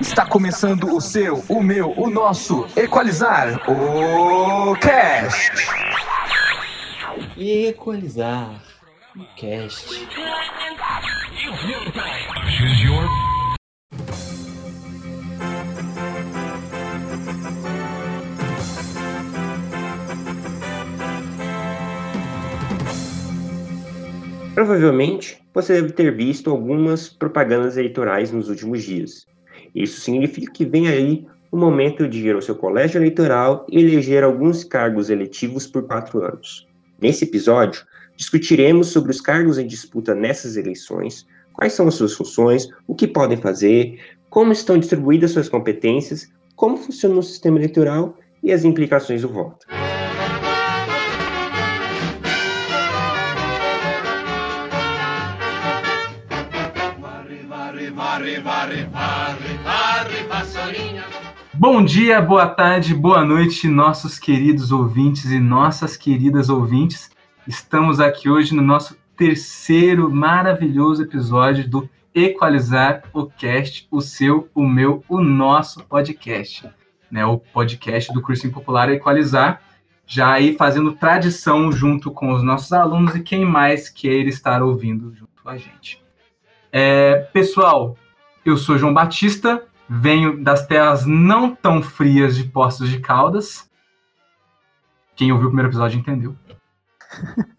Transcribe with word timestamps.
Está 0.00 0.26
começando 0.26 0.94
o 0.94 1.00
seu, 1.00 1.44
o 1.48 1.62
meu, 1.62 1.92
o 1.96 2.10
nosso 2.10 2.66
Equalizar 2.76 3.60
o 3.68 4.74
Cast. 4.76 5.52
Equalizar 7.36 8.62
o 9.16 9.24
Cast. 9.36 10.08
Provavelmente 24.54 25.40
você 25.52 25.80
deve 25.80 25.92
ter 25.92 26.14
visto 26.14 26.50
algumas 26.50 27.08
propagandas 27.08 27.76
eleitorais 27.76 28.32
nos 28.32 28.48
últimos 28.48 28.82
dias. 28.82 29.33
Isso 29.74 30.00
significa 30.00 30.52
que 30.52 30.64
vem 30.64 30.88
aí 30.88 31.26
o 31.50 31.56
momento 31.56 32.08
de 32.08 32.26
ir 32.26 32.34
ao 32.34 32.42
seu 32.42 32.54
colégio 32.54 32.98
eleitoral 32.98 33.66
e 33.70 33.78
eleger 33.78 34.22
alguns 34.24 34.64
cargos 34.64 35.10
eletivos 35.10 35.66
por 35.66 35.84
quatro 35.84 36.24
anos. 36.24 36.66
Nesse 37.00 37.24
episódio, 37.24 37.84
discutiremos 38.16 38.88
sobre 38.88 39.10
os 39.10 39.20
cargos 39.20 39.58
em 39.58 39.66
disputa 39.66 40.14
nessas 40.14 40.56
eleições, 40.56 41.26
quais 41.52 41.72
são 41.72 41.88
as 41.88 41.94
suas 41.94 42.14
funções, 42.14 42.68
o 42.86 42.94
que 42.94 43.06
podem 43.06 43.36
fazer, 43.36 43.98
como 44.30 44.52
estão 44.52 44.78
distribuídas 44.78 45.32
suas 45.32 45.48
competências, 45.48 46.28
como 46.56 46.76
funciona 46.76 47.18
o 47.18 47.22
sistema 47.22 47.58
eleitoral 47.58 48.16
e 48.42 48.52
as 48.52 48.64
implicações 48.64 49.22
do 49.22 49.28
voto. 49.28 49.66
Bom 61.66 61.82
dia, 61.82 62.20
boa 62.20 62.46
tarde, 62.46 62.94
boa 62.94 63.24
noite, 63.24 63.68
nossos 63.68 64.18
queridos 64.18 64.70
ouvintes 64.70 65.30
e 65.30 65.40
nossas 65.40 65.96
queridas 65.96 66.50
ouvintes. 66.50 67.10
Estamos 67.48 68.00
aqui 68.00 68.28
hoje 68.28 68.54
no 68.54 68.60
nosso 68.60 68.94
terceiro 69.16 70.10
maravilhoso 70.10 71.04
episódio 71.04 71.66
do 71.66 71.88
Equalizar 72.14 73.04
o 73.14 73.24
Cast, 73.24 73.88
o 73.90 74.02
seu, 74.02 74.46
o 74.54 74.68
meu, 74.68 75.02
o 75.08 75.22
nosso 75.22 75.82
podcast. 75.84 76.70
Né, 77.10 77.24
o 77.24 77.38
podcast 77.38 78.12
do 78.12 78.20
Cursinho 78.20 78.52
Popular 78.52 78.90
Equalizar, 78.90 79.62
já 80.06 80.32
aí 80.32 80.54
fazendo 80.58 80.92
tradição 80.92 81.72
junto 81.72 82.10
com 82.10 82.30
os 82.34 82.42
nossos 82.42 82.74
alunos 82.74 83.16
e 83.16 83.22
quem 83.22 83.42
mais 83.42 83.88
queira 83.88 84.28
estar 84.28 84.62
ouvindo 84.62 85.14
junto 85.14 85.42
com 85.42 85.48
a 85.48 85.56
gente. 85.56 85.98
É, 86.70 87.26
pessoal, 87.32 87.96
eu 88.44 88.58
sou 88.58 88.76
João 88.76 88.92
Batista, 88.92 89.62
venho 89.88 90.42
das 90.42 90.66
terras 90.66 91.04
não 91.06 91.54
tão 91.54 91.82
frias 91.82 92.36
de 92.36 92.44
Poços 92.44 92.88
de 92.88 93.00
Caldas. 93.00 93.68
Quem 95.14 95.32
ouviu 95.32 95.46
o 95.46 95.50
primeiro 95.50 95.70
episódio 95.70 95.98
entendeu. 95.98 96.36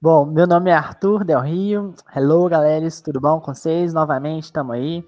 Bom, 0.00 0.24
meu 0.26 0.46
nome 0.46 0.70
é 0.70 0.74
Arthur 0.74 1.24
Del 1.24 1.40
Rio. 1.40 1.92
Hello, 2.14 2.48
galera, 2.48 2.86
tudo 3.04 3.20
bom 3.20 3.40
com 3.40 3.52
vocês? 3.52 3.92
Novamente, 3.92 4.44
estamos 4.44 4.76
aí. 4.76 5.04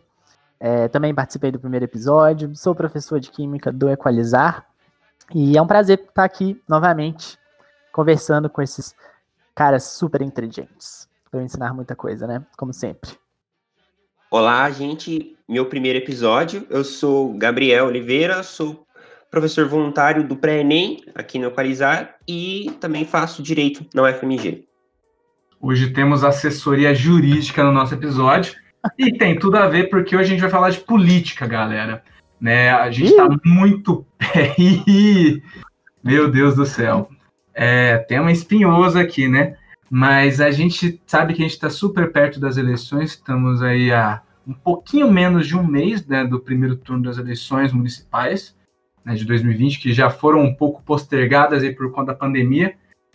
É, 0.59 0.89
também 0.89 1.15
participei 1.15 1.53
do 1.53 1.61
primeiro 1.61 1.85
episódio. 1.85 2.57
Sou 2.57 2.75
professor 2.75 3.21
de 3.21 3.31
Química 3.31 3.71
do 3.71 3.89
Equalizar. 3.89 4.67
E 5.33 5.57
é 5.57 5.63
um 5.63 5.67
prazer 5.67 6.01
estar 6.01 6.25
aqui 6.25 6.61
novamente, 6.69 7.39
conversando 7.93 8.51
com 8.51 8.61
esses 8.61 8.93
caras 9.55 9.85
super 9.85 10.23
inteligentes. 10.23 11.09
Para 11.31 11.41
ensinar 11.41 11.73
muita 11.73 11.95
coisa, 11.95 12.27
né? 12.27 12.45
Como 12.57 12.73
sempre. 12.73 13.17
Olá, 14.33 14.71
gente. 14.71 15.37
Meu 15.49 15.67
primeiro 15.67 15.99
episódio. 15.99 16.65
Eu 16.71 16.85
sou 16.85 17.37
Gabriel 17.37 17.87
Oliveira, 17.87 18.45
sou 18.45 18.87
professor 19.29 19.67
voluntário 19.67 20.23
do 20.23 20.37
Pré-ENEM 20.37 21.03
aqui 21.17 21.37
no 21.37 21.49
Equalizar 21.49 22.15
e 22.29 22.71
também 22.81 23.05
faço 23.05 23.43
direito 23.43 23.85
na 23.93 24.05
UFMG. 24.05 24.69
Hoje 25.61 25.91
temos 25.91 26.23
assessoria 26.23 26.95
jurídica 26.95 27.65
no 27.65 27.73
nosso 27.73 27.95
episódio 27.95 28.55
e 28.97 29.13
tem 29.19 29.37
tudo 29.37 29.57
a 29.57 29.67
ver 29.67 29.91
porque 29.91 30.15
hoje 30.15 30.27
a 30.27 30.31
gente 30.31 30.43
vai 30.43 30.51
falar 30.51 30.71
de 30.71 30.79
política, 30.79 31.45
galera. 31.45 32.01
Né? 32.41 32.71
A 32.71 32.89
gente 32.89 33.11
está 33.11 33.29
muito. 33.45 34.07
Meu 36.05 36.31
Deus 36.31 36.55
do 36.55 36.65
céu. 36.65 37.11
É, 37.53 37.99
tem 37.99 38.21
uma 38.21 38.31
espinhosa 38.31 39.01
aqui, 39.01 39.27
né? 39.27 39.57
Mas 39.91 40.41
a 40.41 40.53
gente 40.53 41.03
sabe 41.05 41.35
que 41.35 41.43
a 41.43 41.45
gente 41.45 41.55
está 41.55 41.69
super 41.69 42.13
perto 42.13 42.39
das 42.39 42.57
eleições, 42.57 43.11
estamos 43.11 43.61
aí 43.61 43.93
a 43.93 44.23
um 44.47 44.55
pouquinho 44.55 45.11
menos 45.11 45.47
de 45.47 45.57
um 45.57 45.67
mês 45.67 46.05
né, 46.07 46.25
do 46.25 46.41
primeiro 46.41 46.77
turno 46.77 47.05
das 47.05 47.19
eleições 47.19 47.73
municipais 47.73 48.57
né, 49.05 49.15
de 49.15 49.25
2020, 49.25 49.79
que 49.79 49.93
já 49.93 50.11
foram 50.11 50.41
um 50.41 50.55
pouco 50.55 50.83
postergadas 50.83 51.63
aí 51.63 51.75
por 51.75 51.91
conta 51.91 52.13
da 52.13 52.19
pandemia. 52.19 52.75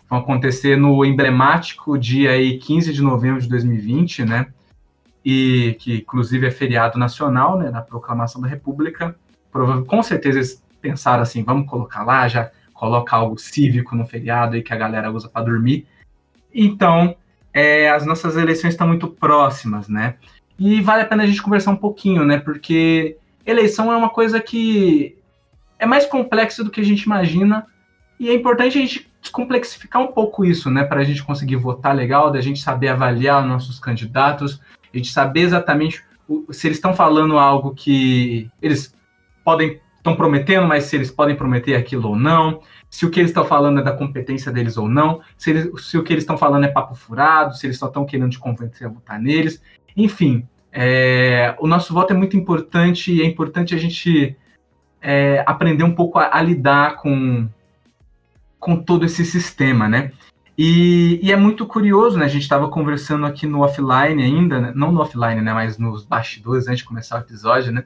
Vão 0.10 0.20
acontecer 0.20 0.78
no 0.78 1.04
emblemático 1.04 1.98
dia 1.98 2.32
aí 2.32 2.58
15 2.58 2.94
de 2.94 3.02
novembro 3.02 3.42
de 3.42 3.50
2020, 3.50 4.24
né? 4.24 4.48
E 5.24 5.76
que 5.80 5.98
inclusive 5.98 6.46
é 6.46 6.52
feriado 6.52 7.00
nacional, 7.00 7.58
né, 7.58 7.72
na 7.72 7.82
proclamação 7.82 8.40
da 8.42 8.48
República. 8.48 9.16
Com 9.88 10.04
certeza 10.04 10.38
eles 10.38 10.64
pensaram 10.80 11.24
assim, 11.24 11.44
vamos 11.44 11.68
colocar 11.68 12.04
lá, 12.04 12.28
já 12.28 12.52
coloca 12.74 13.16
algo 13.16 13.38
cívico 13.38 13.96
no 13.96 14.06
feriado 14.06 14.56
aí 14.56 14.62
que 14.62 14.74
a 14.74 14.78
galera 14.78 15.12
usa 15.12 15.28
para 15.28 15.46
dormir. 15.46 15.88
Então, 16.56 17.16
é, 17.54 17.90
as 17.90 18.06
nossas 18.06 18.38
eleições 18.38 18.74
estão 18.74 18.88
muito 18.88 19.08
próximas, 19.08 19.90
né? 19.90 20.16
E 20.58 20.82
vale 20.82 21.04
a 21.04 21.06
pena 21.06 21.24
a 21.24 21.26
gente 21.28 21.42
conversar 21.42 21.72
um 21.72 21.76
pouquinho, 21.76 22.24
né? 22.24 22.38
Porque 22.38 23.18
eleição 23.46 23.92
é 23.92 23.98
uma 23.98 24.10
coisa 24.10 24.40
que 24.40 25.18
é 25.78 25.86
mais 25.86 26.06
complexa 26.06 26.64
do 26.64 26.72
que 26.72 26.80
a 26.80 26.84
gente 26.84 27.04
imagina 27.04 27.68
e 28.18 28.30
é 28.30 28.34
importante 28.34 28.78
a 28.78 28.82
gente 28.82 29.12
complexificar 29.32 30.02
um 30.02 30.08
pouco 30.08 30.46
isso, 30.46 30.72
né? 30.72 30.86
Para 30.86 31.02
a 31.02 31.04
gente 31.04 31.24
conseguir 31.24 31.58
votar 31.58 31.94
legal, 31.94 32.32
da 32.32 32.40
gente 32.40 32.62
saber 32.62 32.88
avaliar 32.88 33.46
nossos 33.46 33.80
candidatos, 33.80 34.62
a 34.94 34.98
gente 34.98 35.12
saber 35.12 35.42
exatamente 35.42 36.04
se 36.52 36.68
eles 36.68 36.78
estão 36.78 36.94
falando 36.94 37.38
algo 37.38 37.76
que 37.76 38.50
eles 38.62 38.96
podem 39.44 39.80
estão 39.98 40.16
prometendo, 40.16 40.68
mas 40.68 40.84
se 40.84 40.96
eles 40.96 41.10
podem 41.10 41.36
prometer 41.36 41.76
aquilo 41.76 42.10
ou 42.10 42.16
não, 42.16 42.62
se 42.96 43.06
o 43.06 43.10
que 43.10 43.20
eles 43.20 43.32
estão 43.32 43.44
falando 43.44 43.82
é 43.82 43.84
da 43.84 43.92
competência 43.92 44.50
deles 44.50 44.78
ou 44.78 44.88
não, 44.88 45.20
se, 45.38 45.50
eles, 45.50 45.86
se 45.86 45.98
o 45.98 46.04
que 46.04 46.14
eles 46.14 46.24
estão 46.24 46.38
falando 46.38 46.64
é 46.64 46.70
papo 46.70 46.96
furado, 46.96 47.54
se 47.54 47.68
eles 47.68 47.78
só 47.78 47.88
estão 47.88 48.06
querendo 48.06 48.30
te 48.30 48.40
convencer 48.40 48.88
a 48.88 48.90
votar 48.90 49.20
neles. 49.20 49.62
Enfim, 49.98 50.48
é, 50.72 51.54
o 51.60 51.68
nosso 51.68 51.94
voto 51.94 52.14
é 52.14 52.16
muito 52.16 52.38
importante 52.38 53.12
e 53.14 53.22
é 53.22 53.26
importante 53.26 53.76
a 53.76 53.78
gente 53.78 54.38
é, 55.02 55.44
aprender 55.46 55.84
um 55.84 55.94
pouco 55.94 56.18
a, 56.20 56.38
a, 56.38 56.42
lidar 56.42 56.96
com, 56.96 57.50
com 58.58 58.78
todo 58.78 59.04
esse 59.04 59.26
sistema, 59.26 59.90
né? 59.90 60.14
E, 60.58 61.20
e 61.22 61.34
é 61.34 61.36
muito 61.36 61.68
curioso, 61.68 62.18
né? 62.18 62.24
A 62.24 62.30
gente 62.30 62.44
estava 62.44 62.70
conversando 62.70 63.26
aqui 63.26 63.46
no 63.46 63.60
offline 63.60 64.24
ainda, 64.24 64.62
né? 64.62 64.72
não 64.74 64.94
no 64.94 65.02
offline, 65.02 65.42
né? 65.42 65.54
Mas 65.54 65.78
nos 65.78 66.06
bastidores 66.06 66.66
antes 66.66 66.78
de 66.80 66.86
começar 66.86 67.18
o 67.18 67.24
episódio, 67.24 67.74
né? 67.74 67.84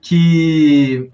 Que 0.00 1.12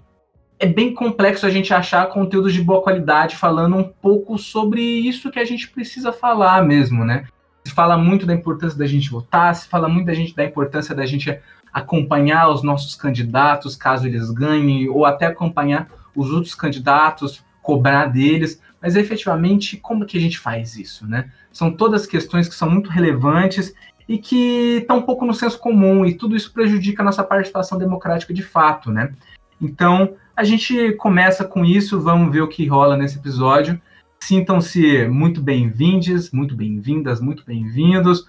é 0.59 0.65
bem 0.65 0.93
complexo 0.93 1.45
a 1.45 1.49
gente 1.49 1.73
achar 1.73 2.05
conteúdos 2.09 2.53
de 2.53 2.61
boa 2.61 2.81
qualidade 2.81 3.37
falando 3.37 3.77
um 3.77 3.83
pouco 3.83 4.37
sobre 4.37 4.81
isso 4.81 5.31
que 5.31 5.39
a 5.39 5.45
gente 5.45 5.69
precisa 5.69 6.11
falar 6.11 6.63
mesmo, 6.65 7.05
né? 7.05 7.25
Se 7.65 7.73
fala 7.73 7.97
muito 7.97 8.25
da 8.25 8.33
importância 8.33 8.77
da 8.77 8.85
gente 8.85 9.09
votar, 9.09 9.55
se 9.55 9.69
fala 9.69 9.87
muito 9.87 10.07
da 10.07 10.13
gente 10.13 10.35
da 10.35 10.43
importância 10.43 10.93
da 10.93 11.05
gente 11.05 11.39
acompanhar 11.71 12.49
os 12.49 12.61
nossos 12.61 12.95
candidatos 12.95 13.75
caso 13.75 14.05
eles 14.05 14.29
ganhem, 14.31 14.89
ou 14.89 15.05
até 15.05 15.27
acompanhar 15.27 15.87
os 16.13 16.29
outros 16.29 16.55
candidatos, 16.55 17.43
cobrar 17.61 18.07
deles, 18.07 18.61
mas 18.81 18.95
efetivamente 18.95 19.77
como 19.77 20.05
que 20.05 20.17
a 20.17 20.21
gente 20.21 20.37
faz 20.37 20.75
isso, 20.75 21.07
né? 21.07 21.31
São 21.53 21.71
todas 21.71 22.05
questões 22.05 22.49
que 22.49 22.55
são 22.55 22.69
muito 22.69 22.89
relevantes 22.89 23.73
e 24.07 24.17
que 24.17 24.79
estão 24.81 24.97
um 24.97 25.03
pouco 25.03 25.25
no 25.25 25.33
senso 25.33 25.57
comum, 25.59 26.05
e 26.05 26.15
tudo 26.15 26.35
isso 26.35 26.51
prejudica 26.51 27.01
a 27.01 27.05
nossa 27.05 27.23
participação 27.23 27.77
democrática 27.77 28.33
de 28.33 28.41
fato, 28.41 28.91
né? 28.91 29.13
Então, 29.61 30.15
a 30.39 30.43
gente 30.45 30.93
começa 30.93 31.43
com 31.43 31.65
isso, 31.65 31.99
vamos 31.99 32.31
ver 32.31 32.39
o 32.39 32.47
que 32.47 32.65
rola 32.65 32.95
nesse 32.95 33.17
episódio. 33.17 33.79
Sintam-se 34.21 35.05
muito 35.09 35.41
bem-vindos, 35.41 36.31
muito 36.31 36.55
bem-vindas, 36.55 37.19
muito 37.19 37.43
bem-vindos. 37.43 38.25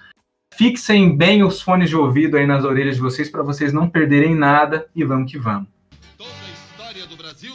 Fixem 0.53 1.17
bem 1.17 1.45
os 1.45 1.63
fones 1.63 1.89
de 1.89 1.95
ouvido 1.95 2.37
aí 2.37 2.49
nas 2.49 2.65
orelhas 2.65 2.97
de 2.97 3.01
vocês 3.01 3.31
para 3.31 3.45
vocês 3.45 3.73
não 3.73 3.89
perderem 3.89 4.35
nada 4.35 4.89
e 4.93 5.05
vamos 5.05 5.31
que 5.31 5.39
vamos. 5.39 5.69
Toda 6.19 6.31
a 6.31 6.51
história 6.51 7.07
do 7.07 7.17
Brasil 7.17 7.55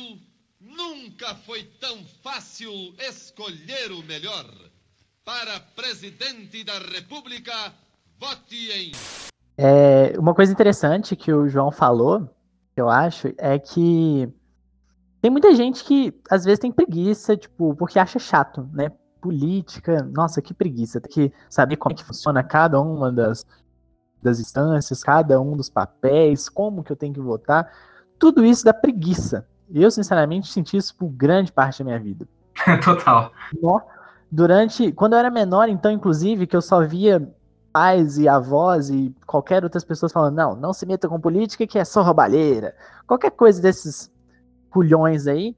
nunca 0.61 1.35
foi 1.35 1.63
tão 1.81 1.97
fácil 2.23 2.71
escolher 2.97 3.91
o 3.91 4.03
melhor. 4.03 4.45
Para 5.25 5.59
presidente 5.75 6.63
da 6.63 6.79
República, 6.79 7.73
vote 8.17 8.71
em. 8.71 8.93
É, 9.57 10.17
uma 10.17 10.33
coisa 10.33 10.53
interessante 10.53 11.13
que 11.13 11.33
o 11.33 11.49
João 11.49 11.73
falou, 11.73 12.33
eu 12.77 12.89
acho, 12.89 13.33
é 13.37 13.59
que 13.59 14.33
tem 15.25 15.31
muita 15.31 15.55
gente 15.55 15.83
que 15.83 16.13
às 16.29 16.45
vezes 16.45 16.59
tem 16.59 16.71
preguiça, 16.71 17.35
tipo, 17.35 17.73
porque 17.73 17.97
acha 17.97 18.19
chato, 18.19 18.69
né? 18.71 18.91
Política, 19.19 20.07
nossa, 20.13 20.39
que 20.39 20.53
preguiça. 20.53 21.01
Tem 21.01 21.11
que 21.11 21.33
saber 21.49 21.77
como 21.77 21.93
é 21.93 21.95
que 21.95 22.03
funciona 22.03 22.43
cada 22.43 22.79
uma 22.79 23.11
das, 23.11 23.43
das 24.21 24.39
instâncias, 24.39 25.01
cada 25.01 25.41
um 25.41 25.57
dos 25.57 25.67
papéis, 25.67 26.47
como 26.47 26.83
que 26.83 26.91
eu 26.91 26.95
tenho 26.95 27.11
que 27.11 27.19
votar, 27.19 27.67
tudo 28.19 28.45
isso 28.45 28.63
dá 28.63 28.71
preguiça. 28.71 29.47
Eu, 29.73 29.89
sinceramente, 29.89 30.53
senti 30.53 30.77
isso 30.77 30.95
por 30.95 31.09
grande 31.09 31.51
parte 31.51 31.79
da 31.79 31.85
minha 31.85 31.99
vida. 31.99 32.27
Total. 32.85 33.31
Durante, 34.31 34.91
quando 34.91 35.13
eu 35.13 35.19
era 35.19 35.31
menor, 35.31 35.69
então, 35.69 35.91
inclusive, 35.91 36.45
que 36.45 36.55
eu 36.55 36.61
só 36.61 36.85
via 36.85 37.33
pais 37.73 38.19
e 38.19 38.27
avós 38.27 38.91
e 38.91 39.11
qualquer 39.25 39.63
outras 39.63 39.83
pessoas 39.83 40.11
falando, 40.11 40.35
não, 40.35 40.55
não 40.55 40.71
se 40.71 40.85
meta 40.85 41.09
com 41.09 41.19
política 41.19 41.65
que 41.65 41.79
é 41.79 41.83
só 41.83 42.03
roubalheira. 42.03 42.75
Qualquer 43.07 43.31
coisa 43.31 43.59
desses 43.59 44.13
culhões 44.75 45.25
aí, 45.25 45.55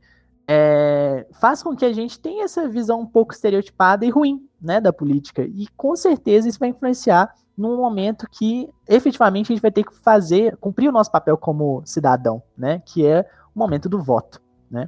é, 0.48 1.25
faz 1.42 1.64
com 1.64 1.75
que 1.75 1.84
a 1.84 1.92
gente 1.92 2.19
tenha 2.19 2.44
essa 2.44 2.69
visão 2.69 3.02
um 3.02 3.06
pouco 3.06 3.34
estereotipada 3.34 4.06
e 4.06 4.12
ruim, 4.12 4.48
né, 4.62 4.80
da 4.80 4.94
política. 4.94 5.42
E 5.42 5.66
com 5.75 5.96
certeza 5.96 6.48
isso 6.48 6.60
vai 6.60 6.69
influenciar 6.69 7.34
num 7.58 7.75
momento 7.78 8.28
que 8.30 8.69
efetivamente 8.88 9.52
a 9.52 9.56
gente 9.56 9.62
vai 9.62 9.72
ter 9.72 9.84
que 9.84 9.96
fazer, 10.04 10.56
cumprir 10.58 10.88
o 10.88 10.92
nosso 10.92 11.12
papel 11.12 11.36
como 11.36 11.81
cidadão, 11.84 12.44
né, 12.56 12.80
que 12.86 13.04
é 13.04 13.28
o 13.56 13.60
momento 13.60 13.90
do 13.90 14.00
voto, 14.00 14.40
né. 14.69 14.88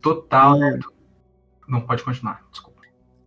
Total. 0.00 0.56
E... 0.56 0.80
Não 1.68 1.82
pode 1.82 2.02
continuar, 2.02 2.42
desculpa. 2.50 2.80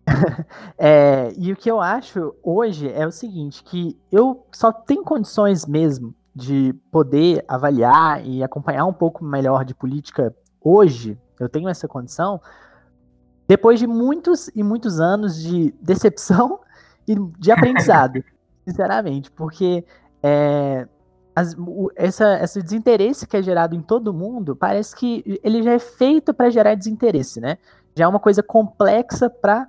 é, 0.80 1.32
e 1.38 1.54
o 1.54 1.56
que 1.56 1.70
eu 1.70 1.80
acho 1.80 2.34
hoje 2.42 2.92
é 2.92 3.06
o 3.06 3.12
seguinte, 3.12 3.64
que 3.64 3.96
eu 4.12 4.48
só 4.52 4.72
tenho 4.72 5.04
condições 5.04 5.68
mesmo 5.68 6.16
de 6.36 6.74
poder 6.92 7.44
avaliar 7.48 8.26
e 8.26 8.44
acompanhar 8.44 8.86
um 8.86 8.94
pouco 8.94 9.24
melhor 9.24 9.64
de 9.64 9.76
política 9.76 10.36
hoje, 10.60 11.18
eu 11.40 11.48
tenho 11.48 11.70
essa 11.70 11.88
condição, 11.88 12.42
depois 13.48 13.80
de 13.80 13.86
muitos 13.86 14.50
e 14.56 14.64
muitos 14.64 15.00
anos 15.00 15.42
de 15.42 15.74
decepção 15.82 16.60
e 17.08 17.16
de 17.38 17.52
aprendizado, 17.52 18.24
sinceramente, 18.66 19.30
porque 19.30 19.86
é, 20.24 20.88
as, 21.36 21.54
o, 21.58 21.92
essa, 21.96 22.42
esse 22.42 22.62
desinteresse 22.62 23.28
que 23.28 23.38
é 23.38 23.42
gerado 23.42 23.76
em 23.76 23.82
todo 23.82 24.14
mundo, 24.14 24.56
parece 24.56 24.96
que 24.96 25.40
ele 25.44 25.62
já 25.62 25.74
é 25.74 25.80
feito 25.80 26.34
para 26.34 26.50
gerar 26.50 26.76
desinteresse, 26.76 27.42
né? 27.42 27.58
Já 27.96 28.06
é 28.06 28.08
uma 28.08 28.20
coisa 28.20 28.42
complexa 28.42 29.30
para 29.30 29.68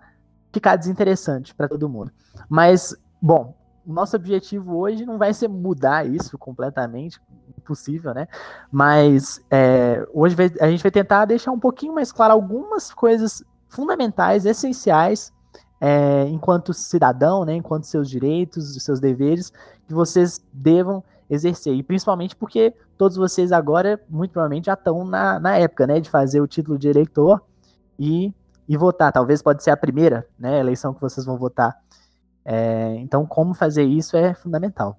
ficar 0.53 0.77
desinteressante 0.77 1.55
para 1.55 1.69
todo 1.69 1.89
mundo. 1.89 2.13
Mas, 2.49 2.97
bom, 3.21 3.55
nosso 3.87 4.17
objetivo 4.17 4.77
hoje 4.77 5.05
não 5.05 5.19
vai 5.19 5.33
ser 5.35 5.49
mudar 5.49 6.07
isso 6.07 6.39
completamente, 6.39 7.21
impossível, 7.59 8.15
né? 8.15 8.27
Mas 8.71 9.45
é, 9.51 10.07
hoje 10.13 10.35
vai, 10.35 10.51
a 10.61 10.69
gente 10.69 10.83
vai 10.83 10.91
tentar 10.91 11.25
deixar 11.25 11.53
um 11.53 11.59
pouquinho 11.59 11.95
mais 11.95 12.13
claro 12.13 12.33
algumas 12.33 12.93
coisas 12.93 13.43
fundamentais, 13.69 14.45
essenciais, 14.45 15.33
é, 15.81 16.27
enquanto 16.29 16.73
cidadão, 16.73 17.45
né? 17.45 17.55
Enquanto 17.55 17.85
seus 17.85 18.09
direitos, 18.09 18.75
seus 18.83 19.01
deveres, 19.01 19.51
que 19.87 19.95
vocês 19.95 20.45
devam 20.53 21.03
exercer. 21.29 21.75
E 21.75 21.83
principalmente 21.83 22.37
porque 22.37 22.75
todos 22.97 23.17
vocês 23.17 23.53
agora, 23.53 24.01
muito 24.09 24.33
provavelmente, 24.33 24.67
já 24.67 24.75
estão 24.75 25.05
na, 25.05 25.39
na 25.41 25.57
época, 25.57 25.87
né? 25.87 26.01
De 26.01 26.09
fazer 26.11 26.41
o 26.41 26.47
título 26.47 26.79
de 26.79 26.89
eleitor 26.89 27.43
e 27.99 28.33
e 28.69 28.77
votar. 28.77 29.13
Talvez 29.13 29.43
pode 29.43 29.63
ser 29.63 29.71
a 29.71 29.77
primeira 29.77 30.27
né, 30.39 30.59
eleição 30.59 30.95
que 30.95 31.01
vocês 31.01 31.25
vão 31.25 31.37
votar. 31.37 31.77
É, 32.44 32.96
então, 32.99 33.25
como 33.26 33.55
fazer 33.55 33.85
isso 33.85 34.17
é 34.17 34.35
fundamental. 34.35 34.99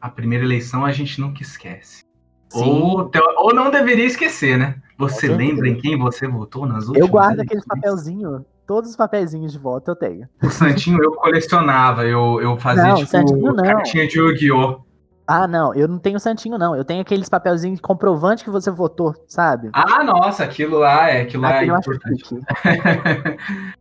A 0.00 0.08
primeira 0.08 0.44
eleição 0.44 0.84
a 0.84 0.92
gente 0.92 1.20
nunca 1.20 1.42
esquece. 1.42 2.04
Ou, 2.52 3.10
ou 3.36 3.54
não 3.54 3.70
deveria 3.70 4.06
esquecer, 4.06 4.58
né? 4.58 4.76
Você 4.98 5.28
lembra 5.28 5.68
em 5.68 5.76
quem 5.76 5.96
você 5.96 6.26
votou 6.26 6.66
nas 6.66 6.86
últimas 6.88 7.00
Eu 7.00 7.08
guardo 7.08 7.40
aquele 7.40 7.62
papelzinho, 7.62 8.44
todos 8.66 8.90
os 8.90 8.96
papelzinhos 8.96 9.52
de 9.52 9.58
voto 9.58 9.92
eu 9.92 9.96
tenho. 9.96 10.28
O 10.42 10.50
Santinho 10.50 11.02
eu 11.02 11.12
colecionava, 11.12 12.04
eu, 12.04 12.40
eu 12.42 12.56
fazia 12.58 12.88
não, 12.88 12.94
tipo 12.96 13.54
cartinha 13.56 14.06
de 14.06 14.18
Yu-Gi-Oh! 14.18 14.80
Ah, 15.26 15.46
não, 15.46 15.72
eu 15.74 15.86
não 15.86 16.00
tenho 16.00 16.18
santinho, 16.18 16.58
não. 16.58 16.74
Eu 16.74 16.84
tenho 16.84 17.00
aqueles 17.00 17.28
papelzinhos 17.28 17.76
de 17.76 17.82
comprovante 17.82 18.42
que 18.42 18.50
você 18.50 18.68
votou, 18.68 19.14
sabe? 19.28 19.70
Ah, 19.72 20.02
nossa, 20.02 20.42
aquilo 20.42 20.78
lá 20.78 21.08
é, 21.08 21.20
aquilo 21.20 21.44
lá 21.44 21.62
é 21.62 21.66
importante. 21.66 22.34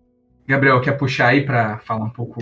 Gabriel, 0.50 0.81
quer 0.81 0.94
puxar 0.94 1.28
aí 1.28 1.46
para 1.46 1.78
falar 1.78 2.06
um 2.06 2.10
pouco? 2.10 2.42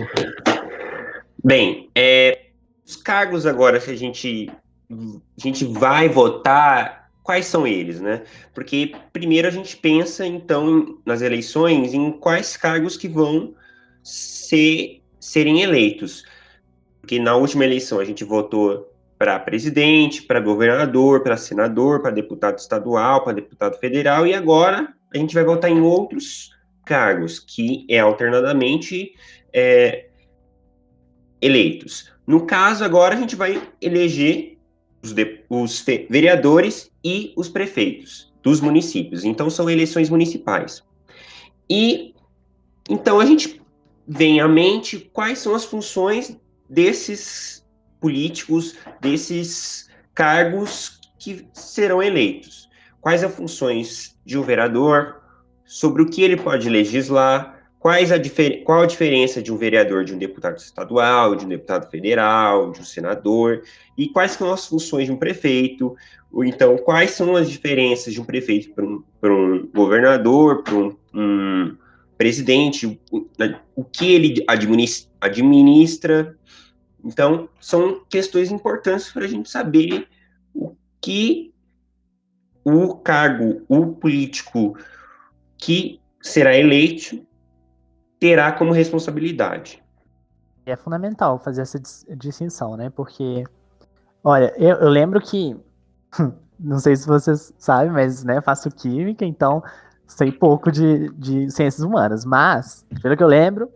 Bem, 1.44 1.90
é, 1.94 2.46
os 2.82 2.96
cargos 2.96 3.44
agora 3.44 3.78
que 3.78 3.90
a 3.90 3.96
gente, 3.96 4.50
a 4.90 5.40
gente 5.42 5.66
vai 5.66 6.08
votar, 6.08 7.10
quais 7.22 7.44
são 7.44 7.66
eles, 7.66 8.00
né? 8.00 8.22
Porque 8.54 8.92
primeiro 9.12 9.46
a 9.46 9.50
gente 9.50 9.76
pensa, 9.76 10.26
então, 10.26 10.98
nas 11.04 11.20
eleições, 11.20 11.92
em 11.92 12.10
quais 12.10 12.56
cargos 12.56 12.96
que 12.96 13.08
vão 13.08 13.54
ser, 14.02 15.02
serem 15.20 15.60
eleitos. 15.60 16.24
Porque 17.02 17.18
na 17.18 17.36
última 17.36 17.66
eleição 17.66 18.00
a 18.00 18.06
gente 18.06 18.24
votou 18.24 18.90
para 19.18 19.38
presidente, 19.38 20.22
para 20.22 20.40
governador, 20.40 21.22
para 21.22 21.36
senador, 21.36 22.00
para 22.00 22.10
deputado 22.10 22.56
estadual, 22.56 23.22
para 23.22 23.34
deputado 23.34 23.78
federal, 23.78 24.26
e 24.26 24.32
agora 24.32 24.94
a 25.12 25.18
gente 25.18 25.34
vai 25.34 25.44
votar 25.44 25.70
em 25.70 25.82
outros 25.82 26.56
cargos, 26.88 27.38
que 27.38 27.86
é 27.88 28.00
alternadamente 28.00 29.12
é, 29.52 30.06
eleitos. 31.40 32.10
No 32.26 32.46
caso, 32.46 32.82
agora 32.82 33.14
a 33.14 33.18
gente 33.18 33.36
vai 33.36 33.62
eleger 33.80 34.58
os, 35.02 35.12
de, 35.12 35.44
os 35.48 35.84
vereadores 36.08 36.90
e 37.04 37.32
os 37.36 37.48
prefeitos 37.48 38.32
dos 38.42 38.60
municípios. 38.60 39.24
Então, 39.24 39.50
são 39.50 39.68
eleições 39.68 40.08
municipais. 40.08 40.82
E 41.70 42.14
então 42.88 43.20
a 43.20 43.26
gente 43.26 43.60
vem 44.06 44.40
à 44.40 44.48
mente 44.48 45.10
quais 45.12 45.38
são 45.40 45.54
as 45.54 45.66
funções 45.66 46.34
desses 46.68 47.62
políticos 48.00 48.76
desses 49.00 49.88
cargos 50.14 50.98
que 51.18 51.46
serão 51.52 52.02
eleitos. 52.02 52.68
Quais 53.00 53.22
as 53.22 53.34
funções 53.34 54.16
de 54.24 54.38
um 54.38 54.42
vereador, 54.42 55.17
sobre 55.68 56.00
o 56.00 56.08
que 56.08 56.22
ele 56.22 56.36
pode 56.36 56.66
legislar, 56.70 57.62
quais 57.78 58.10
a 58.10 58.18
qual 58.64 58.80
a 58.80 58.86
diferença 58.86 59.42
de 59.42 59.52
um 59.52 59.58
vereador 59.58 60.02
de 60.02 60.14
um 60.14 60.18
deputado 60.18 60.56
estadual, 60.56 61.36
de 61.36 61.44
um 61.44 61.48
deputado 61.48 61.90
federal, 61.90 62.72
de 62.72 62.80
um 62.80 62.84
senador, 62.84 63.62
e 63.96 64.08
quais 64.08 64.32
são 64.32 64.50
as 64.50 64.66
funções 64.66 65.04
de 65.04 65.12
um 65.12 65.18
prefeito, 65.18 65.94
ou 66.32 66.42
então 66.42 66.78
quais 66.78 67.10
são 67.10 67.36
as 67.36 67.50
diferenças 67.50 68.14
de 68.14 68.20
um 68.20 68.24
prefeito 68.24 68.72
para 68.72 68.82
um, 68.82 69.04
um, 69.22 69.66
governador, 69.66 70.62
para 70.62 70.74
um, 70.74 70.96
um, 71.14 71.76
presidente, 72.16 72.86
o, 73.12 73.28
o 73.76 73.84
que 73.84 74.10
ele 74.10 74.42
administra, 74.48 75.10
administra. 75.20 76.36
Então, 77.04 77.48
são 77.60 78.02
questões 78.08 78.50
importantes 78.50 79.12
para 79.12 79.26
a 79.26 79.28
gente 79.28 79.50
saber 79.50 80.08
o 80.54 80.74
que 81.00 81.52
o 82.64 82.94
cargo, 82.96 83.62
o 83.68 83.92
político 83.92 84.74
que 85.58 86.00
será 86.22 86.56
eleito 86.56 87.20
terá 88.18 88.52
como 88.52 88.72
responsabilidade. 88.72 89.82
É 90.64 90.76
fundamental 90.76 91.38
fazer 91.38 91.62
essa 91.62 91.80
distinção, 92.16 92.76
né? 92.76 92.90
Porque, 92.90 93.44
olha, 94.22 94.52
eu, 94.56 94.76
eu 94.76 94.88
lembro 94.88 95.20
que, 95.20 95.56
não 96.58 96.78
sei 96.78 96.96
se 96.96 97.06
vocês 97.06 97.52
sabem, 97.58 97.90
mas 97.90 98.24
né, 98.24 98.40
faço 98.40 98.70
química, 98.70 99.24
então 99.24 99.62
sei 100.06 100.32
pouco 100.32 100.72
de, 100.72 101.10
de 101.14 101.50
ciências 101.50 101.84
humanas, 101.84 102.24
mas, 102.24 102.86
pelo 103.02 103.16
que 103.16 103.22
eu 103.22 103.28
lembro, 103.28 103.70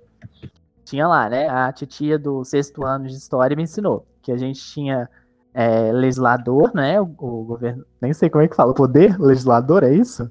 tinha 0.85 1.07
lá, 1.07 1.29
né? 1.29 1.49
A 1.49 1.73
titia 1.73 2.19
do 2.19 2.45
sexto 2.45 2.85
ano 2.85 3.07
de 3.07 3.15
história 3.15 3.57
me 3.57 3.63
ensinou 3.63 4.07
que 4.23 4.31
a 4.31 4.37
gente 4.37 4.61
tinha 4.61 5.09
é, 5.53 5.93
legislador, 5.93 6.73
né? 6.75 7.01
O, 7.01 7.05
o, 7.05 7.45
governo, 7.45 7.85
nem 8.01 8.13
sei 8.13 8.31
como 8.31 8.45
é 8.45 8.49
que 8.49 8.57
fala, 8.57 8.73
poder 8.73 9.19
legislador, 9.19 9.83
é 9.83 9.93
isso? 9.95 10.31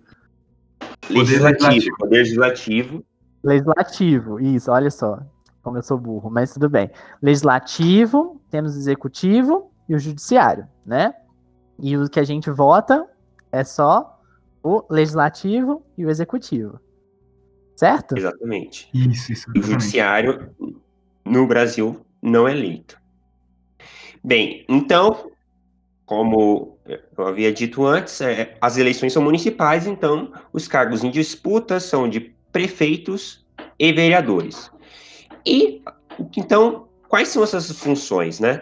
Legislativo, 1.09 1.97
poder 1.97 2.17
legislativo. 2.17 3.05
Legislativo, 3.43 4.39
isso, 4.39 4.71
olha 4.71 4.91
só, 4.91 5.19
como 5.63 5.77
eu 5.77 5.83
sou 5.83 5.97
burro, 5.97 6.29
mas 6.29 6.53
tudo 6.53 6.69
bem. 6.69 6.89
Legislativo, 7.21 8.41
temos 8.49 8.75
o 8.75 8.79
executivo 8.79 9.71
e 9.89 9.95
o 9.95 9.99
judiciário, 9.99 10.67
né? 10.85 11.13
E 11.79 11.97
o 11.97 12.07
que 12.07 12.19
a 12.19 12.23
gente 12.23 12.49
vota 12.51 13.07
é 13.51 13.63
só 13.63 14.19
o 14.61 14.85
legislativo 14.89 15.83
e 15.97 16.05
o 16.05 16.09
executivo 16.09 16.79
certo? 17.81 18.15
Exatamente. 18.15 18.87
Isso, 18.93 19.31
isso. 19.31 19.49
O 19.57 19.59
judiciário 19.59 20.51
no 21.25 21.47
Brasil 21.47 22.05
não 22.21 22.47
é 22.47 22.51
eleito. 22.51 22.95
Bem, 24.23 24.63
então, 24.69 25.30
como 26.11 26.77
eu 27.17 27.25
havia 27.25 27.53
dito 27.53 27.85
antes, 27.85 28.19
é, 28.19 28.57
as 28.59 28.75
eleições 28.75 29.13
são 29.13 29.23
municipais, 29.23 29.87
então 29.87 30.33
os 30.51 30.67
cargos 30.67 31.05
em 31.05 31.09
disputa 31.09 31.79
são 31.79 32.09
de 32.09 32.35
prefeitos 32.51 33.45
e 33.79 33.93
vereadores. 33.93 34.69
E 35.45 35.81
então, 36.35 36.89
quais 37.07 37.29
são 37.29 37.41
essas 37.41 37.71
funções, 37.79 38.41
né? 38.41 38.61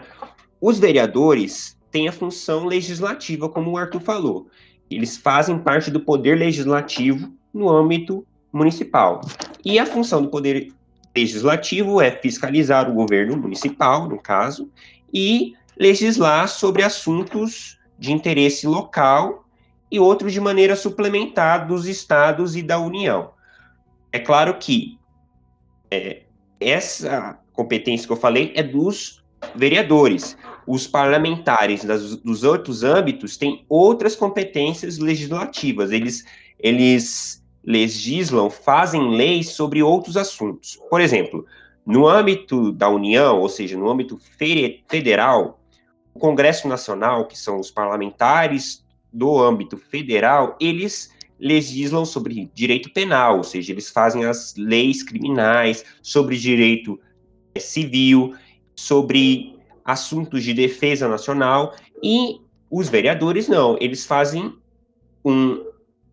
Os 0.60 0.78
vereadores 0.78 1.76
têm 1.90 2.06
a 2.06 2.12
função 2.12 2.66
legislativa, 2.66 3.48
como 3.48 3.72
o 3.72 3.76
Arthur 3.76 4.00
falou. 4.00 4.46
Eles 4.88 5.16
fazem 5.16 5.58
parte 5.58 5.90
do 5.90 5.98
poder 5.98 6.38
legislativo 6.38 7.32
no 7.52 7.68
âmbito 7.68 8.24
municipal. 8.52 9.22
E 9.64 9.76
a 9.76 9.86
função 9.86 10.22
do 10.22 10.28
Poder 10.28 10.72
Legislativo 11.16 12.00
é 12.00 12.12
fiscalizar 12.12 12.88
o 12.88 12.94
governo 12.94 13.36
municipal, 13.36 14.08
no 14.08 14.22
caso, 14.22 14.70
e 15.12 15.54
legislar 15.80 16.46
sobre 16.46 16.82
assuntos 16.82 17.78
de 17.98 18.12
interesse 18.12 18.66
local 18.66 19.46
e 19.90 19.98
outros 19.98 20.30
de 20.30 20.38
maneira 20.38 20.76
suplementar 20.76 21.66
dos 21.66 21.86
estados 21.86 22.54
e 22.54 22.62
da 22.62 22.78
União. 22.78 23.30
É 24.12 24.18
claro 24.18 24.58
que 24.58 24.98
é, 25.90 26.24
essa 26.60 27.38
competência 27.54 28.06
que 28.06 28.12
eu 28.12 28.16
falei 28.16 28.52
é 28.54 28.62
dos 28.62 29.24
vereadores. 29.54 30.36
Os 30.66 30.86
parlamentares 30.86 31.82
das, 31.82 32.14
dos 32.16 32.44
outros 32.44 32.84
âmbitos 32.84 33.38
têm 33.38 33.64
outras 33.66 34.14
competências 34.14 34.98
legislativas. 34.98 35.92
Eles, 35.92 36.26
eles 36.58 37.42
legislam, 37.64 38.50
fazem 38.50 39.16
leis 39.16 39.48
sobre 39.48 39.82
outros 39.82 40.18
assuntos. 40.18 40.78
Por 40.90 41.00
exemplo, 41.00 41.46
no 41.86 42.06
âmbito 42.06 42.70
da 42.70 42.90
União, 42.90 43.40
ou 43.40 43.48
seja, 43.48 43.78
no 43.78 43.90
âmbito 43.90 44.18
federal, 44.86 45.59
Congresso 46.20 46.68
Nacional, 46.68 47.26
que 47.26 47.36
são 47.36 47.58
os 47.58 47.70
parlamentares 47.70 48.84
do 49.12 49.42
âmbito 49.42 49.76
federal, 49.76 50.56
eles 50.60 51.10
legislam 51.38 52.04
sobre 52.04 52.50
direito 52.54 52.92
penal, 52.92 53.38
ou 53.38 53.42
seja, 53.42 53.72
eles 53.72 53.88
fazem 53.90 54.26
as 54.26 54.54
leis 54.56 55.02
criminais, 55.02 55.84
sobre 56.02 56.36
direito 56.36 57.00
eh, 57.54 57.58
civil, 57.58 58.34
sobre 58.76 59.58
assuntos 59.84 60.44
de 60.44 60.52
defesa 60.52 61.08
nacional, 61.08 61.74
e 62.02 62.40
os 62.70 62.88
vereadores 62.88 63.48
não, 63.48 63.76
eles 63.80 64.04
fazem 64.04 64.54
um, 65.24 65.64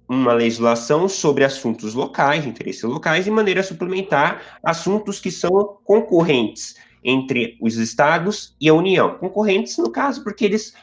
uma 0.07 0.33
legislação 0.33 1.09
sobre 1.09 1.43
assuntos 1.43 1.93
locais, 1.93 2.45
interesses 2.45 2.83
locais, 2.83 3.25
de 3.25 3.31
maneira 3.31 3.59
a 3.59 3.63
suplementar 3.63 4.59
assuntos 4.63 5.19
que 5.19 5.29
são 5.29 5.77
concorrentes 5.83 6.75
entre 7.07 7.57
os 7.61 7.77
estados 7.77 8.53
e 8.59 8.67
a 8.67 8.73
União. 8.73 9.17
Concorrentes, 9.17 9.77
no 9.77 9.89
caso, 9.89 10.21
porque 10.25 10.43
eles 10.43 10.73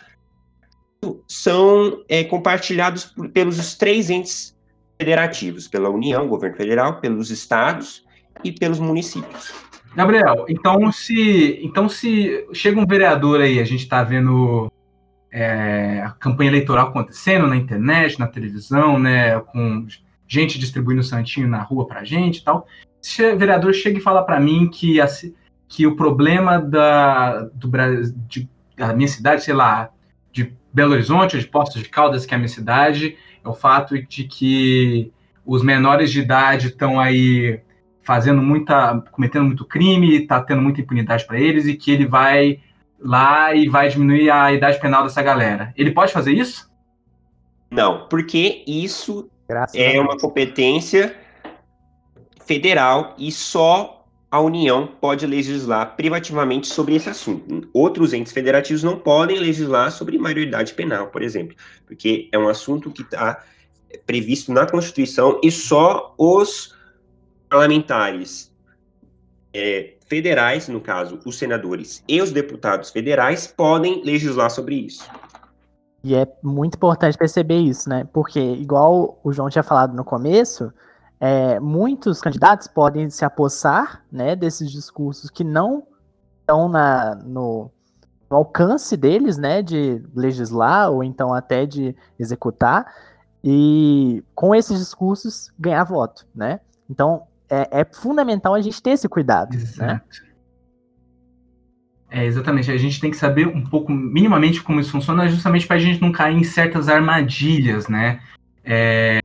são 1.28 2.02
é, 2.08 2.24
compartilhados 2.24 3.04
por, 3.04 3.28
pelos 3.28 3.74
três 3.74 4.08
entes 4.08 4.56
federativos, 4.98 5.68
pela 5.68 5.90
União, 5.90 6.26
governo 6.26 6.56
federal, 6.56 6.98
pelos 6.98 7.30
estados 7.30 8.02
e 8.42 8.50
pelos 8.50 8.80
municípios. 8.80 9.52
Gabriel, 9.94 10.46
então 10.48 10.90
se, 10.90 11.60
então 11.62 11.88
se 11.90 12.46
chega 12.54 12.80
um 12.80 12.86
vereador 12.86 13.42
aí, 13.42 13.60
a 13.60 13.64
gente 13.64 13.82
está 13.82 14.02
vendo 14.02 14.72
é, 15.30 16.00
a 16.04 16.10
campanha 16.10 16.50
eleitoral 16.50 16.88
acontecendo 16.88 17.46
na 17.46 17.54
internet, 17.56 18.18
na 18.18 18.26
televisão, 18.26 18.98
né, 18.98 19.38
com 19.40 19.86
gente 20.26 20.58
distribuindo 20.58 21.02
santinho 21.02 21.46
na 21.46 21.62
rua 21.62 21.86
para 21.86 22.02
gente 22.02 22.38
e 22.38 22.44
tal. 22.44 22.66
Se 23.02 23.22
o 23.30 23.38
vereador 23.38 23.74
chega 23.74 23.98
e 23.98 24.02
fala 24.02 24.24
para 24.24 24.40
mim 24.40 24.70
que, 24.72 25.00
que 25.68 25.86
o 25.86 25.96
problema 25.96 26.60
da, 26.60 27.48
do, 27.54 27.70
de, 28.28 28.48
da 28.76 28.92
minha 28.92 29.08
cidade, 29.08 29.42
sei 29.42 29.54
lá, 29.54 29.90
de 30.32 30.54
Belo 30.72 30.92
Horizonte, 30.92 31.38
de 31.38 31.46
Poços 31.46 31.82
de 31.82 31.88
Caldas, 31.88 32.26
que 32.26 32.34
é 32.34 32.36
a 32.36 32.38
minha 32.38 32.48
cidade, 32.48 33.16
é 33.44 33.48
o 33.48 33.54
fato 33.54 34.00
de 34.02 34.24
que 34.24 35.12
os 35.44 35.62
menores 35.62 36.10
de 36.10 36.20
idade 36.20 36.68
estão 36.68 36.98
aí 36.98 37.60
fazendo 38.02 38.42
muita, 38.42 39.00
cometendo 39.10 39.44
muito 39.44 39.64
crime, 39.64 40.22
está 40.22 40.40
tendo 40.40 40.60
muita 40.62 40.80
impunidade 40.80 41.26
para 41.26 41.40
eles 41.40 41.66
e 41.66 41.74
que 41.74 41.90
ele 41.90 42.06
vai 42.06 42.60
lá 43.00 43.54
e 43.54 43.68
vai 43.68 43.88
diminuir 43.88 44.30
a 44.30 44.52
idade 44.52 44.78
penal 44.80 45.02
dessa 45.02 45.22
galera. 45.22 45.72
Ele 45.76 45.90
pode 45.90 46.12
fazer 46.12 46.32
isso? 46.32 46.70
Não, 47.70 48.06
porque 48.08 48.62
isso 48.66 49.28
Graças 49.48 49.78
é 49.78 50.00
uma 50.00 50.16
competência 50.16 51.14
federal 52.46 53.14
e 53.18 53.32
só 53.32 54.03
a 54.34 54.40
União 54.40 54.88
pode 55.00 55.24
legislar 55.28 55.94
privativamente 55.94 56.66
sobre 56.66 56.96
esse 56.96 57.08
assunto. 57.08 57.68
Outros 57.72 58.12
entes 58.12 58.32
federativos 58.32 58.82
não 58.82 58.98
podem 58.98 59.38
legislar 59.38 59.92
sobre 59.92 60.18
maioridade 60.18 60.74
penal, 60.74 61.06
por 61.06 61.22
exemplo, 61.22 61.56
porque 61.86 62.28
é 62.32 62.36
um 62.36 62.48
assunto 62.48 62.90
que 62.90 63.02
está 63.02 63.44
previsto 64.04 64.52
na 64.52 64.68
Constituição 64.68 65.40
e 65.40 65.52
só 65.52 66.16
os 66.18 66.74
parlamentares 67.48 68.52
é, 69.52 69.94
federais, 70.08 70.66
no 70.66 70.80
caso, 70.80 71.20
os 71.24 71.38
senadores 71.38 72.02
e 72.08 72.20
os 72.20 72.32
deputados 72.32 72.90
federais, 72.90 73.46
podem 73.46 74.02
legislar 74.02 74.50
sobre 74.50 74.74
isso. 74.74 75.08
E 76.02 76.12
é 76.16 76.26
muito 76.42 76.74
importante 76.74 77.16
perceber 77.16 77.60
isso, 77.60 77.88
né? 77.88 78.04
Porque, 78.12 78.40
igual 78.40 79.16
o 79.22 79.32
João 79.32 79.48
tinha 79.48 79.62
falado 79.62 79.94
no 79.94 80.02
começo, 80.02 80.72
é, 81.26 81.58
muitos 81.58 82.20
candidatos 82.20 82.68
podem 82.68 83.08
se 83.08 83.24
apossar 83.24 84.04
né, 84.12 84.36
desses 84.36 84.70
discursos 84.70 85.30
que 85.30 85.42
não 85.42 85.86
estão 86.38 86.68
na, 86.68 87.14
no, 87.14 87.70
no, 88.28 88.36
alcance 88.36 88.94
deles, 88.94 89.38
né, 89.38 89.62
de 89.62 90.04
legislar 90.14 90.90
ou 90.90 91.02
então 91.02 91.32
até 91.32 91.64
de 91.64 91.96
executar, 92.18 92.84
e 93.42 94.22
com 94.34 94.54
esses 94.54 94.78
discursos 94.78 95.50
ganhar 95.58 95.84
voto, 95.84 96.26
né? 96.34 96.60
Então 96.90 97.22
é, 97.48 97.80
é 97.80 97.84
fundamental 97.86 98.52
a 98.52 98.60
gente 98.60 98.82
ter 98.82 98.90
esse 98.90 99.08
cuidado, 99.08 99.56
né? 99.56 99.62
Exato. 99.62 99.86
né? 99.86 100.02
É, 102.10 102.26
exatamente. 102.26 102.70
A 102.70 102.76
gente 102.76 103.00
tem 103.00 103.10
que 103.10 103.16
saber 103.16 103.48
um 103.48 103.64
pouco, 103.64 103.90
minimamente, 103.90 104.62
como 104.62 104.78
isso 104.78 104.92
funciona, 104.92 105.26
justamente 105.26 105.66
para 105.66 105.76
a 105.76 105.80
gente 105.80 106.02
não 106.02 106.12
cair 106.12 106.36
em 106.36 106.44
certas 106.44 106.86
armadilhas, 106.86 107.88
né? 107.88 108.20
É, 108.62 109.23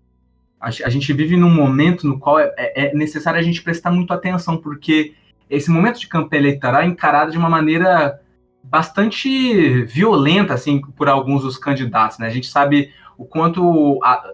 a, 0.59 0.89
gente 0.89 1.13
vive 1.13 1.37
num 1.37 1.49
momento 1.49 2.05
no 2.05 2.19
qual 2.19 2.37
é, 2.37 2.53
é, 2.57 2.87
é, 2.87 2.93
necessário 2.93 3.39
a 3.39 3.43
gente 3.43 3.61
prestar 3.61 3.91
muito 3.91 4.13
atenção, 4.13 4.57
porque 4.57 5.13
esse 5.49 5.71
momento 5.71 5.99
de 5.99 6.07
campanha 6.07 6.41
eleitoral 6.41 6.81
é 6.81 6.85
encarado 6.85 7.31
de 7.31 7.37
uma 7.37 7.49
maneira 7.49 8.19
bastante 8.61 9.83
violenta, 9.85 10.53
assim, 10.53 10.81
por 10.81 11.07
alguns 11.07 11.43
dos 11.43 11.57
candidatos, 11.57 12.19
né? 12.19 12.27
A 12.27 12.31
gente 12.31 12.47
sabe 12.47 12.91
o 13.17 13.25
quanto 13.25 13.99
a, 14.03 14.33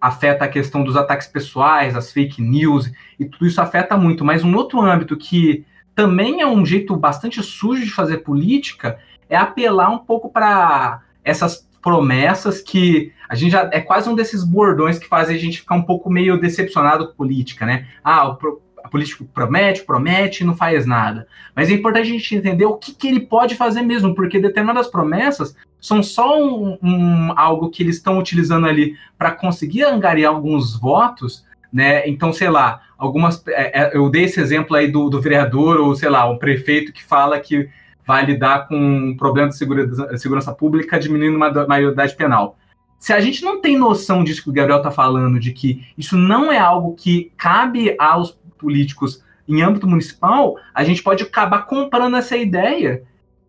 afeta 0.00 0.46
a 0.46 0.48
questão 0.48 0.82
dos 0.82 0.96
ataques 0.96 1.26
pessoais, 1.26 1.94
as 1.94 2.10
fake 2.10 2.40
news, 2.40 2.90
e 3.18 3.26
tudo 3.26 3.46
isso 3.46 3.60
afeta 3.60 3.96
muito. 3.96 4.24
Mas 4.24 4.42
um 4.42 4.54
outro 4.56 4.80
âmbito 4.80 5.16
que 5.16 5.64
também 5.94 6.40
é 6.40 6.46
um 6.46 6.64
jeito 6.64 6.96
bastante 6.96 7.42
sujo 7.42 7.84
de 7.84 7.90
fazer 7.90 8.18
política 8.18 8.98
é 9.28 9.36
apelar 9.36 9.90
um 9.90 9.98
pouco 9.98 10.30
para 10.30 11.02
essas 11.24 11.65
promessas 11.86 12.60
que 12.60 13.12
a 13.28 13.36
gente 13.36 13.52
já 13.52 13.70
é 13.72 13.80
quase 13.80 14.08
um 14.08 14.14
desses 14.16 14.42
bordões 14.42 14.98
que 14.98 15.06
fazem 15.06 15.36
a 15.36 15.38
gente 15.38 15.60
ficar 15.60 15.76
um 15.76 15.84
pouco 15.84 16.10
meio 16.10 16.36
decepcionado 16.36 17.06
com 17.06 17.14
política, 17.14 17.64
né? 17.64 17.86
Ah, 18.02 18.28
o, 18.28 18.60
a 18.82 18.88
político 18.88 19.24
promete, 19.24 19.84
promete 19.84 20.42
não 20.42 20.56
faz 20.56 20.84
nada. 20.84 21.28
Mas 21.54 21.70
é 21.70 21.74
importante 21.74 22.08
a 22.08 22.12
gente 22.12 22.34
entender 22.34 22.64
o 22.64 22.74
que, 22.74 22.92
que 22.92 23.06
ele 23.06 23.20
pode 23.20 23.54
fazer 23.54 23.82
mesmo, 23.82 24.16
porque 24.16 24.40
determinadas 24.40 24.88
promessas 24.88 25.54
são 25.80 26.02
só 26.02 26.36
um, 26.42 26.76
um 26.82 27.32
algo 27.36 27.70
que 27.70 27.84
eles 27.84 27.98
estão 27.98 28.18
utilizando 28.18 28.66
ali 28.66 28.96
para 29.16 29.30
conseguir 29.30 29.84
angariar 29.84 30.34
alguns 30.34 30.76
votos, 30.76 31.44
né? 31.72 32.08
Então, 32.08 32.32
sei 32.32 32.50
lá, 32.50 32.82
algumas. 32.98 33.46
É, 33.46 33.82
é, 33.82 33.96
eu 33.96 34.10
dei 34.10 34.24
esse 34.24 34.40
exemplo 34.40 34.74
aí 34.74 34.90
do, 34.90 35.08
do 35.08 35.22
vereador, 35.22 35.78
ou 35.78 35.94
sei 35.94 36.08
lá, 36.08 36.28
um 36.28 36.36
prefeito 36.36 36.92
que 36.92 37.04
fala 37.04 37.38
que 37.38 37.68
vai 38.06 38.24
lidar 38.24 38.68
com 38.68 38.76
um 38.76 39.16
problema 39.16 39.48
de 39.48 39.56
segurança, 39.56 40.16
segurança 40.16 40.52
pública 40.52 40.98
diminuindo 40.98 41.42
a 41.42 41.66
maioridade 41.66 42.14
penal. 42.14 42.56
Se 42.98 43.12
a 43.12 43.20
gente 43.20 43.44
não 43.44 43.60
tem 43.60 43.76
noção 43.76 44.24
disso 44.24 44.42
que 44.42 44.50
o 44.50 44.52
Gabriel 44.52 44.78
está 44.78 44.90
falando, 44.90 45.38
de 45.38 45.52
que 45.52 45.84
isso 45.98 46.16
não 46.16 46.50
é 46.50 46.58
algo 46.58 46.94
que 46.94 47.32
cabe 47.36 47.94
aos 47.98 48.38
políticos 48.56 49.22
em 49.48 49.62
âmbito 49.62 49.86
municipal, 49.86 50.56
a 50.74 50.82
gente 50.82 51.02
pode 51.02 51.22
acabar 51.22 51.66
comprando 51.66 52.16
essa 52.16 52.36
ideia 52.36 53.02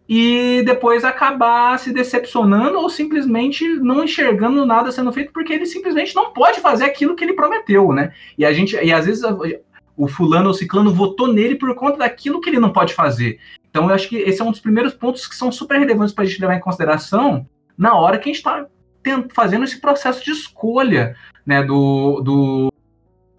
e 0.07 0.63
depois 0.65 1.03
acabar 1.03 1.77
se 1.79 1.91
decepcionando 1.91 2.79
ou 2.79 2.89
simplesmente 2.89 3.67
não 3.67 4.03
enxergando 4.03 4.65
nada 4.65 4.91
sendo 4.91 5.11
feito 5.11 5.33
porque 5.33 5.51
ele 5.51 5.65
simplesmente 5.65 6.15
não 6.15 6.31
pode 6.31 6.61
fazer 6.61 6.85
aquilo 6.85 7.15
que 7.15 7.23
ele 7.23 7.33
prometeu, 7.33 7.91
né? 7.91 8.13
E 8.37 8.45
a 8.45 8.53
gente 8.53 8.75
e 8.75 8.93
às 8.93 9.05
vezes 9.05 9.23
o 9.97 10.07
fulano 10.07 10.49
ou 10.49 10.53
ciclano 10.53 10.93
votou 10.93 11.33
nele 11.33 11.55
por 11.55 11.73
conta 11.75 11.97
daquilo 11.97 12.39
que 12.39 12.49
ele 12.49 12.59
não 12.59 12.71
pode 12.71 12.93
fazer. 12.93 13.39
Então, 13.69 13.89
eu 13.89 13.95
acho 13.95 14.07
que 14.07 14.17
esse 14.17 14.41
é 14.41 14.45
um 14.45 14.51
dos 14.51 14.59
primeiros 14.59 14.93
pontos 14.93 15.27
que 15.27 15.35
são 15.35 15.51
super 15.51 15.79
relevantes 15.79 16.13
para 16.13 16.23
a 16.23 16.27
gente 16.27 16.39
levar 16.39 16.55
em 16.55 16.61
consideração 16.61 17.47
na 17.77 17.95
hora 17.95 18.17
que 18.17 18.29
a 18.29 18.33
gente 18.33 18.37
está 18.37 18.65
fazendo 19.33 19.63
esse 19.63 19.79
processo 19.81 20.23
de 20.23 20.31
escolha 20.31 21.15
né, 21.45 21.63
do, 21.63 22.21
do, 22.21 22.73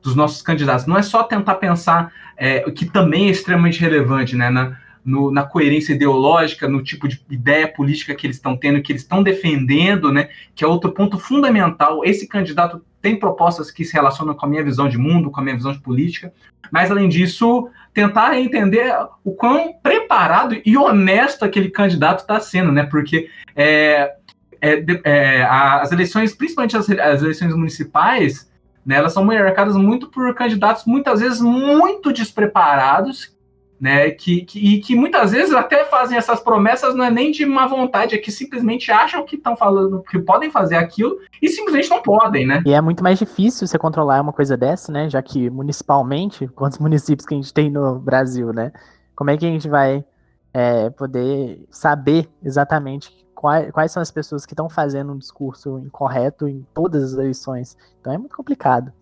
dos 0.03 0.15
nossos 0.15 0.43
candidatos. 0.43 0.87
Não 0.87 0.97
é 0.97 1.03
só 1.03 1.23
tentar 1.23 1.57
pensar, 1.57 2.13
é, 2.37 2.71
que 2.71 2.87
também 2.87 3.29
é 3.29 3.31
extremamente 3.31 3.81
relevante, 3.81 4.35
né, 4.35 4.51
na, 4.51 4.77
no, 5.09 5.31
na 5.31 5.43
coerência 5.43 5.95
ideológica, 5.95 6.69
no 6.69 6.83
tipo 6.83 7.09
de 7.09 7.21
ideia 7.31 7.67
política 7.67 8.15
que 8.15 8.27
eles 8.27 8.37
estão 8.37 8.55
tendo, 8.55 8.83
que 8.83 8.93
eles 8.93 9.03
estão 9.03 9.23
defendendo, 9.23 10.13
né, 10.13 10.29
que 10.55 10.63
é 10.63 10.67
outro 10.67 10.93
ponto 10.93 11.19
fundamental. 11.19 12.05
Esse 12.05 12.29
candidato 12.29 12.85
tem 13.01 13.19
propostas 13.19 13.71
que 13.71 13.85
se 13.85 13.95
relacionam 13.95 14.35
com 14.35 14.45
a 14.45 14.49
minha 14.49 14.63
visão 14.63 14.89
de 14.89 14.99
mundo, 14.99 15.31
com 15.31 15.41
a 15.41 15.43
minha 15.43 15.57
visão 15.57 15.73
de 15.73 15.81
política, 15.81 16.33
mas 16.71 16.91
além 16.91 17.09
disso, 17.09 17.71
tentar 17.95 18.39
entender 18.39 18.95
o 19.25 19.33
quão 19.33 19.73
preparado 19.83 20.61
e 20.65 20.77
honesto 20.77 21.45
aquele 21.45 21.71
candidato 21.71 22.21
está 22.21 22.39
sendo, 22.39 22.71
né? 22.71 22.83
Porque 22.83 23.31
é, 23.57 24.15
é, 24.61 24.85
é, 25.05 25.43
as 25.45 25.91
eleições, 25.91 26.35
principalmente 26.35 26.77
as, 26.77 26.91
as, 26.91 27.23
eleições 27.23 27.55
municipais, 27.55 28.51
né, 28.85 28.97
elas 28.97 29.15
são 29.15 29.25
marcadas 29.25 29.77
muito 29.77 30.09
por 30.09 30.35
candidatos 30.35 30.85
muitas 30.85 31.21
vezes 31.21 31.41
muito 31.41 32.13
despreparados 32.13 33.38
né? 33.81 34.11
Que, 34.11 34.43
que, 34.43 34.59
e 34.59 34.81
que 34.81 34.95
muitas 34.95 35.33
vezes 35.33 35.55
até 35.55 35.85
fazem 35.85 36.17
essas 36.17 36.41
promessas 36.41 36.95
não 36.95 37.05
é 37.05 37.11
nem 37.11 37.31
de 37.31 37.47
má 37.47 37.67
vontade, 37.67 38.15
é 38.15 38.19
que 38.19 38.31
simplesmente 38.31 38.91
acham 38.91 39.25
que 39.25 39.37
estão 39.37 39.57
falando 39.57 40.03
que 40.03 40.19
podem 40.19 40.51
fazer 40.51 40.77
aquilo 40.77 41.19
e 41.41 41.49
simplesmente 41.49 41.91
não 41.91 42.03
podem, 42.03 42.47
né? 42.47 42.63
E 42.67 42.73
é 42.73 42.81
muito 42.81 43.03
mais 43.03 43.19
difícil 43.19 43.67
você 43.67 43.79
controlar 43.79 44.21
uma 44.21 44.33
coisa 44.33 44.57
dessa, 44.57 44.91
né? 44.91 45.09
Já 45.09 45.23
que 45.23 45.49
municipalmente, 45.51 46.49
quantos 46.55 46.79
municípios 46.79 47.27
que 47.27 47.35
a 47.35 47.37
gente 47.37 47.53
tem 47.53 47.71
no 47.71 47.99
Brasil, 47.99 48.53
né? 48.53 48.73
Como 49.15 49.31
é 49.31 49.37
que 49.37 49.47
a 49.47 49.51
gente 49.51 49.69
vai 49.69 50.05
é, 50.53 50.91
poder 50.91 51.67
saber 51.71 52.29
exatamente 52.43 53.13
quais, 53.35 53.71
quais 53.71 53.93
são 53.93 54.03
as 54.03 54.11
pessoas 54.11 54.45
que 54.45 54.53
estão 54.53 54.69
fazendo 54.69 55.13
um 55.13 55.19
discurso 55.19 55.79
incorreto 55.79 56.49
em 56.49 56.67
todas 56.75 57.05
as 57.05 57.13
eleições? 57.13 57.77
Então 58.01 58.13
é 58.13 58.19
muito 58.19 58.37
complicado. 58.37 58.93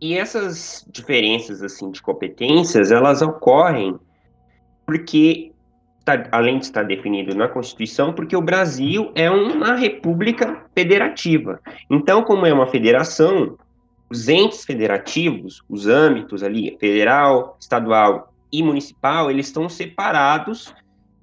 E 0.00 0.16
essas 0.16 0.86
diferenças 0.90 1.62
assim 1.62 1.90
de 1.90 2.02
competências, 2.02 2.90
elas 2.90 3.22
ocorrem 3.22 3.98
porque 4.84 5.52
tá, 6.04 6.28
além 6.30 6.58
de 6.58 6.66
estar 6.66 6.84
definido 6.84 7.34
na 7.34 7.48
Constituição, 7.48 8.12
porque 8.12 8.36
o 8.36 8.40
Brasil 8.40 9.10
é 9.14 9.30
uma 9.30 9.74
república 9.74 10.64
federativa. 10.74 11.60
Então, 11.90 12.22
como 12.22 12.46
é 12.46 12.52
uma 12.52 12.68
federação, 12.68 13.58
os 14.08 14.28
entes 14.28 14.64
federativos, 14.64 15.62
os 15.68 15.86
âmbitos 15.86 16.42
ali, 16.42 16.76
federal, 16.78 17.56
estadual 17.60 18.32
e 18.52 18.62
municipal, 18.62 19.30
eles 19.30 19.46
estão 19.46 19.68
separados 19.68 20.72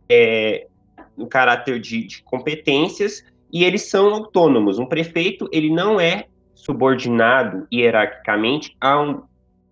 é, 0.09 0.67
no 1.15 1.27
caráter 1.27 1.79
de, 1.79 2.05
de 2.05 2.23
competências 2.23 3.23
e 3.51 3.63
eles 3.63 3.83
são 3.83 4.13
autônomos. 4.13 4.79
Um 4.79 4.85
prefeito, 4.85 5.47
ele 5.51 5.69
não 5.69 5.99
é 5.99 6.25
subordinado 6.53 7.67
hierarquicamente 7.71 8.75
a 8.79 9.01
um 9.01 9.23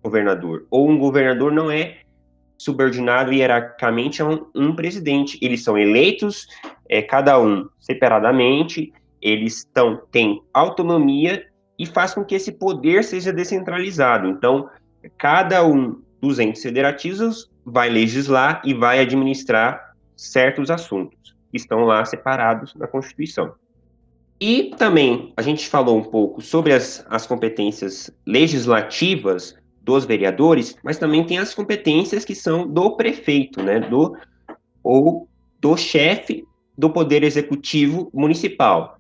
governador, 0.04 0.66
ou 0.70 0.90
um 0.90 0.98
governador 0.98 1.52
não 1.52 1.70
é 1.70 2.00
subordinado 2.58 3.34
hierarquicamente 3.34 4.22
a 4.22 4.26
um, 4.26 4.46
um 4.54 4.76
presidente. 4.76 5.38
Eles 5.42 5.64
são 5.64 5.78
eleitos, 5.78 6.48
é, 6.88 7.02
cada 7.02 7.40
um 7.40 7.68
separadamente, 7.80 8.94
eles 9.22 9.58
estão, 9.58 10.02
têm 10.12 10.42
autonomia 10.54 11.46
e 11.78 11.86
faz 11.86 12.14
com 12.14 12.24
que 12.24 12.36
esse 12.36 12.52
poder 12.52 13.04
seja 13.04 13.34
descentralizado. 13.34 14.28
Então, 14.28 14.70
cada 15.18 15.66
um 15.66 16.02
dos 16.22 16.38
entes 16.38 16.62
federativos 16.62 17.50
vai 17.66 17.90
legislar 17.90 18.62
e 18.64 18.74
vai 18.74 19.00
administrar 19.00 19.96
certos 20.16 20.70
assuntos 20.70 21.36
que 21.50 21.58
estão 21.58 21.82
lá 21.82 22.06
separados 22.06 22.76
na 22.76 22.88
Constituição. 22.88 23.54
E 24.42 24.72
também 24.76 25.32
a 25.38 25.44
gente 25.44 25.70
falou 25.70 25.96
um 25.96 26.04
pouco 26.04 26.42
sobre 26.42 26.74
as, 26.74 27.06
as 27.08 27.28
competências 27.28 28.10
legislativas 28.26 29.56
dos 29.84 30.04
vereadores, 30.04 30.76
mas 30.84 30.98
também 30.98 31.24
tem 31.24 31.38
as 31.38 31.54
competências 31.54 32.26
que 32.26 32.34
são 32.34 32.68
do 32.68 32.98
prefeito, 32.98 33.62
né, 33.62 33.80
do 33.80 34.18
ou 34.84 35.28
do 35.60 35.78
chefe 35.78 36.44
do 36.76 36.90
poder 36.90 37.22
executivo 37.24 38.10
municipal. 38.12 38.98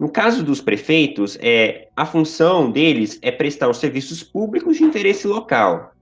No 0.00 0.10
caso 0.10 0.42
dos 0.42 0.60
prefeitos, 0.60 1.38
é, 1.40 1.86
a 1.96 2.04
função 2.04 2.68
deles 2.68 3.20
é 3.22 3.30
prestar 3.30 3.68
os 3.68 3.76
serviços 3.76 4.24
públicos 4.24 4.78
de 4.78 4.82
interesse 4.82 5.28
local, 5.28 5.92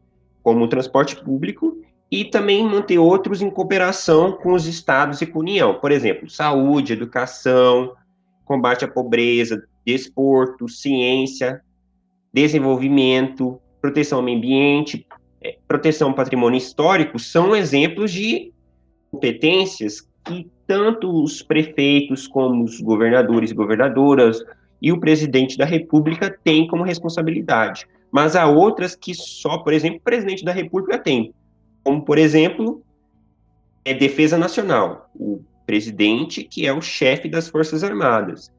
como 0.42 0.64
o 0.64 0.68
transporte 0.68 1.22
público, 1.22 1.76
e 2.10 2.24
também 2.24 2.66
manter 2.66 2.98
outros 2.98 3.42
em 3.42 3.50
cooperação 3.50 4.32
com 4.32 4.54
os 4.54 4.66
estados 4.66 5.20
e 5.20 5.26
com 5.26 5.40
a 5.40 5.42
União. 5.42 5.74
Por 5.74 5.92
exemplo, 5.92 6.30
saúde, 6.30 6.94
educação, 6.94 7.94
combate 8.50 8.84
à 8.84 8.88
pobreza, 8.88 9.62
desporto, 9.86 10.68
ciência, 10.68 11.60
desenvolvimento, 12.32 13.60
proteção 13.80 14.18
ao 14.18 14.24
meio 14.24 14.38
ambiente, 14.38 15.06
é, 15.40 15.56
proteção 15.68 16.08
ao 16.08 16.16
patrimônio 16.16 16.58
histórico, 16.58 17.16
são 17.16 17.54
exemplos 17.54 18.10
de 18.10 18.52
competências 19.12 20.00
que 20.24 20.50
tanto 20.66 21.22
os 21.22 21.44
prefeitos 21.44 22.26
como 22.26 22.64
os 22.64 22.80
governadores 22.80 23.52
e 23.52 23.54
governadoras 23.54 24.42
e 24.82 24.90
o 24.90 24.98
presidente 24.98 25.56
da 25.56 25.64
República 25.64 26.36
têm 26.42 26.66
como 26.66 26.82
responsabilidade. 26.82 27.86
Mas 28.10 28.34
há 28.34 28.48
outras 28.48 28.96
que 28.96 29.14
só, 29.14 29.58
por 29.58 29.72
exemplo, 29.72 29.98
o 29.98 30.02
presidente 30.02 30.44
da 30.44 30.50
República 30.50 30.98
tem, 30.98 31.32
como, 31.84 32.04
por 32.04 32.18
exemplo, 32.18 32.82
é 33.84 33.94
defesa 33.94 34.36
nacional. 34.36 35.08
O 35.14 35.40
presidente, 35.70 36.42
que 36.42 36.66
é 36.66 36.72
o 36.72 36.80
chefe 36.80 37.28
das 37.28 37.48
Forças 37.48 37.84
Armadas, 37.84 38.50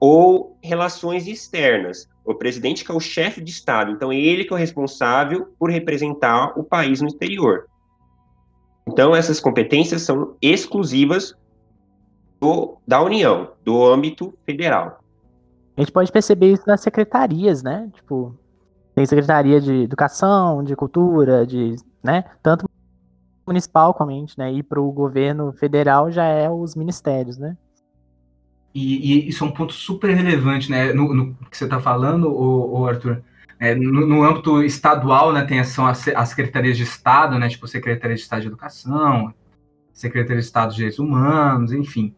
ou 0.00 0.56
relações 0.62 1.26
externas, 1.26 2.08
o 2.24 2.34
presidente 2.34 2.82
que 2.82 2.90
é 2.90 2.94
o 2.94 2.98
chefe 2.98 3.42
de 3.42 3.50
Estado, 3.50 3.92
então 3.92 4.10
é 4.10 4.16
ele 4.16 4.42
que 4.42 4.54
é 4.54 4.56
o 4.56 4.58
responsável 4.58 5.52
por 5.58 5.70
representar 5.70 6.58
o 6.58 6.64
país 6.64 7.02
no 7.02 7.08
exterior. 7.08 7.66
Então 8.88 9.14
essas 9.14 9.38
competências 9.38 10.00
são 10.00 10.34
exclusivas 10.40 11.34
do, 12.40 12.78
da 12.88 13.02
União, 13.02 13.52
do 13.62 13.84
âmbito 13.84 14.32
federal. 14.46 15.00
A 15.76 15.82
gente 15.82 15.92
pode 15.92 16.10
perceber 16.10 16.54
isso 16.54 16.62
nas 16.66 16.80
secretarias, 16.80 17.62
né? 17.62 17.90
Tipo, 17.92 18.34
tem 18.94 19.04
secretaria 19.04 19.60
de 19.60 19.82
educação, 19.82 20.64
de 20.64 20.74
cultura, 20.74 21.46
de, 21.46 21.76
né? 22.02 22.24
Tanto 22.42 22.65
municipal 23.46 23.94
comente, 23.94 24.36
né? 24.38 24.52
E 24.52 24.62
para 24.62 24.80
o 24.80 24.90
governo 24.90 25.52
federal 25.52 26.10
já 26.10 26.24
é 26.24 26.50
os 26.50 26.74
ministérios, 26.74 27.38
né? 27.38 27.56
E, 28.74 29.24
e 29.24 29.28
isso 29.28 29.42
é 29.42 29.46
um 29.46 29.52
ponto 29.52 29.72
super 29.72 30.14
relevante, 30.14 30.70
né? 30.70 30.92
No, 30.92 31.14
no 31.14 31.34
que 31.50 31.56
você 31.56 31.64
está 31.64 31.80
falando, 31.80 32.28
o, 32.28 32.80
o 32.80 32.86
Arthur. 32.86 33.22
É, 33.58 33.74
no, 33.74 34.06
no, 34.06 34.22
âmbito 34.22 34.62
estadual, 34.62 35.32
né, 35.32 35.42
tem 35.42 35.64
são 35.64 35.86
as, 35.86 36.06
as, 36.08 36.28
secretarias 36.28 36.76
de 36.76 36.82
Estado, 36.82 37.38
né, 37.38 37.48
tipo 37.48 37.66
Secretaria 37.66 38.14
de 38.14 38.20
Estado 38.20 38.42
de 38.42 38.48
Educação, 38.48 39.32
Secretaria 39.94 40.42
de 40.42 40.44
Estado 40.44 40.70
de 40.70 40.76
Direitos 40.76 40.98
Humanos, 40.98 41.72
enfim. 41.72 42.14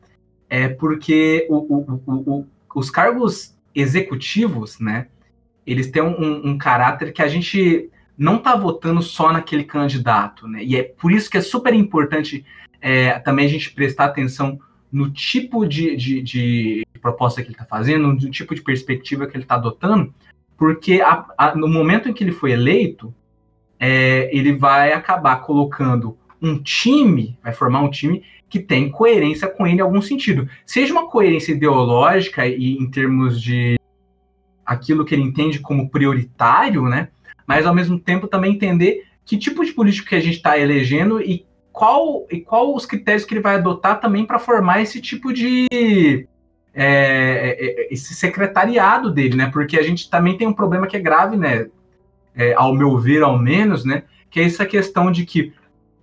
É 0.51 0.67
porque 0.67 1.47
o, 1.49 2.03
o, 2.09 2.47
os 2.75 2.91
cargos 2.91 3.57
executivos, 3.73 4.81
né, 4.81 5.07
eles 5.65 5.89
têm 5.93 6.03
um, 6.03 6.49
um 6.49 6.59
caráter 6.59 7.13
que 7.13 7.23
a 7.23 7.29
gente 7.29 7.89
não 8.19 8.37
está 8.37 8.57
votando 8.57 9.01
só 9.01 9.33
naquele 9.33 9.63
candidato, 9.63 10.49
né? 10.49 10.65
E 10.65 10.77
é 10.77 10.83
por 10.83 11.13
isso 11.13 11.31
que 11.31 11.37
é 11.37 11.41
super 11.41 11.73
importante 11.73 12.45
é, 12.81 13.19
também 13.21 13.47
a 13.47 13.49
gente 13.49 13.73
prestar 13.73 14.07
atenção 14.07 14.59
no 14.91 15.11
tipo 15.11 15.67
de, 15.67 15.95
de, 15.97 16.23
de 16.23 16.87
proposta 17.01 17.41
que 17.41 17.49
ele 17.49 17.55
está 17.55 17.65
fazendo, 17.65 18.09
no 18.09 18.31
tipo 18.31 18.55
de 18.55 18.63
perspectiva 18.63 19.27
que 19.27 19.37
ele 19.37 19.45
está 19.45 19.55
adotando, 19.55 20.13
porque 20.57 21.01
a, 21.01 21.27
a, 21.37 21.55
no 21.55 21.69
momento 21.69 22.09
em 22.09 22.13
que 22.13 22.25
ele 22.25 22.33
foi 22.33 22.53
eleito, 22.53 23.15
é, 23.79 24.29
ele 24.37 24.53
vai 24.55 24.93
acabar 24.93 25.37
colocando 25.37 26.19
um 26.43 26.61
time, 26.61 27.39
vai 27.43 27.53
formar 27.53 27.81
um 27.83 27.91
time 27.91 28.25
que 28.49 28.59
tem 28.59 28.91
coerência 28.91 29.47
com 29.47 29.67
ele 29.67 29.77
em 29.77 29.83
algum 29.83 30.01
sentido. 30.01 30.49
Seja 30.65 30.93
uma 30.93 31.09
coerência 31.09 31.53
ideológica 31.53 32.47
e 32.47 32.73
em 32.77 32.91
termos 32.91 33.41
de 33.41 33.79
aquilo 34.65 35.05
que 35.05 35.15
ele 35.15 35.23
entende 35.23 35.61
como 35.61 35.89
prioritário, 35.89 36.89
né? 36.89 37.09
Mas 37.49 37.65
ao 37.65 37.75
mesmo 37.75 37.99
tempo 37.99 38.29
também 38.29 38.53
entender 38.53 39.05
que 39.25 39.39
tipo 39.39 39.65
de 39.65 39.73
político 39.73 40.11
que 40.11 40.15
a 40.15 40.21
gente 40.21 40.37
está 40.37 40.59
elegendo 40.59 41.19
e 41.19 41.47
qual 41.73 42.27
e 42.31 42.41
qual 42.41 42.75
os 42.75 42.85
critérios 42.85 43.25
que 43.25 43.33
ele 43.33 43.41
vai 43.41 43.55
adotar 43.55 43.99
também 44.01 44.27
para 44.27 44.39
formar 44.39 44.83
esse 44.83 45.01
tipo 45.01 45.33
de 45.33 45.67
é, 46.75 46.85
é, 46.85 47.57
é, 47.61 47.89
esse 47.93 48.15
secretariado 48.15 49.11
dele, 49.11 49.35
né? 49.35 49.51
Porque 49.51 49.79
a 49.79 49.83
gente 49.83 50.11
também 50.11 50.37
tem 50.37 50.47
um 50.47 50.53
problema 50.53 50.87
que 50.87 50.97
é 50.97 51.01
grave, 51.01 51.37
né? 51.37 51.69
É, 52.37 52.53
ao 52.55 52.75
meu 52.75 52.99
ver, 52.99 53.23
ao 53.23 53.39
menos, 53.39 53.85
né? 53.85 54.03
Que 54.31 54.41
é 54.41 54.45
essa 54.45 54.67
questão 54.67 55.11
de 55.11 55.25
que 55.25 55.53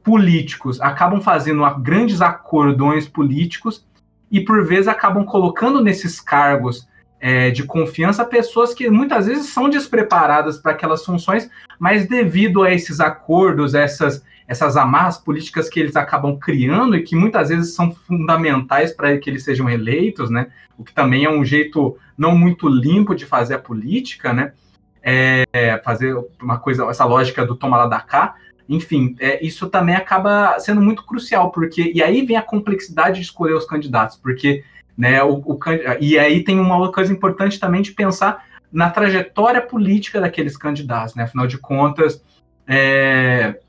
políticos 0.04 0.82
acabam 0.82 1.22
fazendo 1.22 1.64
grandes 1.80 2.22
acordões 2.22 3.08
políticos 3.08 3.86
e 4.32 4.42
por 4.42 4.66
vezes 4.66 4.88
acabam 4.88 5.24
colocando 5.24 5.82
nesses 5.82 6.20
cargos 6.20 6.88
é, 7.20 7.50
de 7.50 7.64
confiança 7.64 8.26
pessoas 8.26 8.74
que 8.74 8.90
muitas 8.90 9.26
vezes 9.26 9.48
são 9.48 9.70
despreparadas 9.70 10.58
para 10.58 10.74
aquelas 10.74 11.04
funções, 11.04 11.50
mas 11.80 12.08
devido 12.08 12.64
a 12.64 12.74
esses 12.74 13.00
acordos, 13.00 13.74
essas, 13.74 14.24
essas 14.48 14.78
amarras 14.78 15.18
políticas 15.18 15.70
que 15.70 15.80
eles 15.80 15.96
acabam 15.96 16.38
criando 16.38 16.96
e 16.96 17.04
que 17.04 17.16
muitas 17.16 17.50
vezes 17.50 17.74
são 17.74 17.92
fundamentais 17.92 18.92
para 18.92 19.18
que 19.18 19.30
eles 19.30 19.44
sejam 19.44 19.70
eleitos, 19.70 20.30
né? 20.30 20.48
O 20.78 20.84
que 20.84 20.94
também 20.94 21.24
é 21.24 21.30
um 21.30 21.44
jeito 21.44 21.98
não 22.18 22.38
muito 22.38 22.68
limpo 22.68 23.16
de 23.16 23.26
fazer 23.26 23.56
a 23.56 23.60
política, 23.60 24.34
né? 24.34 24.54
É, 25.02 25.80
fazer 25.84 26.16
uma 26.42 26.58
coisa, 26.58 26.86
essa 26.86 27.06
lógica 27.06 27.46
do 27.46 27.56
toma 27.56 27.78
lá 27.78 27.88
da 27.88 28.00
cá. 28.00 28.36
Enfim, 28.68 29.16
é, 29.20 29.44
isso 29.46 29.70
também 29.70 29.96
acaba 29.96 30.60
sendo 30.60 30.82
muito 30.82 31.06
crucial, 31.06 31.52
porque 31.52 31.92
e 31.94 32.02
aí 32.02 32.26
vem 32.26 32.36
a 32.36 32.42
complexidade 32.42 33.20
de 33.20 33.26
escolher 33.26 33.54
os 33.54 33.66
candidatos, 33.66 34.18
porque 34.18 34.64
né? 34.98 35.24
O, 35.24 35.42
o, 35.46 35.60
e 36.00 36.18
aí 36.18 36.44
tem 36.44 36.60
uma 36.60 36.78
outra 36.78 36.94
coisa 36.94 37.14
importante 37.14 37.60
também 37.60 37.82
de 37.82 37.92
pensar 37.92 38.46
na 38.72 38.90
trajetória 38.90 39.62
política 39.62 40.20
daqueles 40.20 40.58
candidatos, 40.58 41.16
né? 41.16 41.24
Afinal 41.24 41.48
de 41.48 41.58
contas, 41.58 42.24
é, 42.68 43.60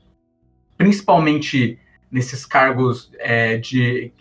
principalmente 0.77 1.79
nesses 2.11 2.45
cargos 2.45 3.11
é, 3.19 3.57
de 3.57 4.11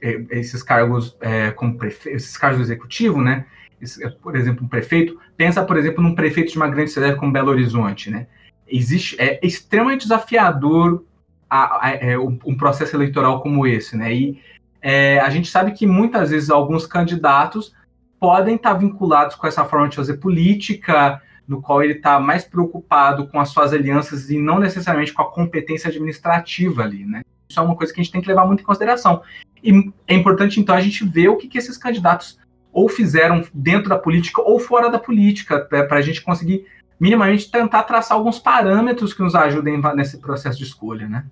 é, 0.00 0.24
esses 0.30 0.62
cargos 0.62 1.16
é, 1.20 1.50
como 1.50 1.76
prefeito, 1.76 2.16
esses 2.16 2.36
cargos 2.36 2.58
do 2.58 2.64
executivo, 2.64 3.20
né? 3.20 3.46
Esse, 3.80 4.08
por 4.22 4.36
exemplo, 4.36 4.64
um 4.64 4.68
prefeito, 4.68 5.18
pensa, 5.36 5.64
por 5.64 5.76
exemplo, 5.76 6.02
num 6.02 6.14
prefeito 6.14 6.52
de 6.52 6.56
uma 6.56 6.68
grande 6.68 6.90
cidade 6.90 7.16
como 7.16 7.32
Belo 7.32 7.50
Horizonte, 7.50 8.10
né? 8.10 8.26
existe 8.72 9.16
é 9.20 9.38
extremamente 9.42 10.02
desafiador 10.02 11.04
a, 11.48 11.86
a, 11.86 11.90
é, 11.90 12.18
um 12.18 12.56
processo 12.56 12.96
eleitoral 12.96 13.42
como 13.42 13.66
esse, 13.66 13.94
né? 13.96 14.12
E 14.12 14.40
é, 14.82 15.20
a 15.20 15.30
gente 15.30 15.48
sabe 15.48 15.72
que 15.72 15.86
muitas 15.86 16.30
vezes 16.30 16.50
alguns 16.50 16.86
candidatos 16.86 17.72
podem 18.18 18.56
estar 18.56 18.74
vinculados 18.74 19.36
com 19.36 19.46
essa 19.46 19.64
forma 19.64 19.88
de 19.88 19.96
fazer 19.96 20.18
política, 20.18 21.22
no 21.46 21.62
qual 21.62 21.82
ele 21.82 21.94
está 21.94 22.18
mais 22.20 22.44
preocupado 22.44 23.26
com 23.28 23.40
as 23.40 23.48
suas 23.50 23.72
alianças 23.72 24.28
e 24.30 24.38
não 24.38 24.58
necessariamente 24.58 25.12
com 25.12 25.22
a 25.22 25.30
competência 25.30 25.88
administrativa 25.88 26.82
ali, 26.82 27.04
né? 27.04 27.22
Isso 27.48 27.60
é 27.60 27.62
uma 27.62 27.76
coisa 27.76 27.92
que 27.92 28.00
a 28.00 28.02
gente 28.02 28.12
tem 28.12 28.20
que 28.20 28.28
levar 28.28 28.46
muito 28.46 28.60
em 28.60 28.66
consideração. 28.66 29.22
E 29.62 29.92
é 30.08 30.14
importante, 30.14 30.58
então, 30.58 30.74
a 30.74 30.80
gente 30.80 31.04
ver 31.04 31.28
o 31.28 31.36
que, 31.36 31.48
que 31.48 31.58
esses 31.58 31.76
candidatos 31.76 32.38
ou 32.72 32.88
fizeram 32.88 33.44
dentro 33.52 33.88
da 33.88 33.98
política 33.98 34.40
ou 34.40 34.58
fora 34.58 34.88
da 34.88 34.98
política, 34.98 35.60
para 35.60 35.96
a 35.96 36.00
gente 36.00 36.22
conseguir 36.22 36.64
minimamente 36.98 37.50
tentar 37.50 37.82
traçar 37.82 38.16
alguns 38.16 38.38
parâmetros 38.38 39.12
que 39.12 39.22
nos 39.22 39.34
ajudem 39.34 39.80
nesse 39.94 40.18
processo 40.18 40.58
de 40.58 40.64
escolha, 40.64 41.08
né? 41.08 41.26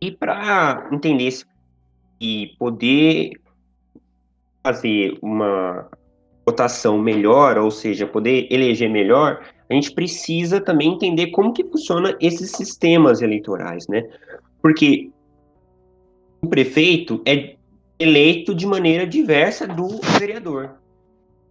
E 0.00 0.10
para 0.10 0.88
entender 0.90 1.24
esse, 1.24 1.44
e 2.24 2.56
poder 2.58 3.32
fazer 4.62 5.18
uma 5.20 5.90
votação 6.46 6.98
melhor, 6.98 7.58
ou 7.58 7.70
seja, 7.70 8.06
poder 8.06 8.48
eleger 8.50 8.88
melhor, 8.88 9.44
a 9.68 9.74
gente 9.74 9.92
precisa 9.92 10.58
também 10.58 10.94
entender 10.94 11.26
como 11.28 11.52
que 11.52 11.62
funciona 11.64 12.16
esses 12.18 12.50
sistemas 12.52 13.20
eleitorais, 13.20 13.86
né? 13.88 14.02
Porque 14.62 15.10
o 16.40 16.48
prefeito 16.48 17.20
é 17.26 17.56
eleito 17.98 18.54
de 18.54 18.66
maneira 18.66 19.06
diversa 19.06 19.66
do 19.66 20.00
vereador. 20.18 20.76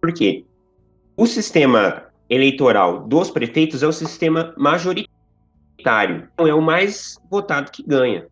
Por 0.00 0.12
quê? 0.12 0.44
O 1.16 1.24
sistema 1.24 2.06
eleitoral 2.28 3.06
dos 3.06 3.30
prefeitos 3.30 3.84
é 3.84 3.86
o 3.86 3.92
sistema 3.92 4.52
majoritário, 4.56 6.28
então 6.34 6.48
é 6.48 6.54
o 6.54 6.60
mais 6.60 7.16
votado 7.30 7.70
que 7.70 7.84
ganha. 7.84 8.26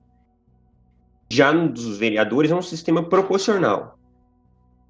Já 1.33 1.51
no 1.51 1.66
dos 1.66 1.97
vereadores 1.97 2.51
é 2.51 2.55
um 2.55 2.61
sistema 2.61 3.03
proporcional. 3.03 3.99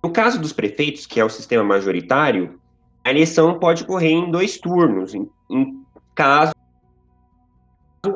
No 0.02 0.10
caso 0.10 0.40
dos 0.40 0.52
prefeitos, 0.52 1.06
que 1.06 1.20
é 1.20 1.24
o 1.24 1.28
sistema 1.28 1.62
majoritário, 1.62 2.60
a 3.04 3.10
eleição 3.10 3.60
pode 3.60 3.84
ocorrer 3.84 4.10
em 4.10 4.28
dois 4.28 4.58
turnos, 4.58 5.14
em, 5.14 5.30
em 5.48 5.80
caso 6.16 6.52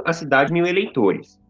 a 0.05 0.13
cidade 0.13 0.53
mil 0.53 0.67
eleitores. 0.67 1.41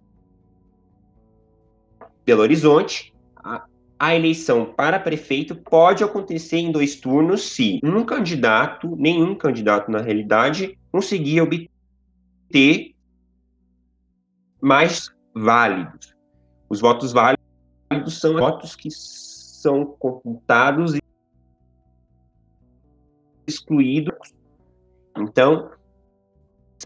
Belo 2.27 2.43
Horizonte, 2.43 3.15
a, 3.37 3.65
a, 3.99 4.15
eleição 4.15 4.67
para 4.67 5.01
prefeito 5.01 5.57
pode 5.57 6.05
acontecer 6.05 6.59
em 6.59 6.71
dois 6.71 6.97
turnos 6.97 7.43
se 7.55 7.81
um 7.83 8.05
candidato, 8.05 8.95
nenhum 8.97 9.35
candidato 9.35 9.91
na 9.91 10.03
realidade, 10.03 10.79
conseguir 10.93 11.41
obter 11.41 12.95
mais 14.61 15.11
válidos. 15.35 16.16
Os 16.69 16.81
votos 16.81 17.13
válidos 17.13 18.19
são 18.21 18.35
votos 18.35 18.75
que 18.75 18.91
são 18.91 19.85
computados 19.85 20.95
e 20.95 21.01
excluídos. 23.47 24.35
Então, 25.17 25.71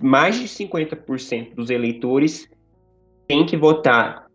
mais 0.02 0.36
de 0.36 0.44
50% 0.44 1.54
dos 1.54 1.70
eleitores 1.70 2.48
têm 3.26 3.46
que 3.46 3.56
votar 3.56 4.26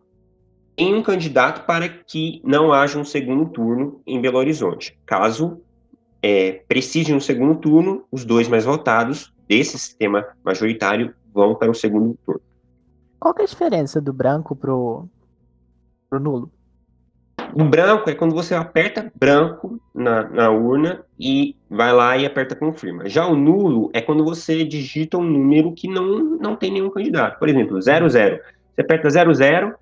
em 0.76 0.94
um 0.94 1.02
candidato 1.02 1.64
para 1.66 1.88
que 1.88 2.40
não 2.44 2.72
haja 2.72 2.98
um 2.98 3.04
segundo 3.04 3.46
turno 3.46 4.00
em 4.06 4.20
Belo 4.20 4.38
Horizonte. 4.38 4.98
Caso 5.06 5.60
é, 6.22 6.52
precise 6.68 7.06
de 7.06 7.14
um 7.14 7.20
segundo 7.20 7.56
turno, 7.56 8.04
os 8.10 8.24
dois 8.24 8.48
mais 8.48 8.64
votados 8.64 9.32
desse 9.48 9.78
sistema 9.78 10.26
majoritário 10.44 11.14
vão 11.32 11.54
para 11.54 11.70
o 11.70 11.74
segundo 11.74 12.18
turno. 12.26 12.40
Qual 13.18 13.34
é 13.38 13.42
a 13.42 13.46
diferença 13.46 14.00
do 14.00 14.12
branco 14.12 14.54
pro, 14.54 15.08
pro 16.08 16.20
nulo? 16.20 16.50
O 17.54 17.64
branco 17.64 18.10
é 18.10 18.14
quando 18.14 18.34
você 18.34 18.54
aperta 18.54 19.10
branco 19.14 19.80
na, 19.94 20.28
na 20.28 20.50
urna 20.50 21.04
e 21.18 21.56
vai 21.70 21.92
lá 21.92 22.16
e 22.16 22.26
aperta 22.26 22.56
confirma. 22.56 23.08
Já 23.08 23.26
o 23.26 23.36
nulo 23.36 23.90
é 23.92 24.00
quando 24.00 24.24
você 24.24 24.64
digita 24.64 25.16
um 25.16 25.22
número 25.24 25.72
que 25.72 25.88
não, 25.88 26.18
não 26.18 26.56
tem 26.56 26.72
nenhum 26.72 26.90
candidato. 26.90 27.38
Por 27.38 27.48
exemplo, 27.48 27.80
00. 27.80 28.08
Você 28.08 28.80
aperta 28.80 29.08
00, 29.08 29.74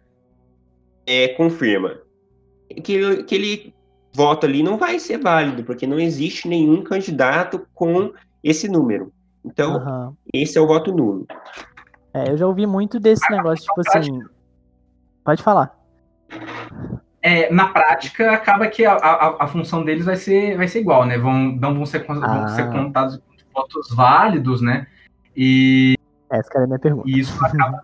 é, 1.07 1.29
confirma. 1.29 1.99
Que, 2.83 3.21
aquele 3.21 3.75
voto 4.13 4.47
ali 4.47 4.63
não 4.63 4.77
vai 4.77 4.99
ser 4.99 5.19
válido, 5.19 5.65
porque 5.65 5.87
não 5.87 5.99
existe 5.99 6.47
nenhum 6.47 6.83
candidato 6.83 7.67
com 7.75 8.13
esse 8.43 8.69
número. 8.69 9.13
Então, 9.45 9.77
uhum. 9.77 10.15
esse 10.33 10.57
é 10.57 10.61
o 10.61 10.67
voto 10.67 10.93
nulo. 10.93 11.27
É, 12.13 12.31
eu 12.31 12.37
já 12.37 12.47
ouvi 12.47 12.67
muito 12.67 13.01
desse 13.01 13.29
negócio, 13.31 13.65
tipo 13.65 13.81
assim. 13.81 14.21
Pode 15.25 15.43
falar 15.43 15.84
é, 17.23 17.51
na 17.51 17.69
prática, 17.69 18.33
acaba 18.33 18.67
que 18.67 18.85
a, 18.85 18.95
a, 18.95 19.45
a, 19.45 19.47
função 19.47 19.83
deles 19.83 20.05
vai 20.05 20.17
ser, 20.17 20.57
vai 20.57 20.69
ser 20.69 20.81
igual, 20.81 21.07
né? 21.07 21.17
Vão, 21.17 21.53
não 21.57 21.75
vão 21.75 21.87
ser, 21.87 22.05
ah. 22.07 22.15
vão 22.15 22.49
ser 22.49 22.71
contados 22.71 23.19
votos 23.55 23.95
válidos, 23.95 24.61
né? 24.61 24.87
E. 25.35 25.97
Essa 26.31 26.51
era 26.55 26.65
a 26.65 26.67
minha 26.67 26.79
pergunta. 26.79 27.09
E 27.09 27.19
isso 27.19 27.45
acaba. 27.45 27.83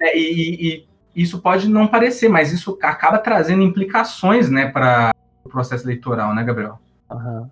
é, 0.00 0.16
e, 0.16 0.68
e, 0.68 0.88
isso 1.16 1.40
pode 1.40 1.68
não 1.68 1.88
parecer, 1.88 2.28
mas 2.28 2.52
isso 2.52 2.78
acaba 2.82 3.18
trazendo 3.18 3.62
implicações, 3.62 4.48
né, 4.48 4.70
para 4.70 5.12
o 5.44 5.48
processo 5.48 5.84
eleitoral, 5.84 6.32
né, 6.34 6.44
Gabriel? 6.44 6.78
Uhum. 7.10 7.50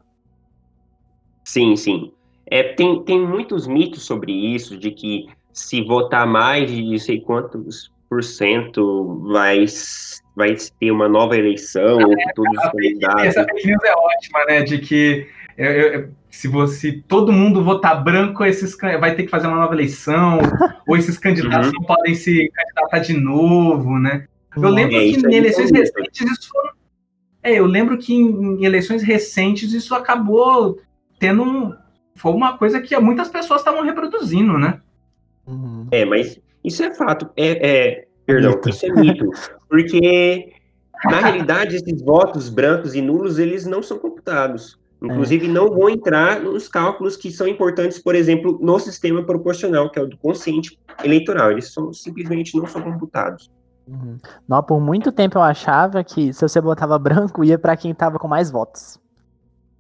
Sim, 1.44 1.74
sim. 1.74 2.12
É, 2.46 2.62
tem, 2.62 3.02
tem 3.02 3.26
muitos 3.26 3.66
mitos 3.66 4.04
sobre 4.04 4.32
isso, 4.32 4.78
de 4.78 4.92
que 4.92 5.28
se 5.52 5.82
votar 5.82 6.26
mais 6.26 6.70
de 6.70 6.82
não 6.82 6.98
sei 6.98 7.20
quantos 7.20 7.90
vai 9.30 9.64
vai 10.34 10.54
ter 10.78 10.90
uma 10.90 11.08
nova 11.08 11.36
eleição, 11.36 11.98
ou 11.98 12.16
que 12.16 12.34
todos 12.34 12.64
os 12.64 12.70
candidatos. 12.70 13.24
Essa 13.24 13.44
news 13.44 13.84
é 13.84 13.92
ótima, 13.92 14.44
né? 14.46 14.62
De 14.62 14.78
que 14.78 15.26
eu, 15.56 15.66
eu, 15.66 16.10
se 16.30 16.46
você 16.46 17.02
todo 17.08 17.32
mundo 17.32 17.64
votar 17.64 18.02
branco, 18.02 18.44
esses 18.44 18.76
vai 18.76 19.14
ter 19.14 19.24
que 19.24 19.30
fazer 19.30 19.48
uma 19.48 19.56
nova 19.56 19.74
eleição, 19.74 20.38
ou 20.86 20.96
esses 20.96 21.18
candidatos 21.18 21.68
uhum. 21.68 21.74
não 21.80 21.82
podem 21.82 22.14
se 22.14 22.50
candidatar 22.54 23.00
de 23.00 23.14
novo, 23.14 23.98
né? 23.98 24.26
Eu 24.56 24.70
lembro 24.70 24.96
é, 24.96 25.00
que 25.00 25.26
em 25.26 25.34
eleições 25.34 25.72
é 25.72 25.78
recentes 25.78 26.30
isso 26.30 26.48
foram, 26.48 26.70
é, 27.42 27.58
eu 27.58 27.66
lembro 27.66 27.98
que 27.98 28.14
em, 28.14 28.60
em, 28.60 28.64
eleições 28.64 29.02
recentes 29.02 29.72
isso 29.72 29.94
acabou 29.94 30.80
tendo 31.18 31.42
um, 31.42 31.74
foi 32.14 32.32
uma 32.32 32.56
coisa 32.56 32.80
que 32.80 32.96
muitas 32.98 33.28
pessoas 33.28 33.60
estavam 33.60 33.82
reproduzindo, 33.82 34.58
né? 34.58 34.80
Uhum. 35.46 35.86
É, 35.90 36.04
mas 36.04 36.40
isso 36.64 36.82
é 36.82 36.94
fato. 36.94 37.28
É, 37.36 37.68
é, 37.68 38.04
Perdão, 38.26 38.52
mito. 38.52 38.68
isso 38.68 38.86
é 38.86 38.90
mito. 38.90 39.30
Porque, 39.68 40.52
na 41.04 41.20
realidade, 41.20 41.76
esses 41.76 42.02
votos 42.02 42.48
brancos 42.48 42.94
e 42.94 43.02
nulos, 43.02 43.38
eles 43.38 43.66
não 43.66 43.82
são 43.82 43.98
computados. 43.98 44.78
Inclusive, 45.00 45.46
é. 45.46 45.48
não 45.48 45.70
vão 45.70 45.88
entrar 45.88 46.40
nos 46.40 46.66
cálculos 46.66 47.16
que 47.16 47.30
são 47.30 47.46
importantes, 47.46 47.98
por 48.00 48.14
exemplo, 48.14 48.58
no 48.60 48.78
sistema 48.80 49.22
proporcional, 49.22 49.90
que 49.90 49.98
é 49.98 50.02
o 50.02 50.06
do 50.06 50.16
consciente 50.18 50.76
eleitoral. 51.04 51.52
Eles 51.52 51.72
são, 51.72 51.92
simplesmente 51.92 52.56
não 52.56 52.66
são 52.66 52.82
computados. 52.82 53.48
Uhum. 53.86 54.18
Não, 54.46 54.62
por 54.62 54.80
muito 54.80 55.12
tempo 55.12 55.38
eu 55.38 55.42
achava 55.42 56.02
que 56.02 56.32
se 56.32 56.40
você 56.46 56.60
botava 56.60 56.98
branco, 56.98 57.44
ia 57.44 57.58
para 57.58 57.76
quem 57.76 57.92
estava 57.92 58.18
com 58.18 58.28
mais 58.28 58.50
votos. 58.50 58.98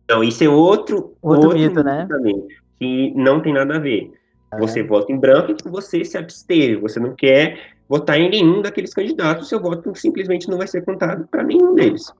Não, 0.08 0.24
isso 0.24 0.42
é 0.42 0.48
outro, 0.48 1.14
outro, 1.20 1.48
outro 1.48 1.58
mito, 1.58 1.82
né? 1.82 2.06
Também, 2.08 2.46
que 2.78 3.12
não 3.14 3.42
tem 3.42 3.52
nada 3.52 3.76
a 3.76 3.78
ver. 3.78 4.10
É. 4.52 4.58
Você 4.58 4.82
vota 4.82 5.12
em 5.12 5.18
branco 5.18 5.52
e 5.52 5.68
você 5.68 6.04
se 6.04 6.16
absteve. 6.16 6.76
Você 6.76 6.98
não 6.98 7.14
quer 7.14 7.76
votar 7.88 8.18
em 8.18 8.30
nenhum 8.30 8.60
daqueles 8.60 8.92
candidatos, 8.92 9.48
seu 9.48 9.60
voto 9.60 9.94
simplesmente 9.94 10.48
não 10.48 10.58
vai 10.58 10.66
ser 10.66 10.84
contado 10.84 11.26
para 11.28 11.42
nenhum 11.42 11.74
deles. 11.74 12.12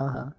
Uhum. 0.00 0.30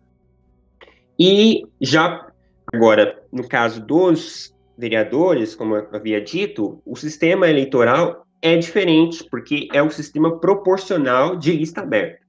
E 1.17 1.65
já 1.80 2.28
agora, 2.74 3.24
no 3.32 3.48
caso 3.48 3.82
dos 3.82 4.54
vereadores, 4.78 5.56
como 5.56 5.78
eu 5.78 5.88
havia 5.93 6.19
dito, 6.19 6.82
o 6.86 6.95
sistema 6.95 7.50
eleitoral 7.50 8.26
é 8.41 8.58
diferente, 8.58 9.26
porque 9.32 9.69
é 9.74 9.82
um 9.82 9.89
sistema 9.89 10.39
proporcional 10.39 11.38
de 11.38 11.54
lista 11.54 11.82
aberta. 11.82 12.19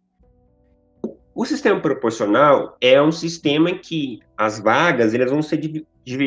O 1.35 1.45
sistema 1.45 1.81
proporcional 1.81 2.77
é 2.81 3.03
um 3.03 3.13
sistema 3.13 3.71
em 3.71 3.79
que 3.79 4.21
as 4.39 4.59
vagas 4.59 5.13
elas 5.13 5.31
vão 5.31 5.43
ser 5.43 5.61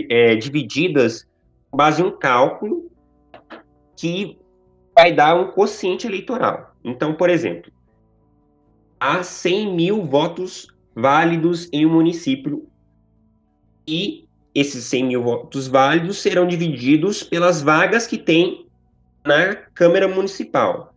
é, 0.09 0.35
divididas 0.35 1.27
base 1.75 2.01
em 2.01 2.05
um 2.05 2.11
cálculo 2.11 2.89
que 3.95 4.37
vai 4.95 5.13
dar 5.13 5.35
um 5.35 5.51
quociente 5.51 6.07
eleitoral. 6.07 6.75
Então, 6.83 7.13
por 7.13 7.29
exemplo, 7.29 7.71
há 8.99 9.23
100 9.23 9.75
mil 9.75 10.03
votos 10.03 10.67
válidos 10.95 11.69
em 11.71 11.85
um 11.85 11.93
município 11.93 12.67
e 13.87 14.27
esses 14.53 14.85
100 14.85 15.05
mil 15.05 15.23
votos 15.23 15.67
válidos 15.67 16.21
serão 16.21 16.47
divididos 16.47 17.23
pelas 17.23 17.61
vagas 17.61 18.07
que 18.07 18.17
tem 18.17 18.67
na 19.25 19.55
Câmara 19.55 20.07
Municipal. 20.07 20.93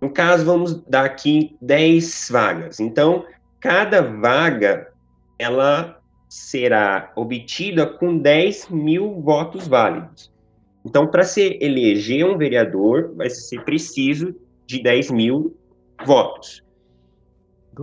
No 0.00 0.10
caso, 0.10 0.44
vamos 0.44 0.74
dar 0.84 1.04
aqui 1.04 1.56
10 1.60 2.28
vagas. 2.30 2.80
Então, 2.80 3.26
cada 3.58 4.02
vaga, 4.02 4.90
ela 5.38 5.99
será 6.30 7.12
obtida 7.16 7.84
com 7.84 8.16
10 8.16 8.68
mil 8.68 9.20
votos 9.20 9.66
válidos. 9.66 10.32
Então, 10.84 11.08
para 11.08 11.24
se 11.24 11.58
eleger 11.60 12.24
um 12.24 12.38
vereador, 12.38 13.12
vai 13.16 13.28
ser 13.28 13.64
preciso 13.64 14.34
de 14.64 14.80
10 14.80 15.10
mil 15.10 15.56
votos. 16.06 16.62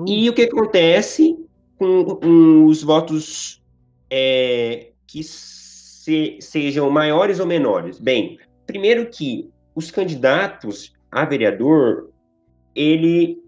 E 0.07 0.29
o 0.29 0.33
que 0.33 0.43
acontece 0.43 1.37
com, 1.77 2.05
com 2.05 2.65
os 2.65 2.81
votos 2.81 3.61
é, 4.09 4.91
que 5.05 5.21
se, 5.23 6.37
sejam 6.39 6.89
maiores 6.89 7.41
ou 7.41 7.45
menores? 7.45 7.99
Bem, 7.99 8.39
primeiro 8.65 9.09
que 9.09 9.49
os 9.75 9.91
candidatos 9.91 10.93
a 11.11 11.25
vereador, 11.25 12.11
ele 12.73 13.43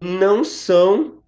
não 0.00 0.42
são, 0.42 1.22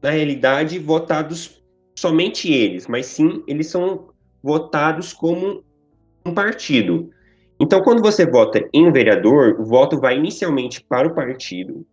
na 0.00 0.10
realidade, 0.10 0.78
votados 0.78 1.57
somente 1.98 2.52
eles, 2.52 2.86
mas 2.86 3.06
sim 3.06 3.42
eles 3.46 3.66
são 3.66 4.08
votados 4.42 5.12
como 5.12 5.64
um 6.24 6.32
partido. 6.32 7.10
Então, 7.60 7.82
quando 7.82 8.00
você 8.00 8.24
vota 8.24 8.68
em 8.72 8.86
um 8.86 8.92
vereador, 8.92 9.60
o 9.60 9.64
voto 9.64 9.98
vai 9.98 10.16
inicialmente 10.16 10.80
para 10.84 11.08
o 11.08 11.14
partido 11.14 11.84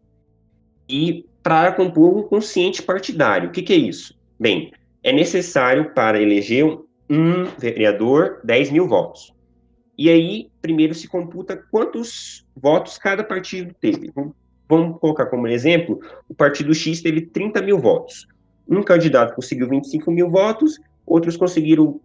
e 0.87 1.25
para 1.41 1.71
compor 1.71 2.15
um 2.15 2.23
consciente 2.23 2.83
partidário. 2.83 3.49
O 3.49 3.51
que, 3.51 3.63
que 3.63 3.73
é 3.73 3.77
isso? 3.77 4.15
Bem, 4.39 4.71
é 5.03 5.11
necessário 5.11 5.91
para 5.93 6.21
eleger 6.21 6.65
um 7.09 7.45
vereador 7.57 8.41
10 8.43 8.71
mil 8.71 8.87
votos. 8.87 9.33
E 9.97 10.09
aí, 10.09 10.49
primeiro 10.61 10.93
se 10.93 11.07
computa 11.07 11.63
quantos 11.71 12.45
votos 12.55 12.97
cada 12.99 13.23
partido 13.23 13.73
teve. 13.79 14.11
Vamos 14.67 14.99
colocar 14.99 15.27
como 15.27 15.47
exemplo, 15.47 15.99
o 16.29 16.35
partido 16.35 16.73
X 16.73 17.01
teve 17.01 17.21
30 17.21 17.61
mil 17.63 17.79
votos. 17.79 18.27
Um 18.67 18.81
candidato 18.81 19.35
conseguiu 19.35 19.69
25 19.69 20.11
mil 20.11 20.29
votos, 20.29 20.79
outros 21.05 21.37
conseguiram 21.37 21.99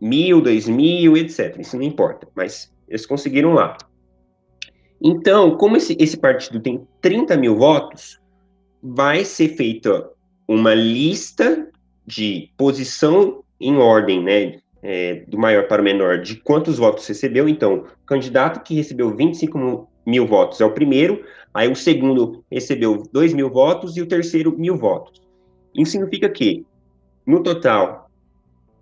mil, 0.00 0.40
dois 0.40 0.68
mil, 0.68 1.16
etc. 1.16 1.56
Isso 1.58 1.76
não 1.76 1.84
importa, 1.84 2.26
mas 2.34 2.72
eles 2.88 3.06
conseguiram 3.06 3.52
lá. 3.52 3.76
Então, 5.02 5.56
como 5.56 5.76
esse, 5.76 5.96
esse 5.98 6.16
partido 6.16 6.60
tem 6.60 6.86
30 7.00 7.36
mil 7.36 7.56
votos, 7.56 8.20
vai 8.82 9.24
ser 9.24 9.48
feita 9.56 10.10
uma 10.46 10.74
lista 10.74 11.68
de 12.06 12.50
posição 12.56 13.42
em 13.60 13.76
ordem, 13.76 14.22
né, 14.22 14.58
é, 14.82 15.24
do 15.28 15.38
maior 15.38 15.68
para 15.68 15.80
o 15.80 15.84
menor, 15.84 16.20
de 16.20 16.36
quantos 16.36 16.78
votos 16.78 17.06
recebeu. 17.06 17.48
Então, 17.48 17.84
o 18.02 18.06
candidato 18.06 18.62
que 18.62 18.74
recebeu 18.74 19.14
25 19.14 19.88
mil 20.06 20.26
votos 20.26 20.60
é 20.60 20.64
o 20.64 20.72
primeiro, 20.72 21.24
aí 21.52 21.70
o 21.70 21.76
segundo 21.76 22.44
recebeu 22.50 23.02
2 23.12 23.32
mil 23.32 23.50
votos 23.50 23.96
e 23.96 24.02
o 24.02 24.06
terceiro 24.06 24.56
mil 24.58 24.76
votos. 24.76 25.19
Isso 25.74 25.92
significa 25.92 26.28
que, 26.28 26.66
no 27.26 27.42
total, 27.42 28.10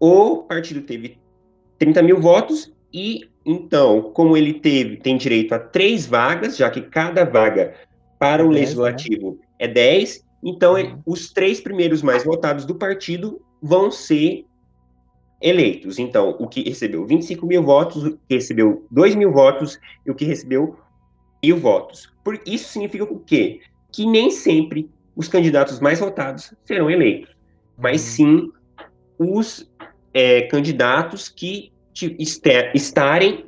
o 0.01 0.38
partido 0.38 0.81
teve 0.83 1.18
30 1.79 2.03
mil 2.03 2.20
votos 2.20 2.72
e, 2.92 3.29
então, 3.44 4.11
como 4.12 4.37
ele 4.37 4.55
teve, 4.55 4.96
tem 4.96 5.16
direito 5.16 5.55
a 5.55 5.59
três 5.59 6.07
vagas, 6.07 6.57
já 6.57 6.70
que 6.70 6.83
cada 6.83 7.24
vaga 7.24 7.74
para 8.18 8.44
o 8.44 8.48
10, 8.48 8.55
né? 8.55 8.61
legislativo 8.61 9.31
né? 9.33 9.46
é 9.59 9.68
10, 9.68 10.24
então 10.42 10.74
uhum. 10.74 11.03
os 11.07 11.33
três 11.33 11.61
primeiros 11.61 12.03
mais 12.03 12.24
votados 12.24 12.64
do 12.64 12.74
partido 12.74 13.40
vão 13.61 13.90
ser 13.90 14.44
eleitos. 15.40 15.98
Então, 15.98 16.37
o 16.38 16.48
que 16.48 16.68
recebeu 16.68 17.07
25 17.07 17.46
mil 17.46 17.62
votos, 17.62 18.05
o 18.05 18.18
que 18.29 18.35
recebeu 18.35 18.87
2 18.90 19.14
mil 19.14 19.33
votos 19.33 19.79
e 20.05 20.11
o 20.11 20.14
que 20.14 20.24
recebeu 20.24 20.77
mil 21.44 21.57
votos. 21.57 22.12
Por 22.24 22.40
isso 22.46 22.68
significa 22.70 23.05
o 23.05 23.20
quê? 23.20 23.61
Que 23.92 24.05
nem 24.05 24.31
sempre 24.31 24.90
os 25.18 25.26
candidatos 25.26 25.81
mais 25.81 25.98
votados 25.98 26.54
serão 26.64 26.88
eleitos, 26.88 27.35
mas 27.76 28.00
uhum. 28.02 28.09
sim 28.09 28.52
os 29.18 29.68
é, 30.14 30.42
candidatos 30.42 31.28
que 31.28 31.72
estarem 32.72 33.46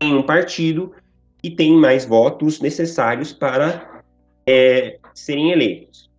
em 0.00 0.12
um 0.12 0.24
partido 0.24 0.92
e 1.40 1.52
têm 1.52 1.76
mais 1.76 2.04
votos 2.04 2.60
necessários 2.60 3.32
para 3.32 4.02
é, 4.44 4.98
serem 5.14 5.52
eleitos. 5.52 6.10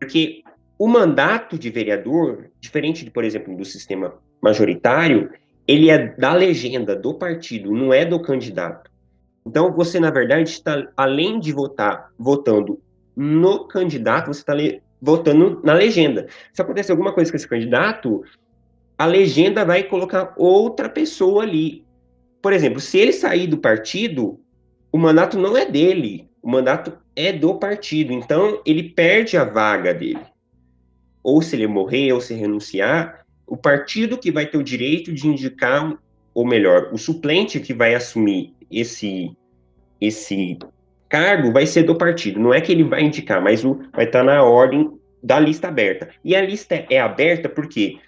Porque 0.00 0.42
o 0.76 0.88
mandato 0.88 1.56
de 1.56 1.70
vereador, 1.70 2.50
diferente, 2.58 3.04
de, 3.04 3.10
por 3.10 3.22
exemplo, 3.22 3.56
do 3.56 3.64
sistema 3.64 4.14
majoritário, 4.40 5.30
ele 5.64 5.90
é 5.90 6.08
da 6.16 6.34
legenda 6.34 6.96
do 6.96 7.14
partido, 7.14 7.70
não 7.70 7.94
é 7.94 8.04
do 8.04 8.20
candidato. 8.20 8.90
Então, 9.46 9.72
você, 9.72 10.00
na 10.00 10.10
verdade, 10.10 10.50
está, 10.50 10.88
além 10.96 11.38
de 11.38 11.52
votar 11.52 12.10
votando 12.18 12.80
no 13.16 13.66
candidato, 13.66 14.32
você 14.32 14.40
está 14.40 14.54
votando 15.00 15.60
na 15.64 15.74
legenda. 15.74 16.28
Se 16.52 16.62
acontecer 16.62 16.92
alguma 16.92 17.12
coisa 17.12 17.30
com 17.30 17.36
esse 17.36 17.48
candidato, 17.48 18.24
a 18.96 19.06
legenda 19.06 19.64
vai 19.64 19.82
colocar 19.82 20.32
outra 20.36 20.88
pessoa 20.88 21.42
ali. 21.42 21.84
Por 22.40 22.52
exemplo, 22.52 22.80
se 22.80 22.98
ele 22.98 23.12
sair 23.12 23.46
do 23.46 23.58
partido, 23.58 24.38
o 24.90 24.98
mandato 24.98 25.38
não 25.38 25.56
é 25.56 25.64
dele, 25.64 26.28
o 26.40 26.50
mandato 26.50 26.96
é 27.14 27.32
do 27.32 27.54
partido. 27.54 28.12
Então, 28.12 28.60
ele 28.64 28.90
perde 28.90 29.36
a 29.36 29.44
vaga 29.44 29.92
dele. 29.92 30.20
Ou 31.22 31.40
se 31.40 31.56
ele 31.56 31.66
morrer, 31.66 32.12
ou 32.12 32.20
se 32.20 32.34
renunciar, 32.34 33.24
o 33.46 33.56
partido 33.56 34.18
que 34.18 34.32
vai 34.32 34.46
ter 34.46 34.58
o 34.58 34.62
direito 34.62 35.12
de 35.12 35.28
indicar, 35.28 35.96
ou 36.34 36.46
melhor, 36.46 36.90
o 36.92 36.98
suplente 36.98 37.60
que 37.60 37.74
vai 37.74 37.94
assumir 37.94 38.54
esse, 38.70 39.36
esse 40.00 40.58
cargo 41.12 41.52
vai 41.52 41.66
ser 41.66 41.82
do 41.82 41.94
partido. 41.94 42.40
Não 42.40 42.54
é 42.54 42.60
que 42.62 42.72
ele 42.72 42.84
vai 42.84 43.02
indicar, 43.02 43.42
mas 43.42 43.62
o, 43.62 43.78
vai 43.92 44.06
estar 44.06 44.24
na 44.24 44.42
ordem 44.42 44.90
da 45.22 45.38
lista 45.38 45.68
aberta. 45.68 46.08
E 46.24 46.34
a 46.34 46.40
lista 46.40 46.86
é 46.88 46.98
aberta 46.98 47.50
porque 47.50 47.98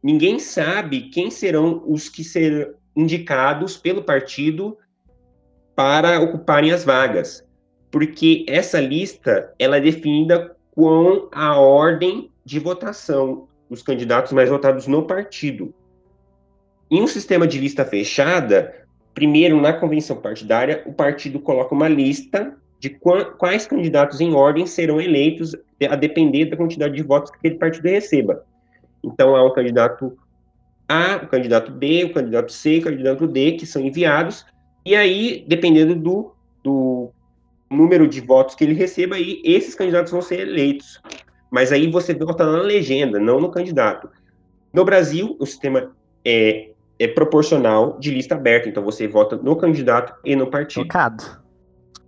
ninguém 0.00 0.38
sabe 0.38 1.10
quem 1.10 1.32
serão 1.32 1.82
os 1.84 2.08
que 2.08 2.22
serão 2.22 2.74
indicados 2.94 3.76
pelo 3.76 4.04
partido 4.04 4.78
para 5.74 6.20
ocuparem 6.20 6.70
as 6.70 6.84
vagas, 6.84 7.44
porque 7.90 8.46
essa 8.48 8.80
lista 8.80 9.52
ela 9.58 9.78
é 9.78 9.80
definida 9.80 10.56
com 10.70 11.28
a 11.32 11.58
ordem 11.58 12.30
de 12.44 12.60
votação 12.60 13.48
dos 13.68 13.82
candidatos 13.82 14.32
mais 14.32 14.48
votados 14.48 14.86
no 14.86 15.04
partido. 15.04 15.74
Em 16.88 17.02
um 17.02 17.06
sistema 17.08 17.48
de 17.48 17.58
lista 17.58 17.84
fechada, 17.84 18.86
primeiro 19.18 19.60
na 19.60 19.72
convenção 19.72 20.16
partidária, 20.16 20.84
o 20.86 20.92
partido 20.92 21.40
coloca 21.40 21.74
uma 21.74 21.88
lista 21.88 22.56
de 22.78 22.90
quais 23.36 23.66
candidatos 23.66 24.20
em 24.20 24.32
ordem 24.32 24.64
serão 24.64 25.00
eleitos 25.00 25.56
a 25.90 25.96
depender 25.96 26.44
da 26.44 26.56
quantidade 26.56 26.94
de 26.94 27.02
votos 27.02 27.32
que 27.32 27.36
aquele 27.38 27.56
partido 27.56 27.88
receba. 27.88 28.44
Então, 29.02 29.34
há 29.34 29.42
o 29.42 29.50
candidato 29.50 30.16
A, 30.88 31.16
o 31.16 31.26
candidato 31.26 31.72
B, 31.72 32.04
o 32.04 32.14
candidato 32.14 32.52
C, 32.52 32.78
o 32.78 32.82
candidato 32.82 33.26
D, 33.26 33.52
que 33.52 33.66
são 33.66 33.82
enviados, 33.82 34.46
e 34.86 34.94
aí, 34.94 35.44
dependendo 35.48 35.96
do, 35.96 36.32
do 36.62 37.10
número 37.68 38.06
de 38.06 38.20
votos 38.20 38.54
que 38.54 38.62
ele 38.62 38.74
receba, 38.74 39.16
aí, 39.16 39.42
esses 39.44 39.74
candidatos 39.74 40.12
vão 40.12 40.22
ser 40.22 40.46
eleitos. 40.46 41.02
Mas 41.50 41.72
aí 41.72 41.90
você 41.90 42.14
vota 42.14 42.46
na 42.46 42.62
legenda, 42.62 43.18
não 43.18 43.40
no 43.40 43.50
candidato. 43.50 44.08
No 44.72 44.84
Brasil, 44.84 45.34
o 45.40 45.44
sistema 45.44 45.90
é, 46.24 46.70
é 46.98 47.06
proporcional 47.06 47.96
de 47.98 48.10
lista 48.10 48.34
aberta, 48.34 48.68
então 48.68 48.82
você 48.82 49.06
vota 49.06 49.36
no 49.36 49.54
candidato 49.56 50.14
e 50.24 50.34
no 50.34 50.48
partido. 50.48 50.84
Tocado. 50.84 51.24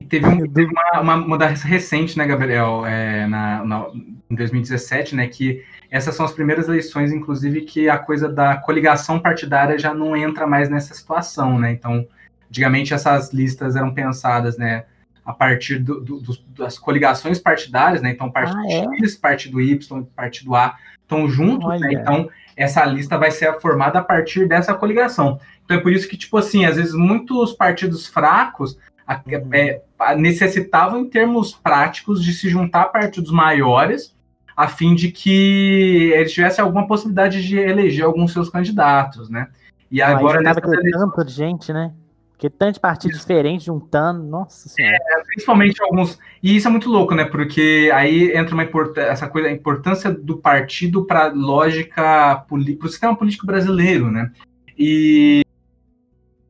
Teve, 0.09 0.27
um, 0.27 0.51
teve 0.51 0.73
uma, 0.73 1.01
uma, 1.01 1.17
mudança 1.17 1.69
recente, 1.69 2.19
né, 2.19 2.27
Gabriel, 2.27 2.85
é, 2.87 3.27
na, 3.27 3.65
na, 3.65 3.87
em 4.29 4.35
2017, 4.35 5.15
né, 5.15 5.29
que 5.29 5.63
essas 5.91 6.15
são 6.15 6.25
as 6.25 6.33
primeiras 6.33 6.69
eleições, 6.69 7.13
inclusive, 7.13 7.63
que 7.63 7.89
a 7.89 7.99
coisa 7.99 8.29
da 8.29 8.57
coligação 8.57 9.21
partidária 9.21 9.79
já 9.79 9.93
não 9.93 10.17
entra 10.17 10.47
mais 10.47 10.69
nessa 10.71 10.95
situação, 10.95 11.59
né? 11.59 11.73
Então, 11.73 12.07
antigamente 12.49 12.95
essas 12.95 13.33
listas 13.33 13.77
eram 13.77 13.93
pensadas, 13.93 14.57
né, 14.57 14.85
a 15.25 15.33
partir 15.33 15.79
do, 15.79 16.01
do, 16.01 16.21
do, 16.21 16.33
das 16.57 16.79
coligações 16.79 17.39
partidárias, 17.39 18.03
né? 18.03 18.11
Então, 18.11 18.31
partido 18.31 18.59
ah, 18.59 18.73
é? 18.73 18.99
X, 18.99 19.17
partido 19.17 19.61
Y, 19.61 20.05
partido 20.17 20.55
A 20.55 20.77
estão 21.03 21.29
juntos, 21.29 21.81
né? 21.81 21.93
Então, 21.93 22.29
essa 22.63 22.85
lista 22.85 23.17
vai 23.17 23.31
ser 23.31 23.59
formada 23.61 23.99
a 23.99 24.05
partir 24.05 24.47
dessa 24.47 24.75
coligação. 24.75 25.41
Então, 25.65 25.77
é 25.77 25.81
por 25.81 25.93
isso 25.93 26.09
que, 26.09 26.17
tipo 26.17 26.37
assim, 26.37 26.65
às 26.67 26.77
vezes 26.77 26.95
muitos 26.95 27.53
partidos 27.53 28.07
fracos 28.07 28.77
uhum. 29.09 29.51
é, 29.53 29.83
necessitavam, 30.17 31.01
em 31.01 31.09
termos 31.09 31.53
práticos, 31.53 32.23
de 32.23 32.33
se 32.33 32.49
juntar 32.49 32.83
a 32.83 32.87
partidos 32.87 33.31
maiores 33.31 34.15
a 34.57 34.69
fim 34.69 34.95
de 34.95 35.11
que 35.11 36.13
eles 36.15 36.33
tivessem 36.33 36.63
alguma 36.63 36.87
possibilidade 36.87 37.43
de 37.47 37.59
eleger 37.59 38.05
alguns 38.05 38.33
seus 38.33 38.51
candidatos, 38.51 39.31
né? 39.31 39.49
E 39.91 40.03
agora 40.03 40.43
nessa 40.43 40.61
eleição... 40.61 41.11
tanto 41.11 41.25
de 41.25 41.33
gente, 41.33 41.73
né? 41.73 41.93
Porque 42.41 42.49
tantos 42.49 42.79
partidos 42.79 43.19
diferentes 43.19 43.67
juntando, 43.67 44.25
nossa 44.25 44.67
senhora. 44.67 44.97
É, 44.97 45.23
principalmente 45.25 45.83
alguns. 45.83 46.19
E 46.43 46.57
isso 46.57 46.67
é 46.67 46.71
muito 46.71 46.89
louco, 46.89 47.15
né? 47.15 47.27
Porque 47.27 47.91
aí 47.93 48.35
entra 48.35 48.55
uma 48.55 48.67
essa 48.97 49.29
coisa, 49.29 49.49
a 49.49 49.53
importância 49.53 50.11
do 50.11 50.39
partido 50.39 51.05
para 51.05 51.27
a 51.27 51.33
lógica, 51.35 52.37
para 52.49 52.57
o 52.57 52.89
sistema 52.89 53.15
político 53.15 53.45
brasileiro, 53.45 54.11
né? 54.11 54.33
E 54.79 55.43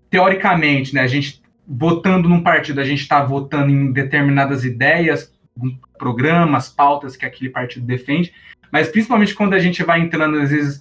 teoricamente, 0.08 0.94
né, 0.94 1.00
a 1.00 1.08
gente 1.08 1.42
votando 1.66 2.28
num 2.28 2.40
partido, 2.40 2.80
a 2.80 2.84
gente 2.84 3.00
está 3.00 3.24
votando 3.24 3.72
em 3.72 3.90
determinadas 3.90 4.64
ideias, 4.64 5.32
programas, 5.98 6.68
pautas 6.68 7.16
que 7.16 7.26
aquele 7.26 7.50
partido 7.50 7.84
defende, 7.84 8.32
mas 8.70 8.88
principalmente 8.88 9.34
quando 9.34 9.54
a 9.54 9.58
gente 9.58 9.82
vai 9.82 10.00
entrando, 10.00 10.38
às 10.38 10.50
vezes, 10.50 10.80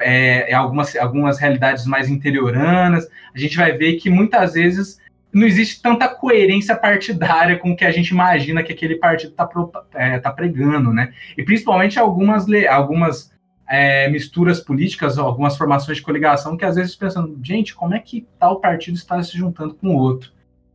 é, 0.00 0.50
em 0.50 0.54
algumas, 0.54 0.96
algumas 0.96 1.38
realidades 1.38 1.86
mais 1.86 2.08
interioranas, 2.08 3.08
a 3.34 3.38
gente 3.38 3.56
vai 3.56 3.72
ver 3.72 3.94
que 3.94 4.10
muitas 4.10 4.54
vezes 4.54 4.98
não 5.32 5.46
existe 5.46 5.82
tanta 5.82 6.08
coerência 6.08 6.74
partidária 6.74 7.58
com 7.58 7.72
o 7.72 7.76
que 7.76 7.84
a 7.84 7.90
gente 7.90 8.08
imagina 8.08 8.62
que 8.62 8.72
aquele 8.72 8.96
partido 8.96 9.30
está 9.30 9.48
é, 9.94 10.18
tá 10.18 10.32
pregando, 10.32 10.92
né? 10.92 11.12
E 11.36 11.42
principalmente 11.42 11.98
algumas, 11.98 12.46
algumas 12.68 13.30
é, 13.68 14.08
misturas 14.08 14.60
políticas, 14.60 15.18
algumas 15.18 15.56
formações 15.56 15.98
de 15.98 16.02
coligação 16.02 16.56
que 16.56 16.64
às 16.64 16.76
vezes 16.76 16.96
pensando, 16.96 17.38
gente, 17.42 17.74
como 17.74 17.94
é 17.94 17.98
que 17.98 18.26
tal 18.38 18.60
partido 18.60 18.96
está 18.96 19.22
se 19.22 19.36
juntando 19.36 19.74
com 19.74 19.88
o 19.88 19.98
outro? 19.98 20.32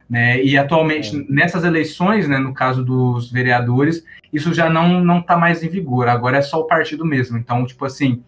Né? 0.08 0.44
E 0.44 0.56
atualmente, 0.58 1.16
é. 1.16 1.26
nessas 1.28 1.64
eleições, 1.64 2.28
né, 2.28 2.38
no 2.38 2.54
caso 2.54 2.86
dos 2.86 3.32
vereadores, 3.32 4.06
isso 4.32 4.54
já 4.54 4.70
não 4.70 5.04
não 5.04 5.20
está 5.20 5.36
mais 5.36 5.64
em 5.64 5.70
vigor, 5.70 6.08
agora 6.08 6.38
é 6.38 6.42
só 6.42 6.60
o 6.60 6.68
partido 6.68 7.04
mesmo. 7.04 7.38
Então, 7.38 7.66
tipo 7.66 7.84
assim, 7.84 8.22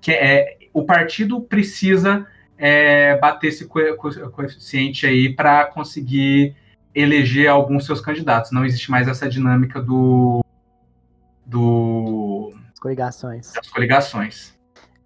que 0.00 0.12
é, 0.12 0.56
o 0.72 0.84
partido 0.84 1.40
precisa 1.40 2.26
é, 2.56 3.16
bater 3.18 3.48
esse 3.48 3.66
coeficiente 3.66 5.06
aí 5.06 5.34
para 5.34 5.66
conseguir 5.66 6.54
eleger 6.94 7.48
alguns 7.48 7.86
seus 7.86 8.00
candidatos. 8.00 8.50
Não 8.50 8.64
existe 8.64 8.90
mais 8.90 9.08
essa 9.08 9.28
dinâmica 9.28 9.80
do. 9.80 10.44
do 11.44 12.52
As 12.72 12.78
coligações. 12.78 13.52
Das 13.52 13.68
coligações. 13.68 14.58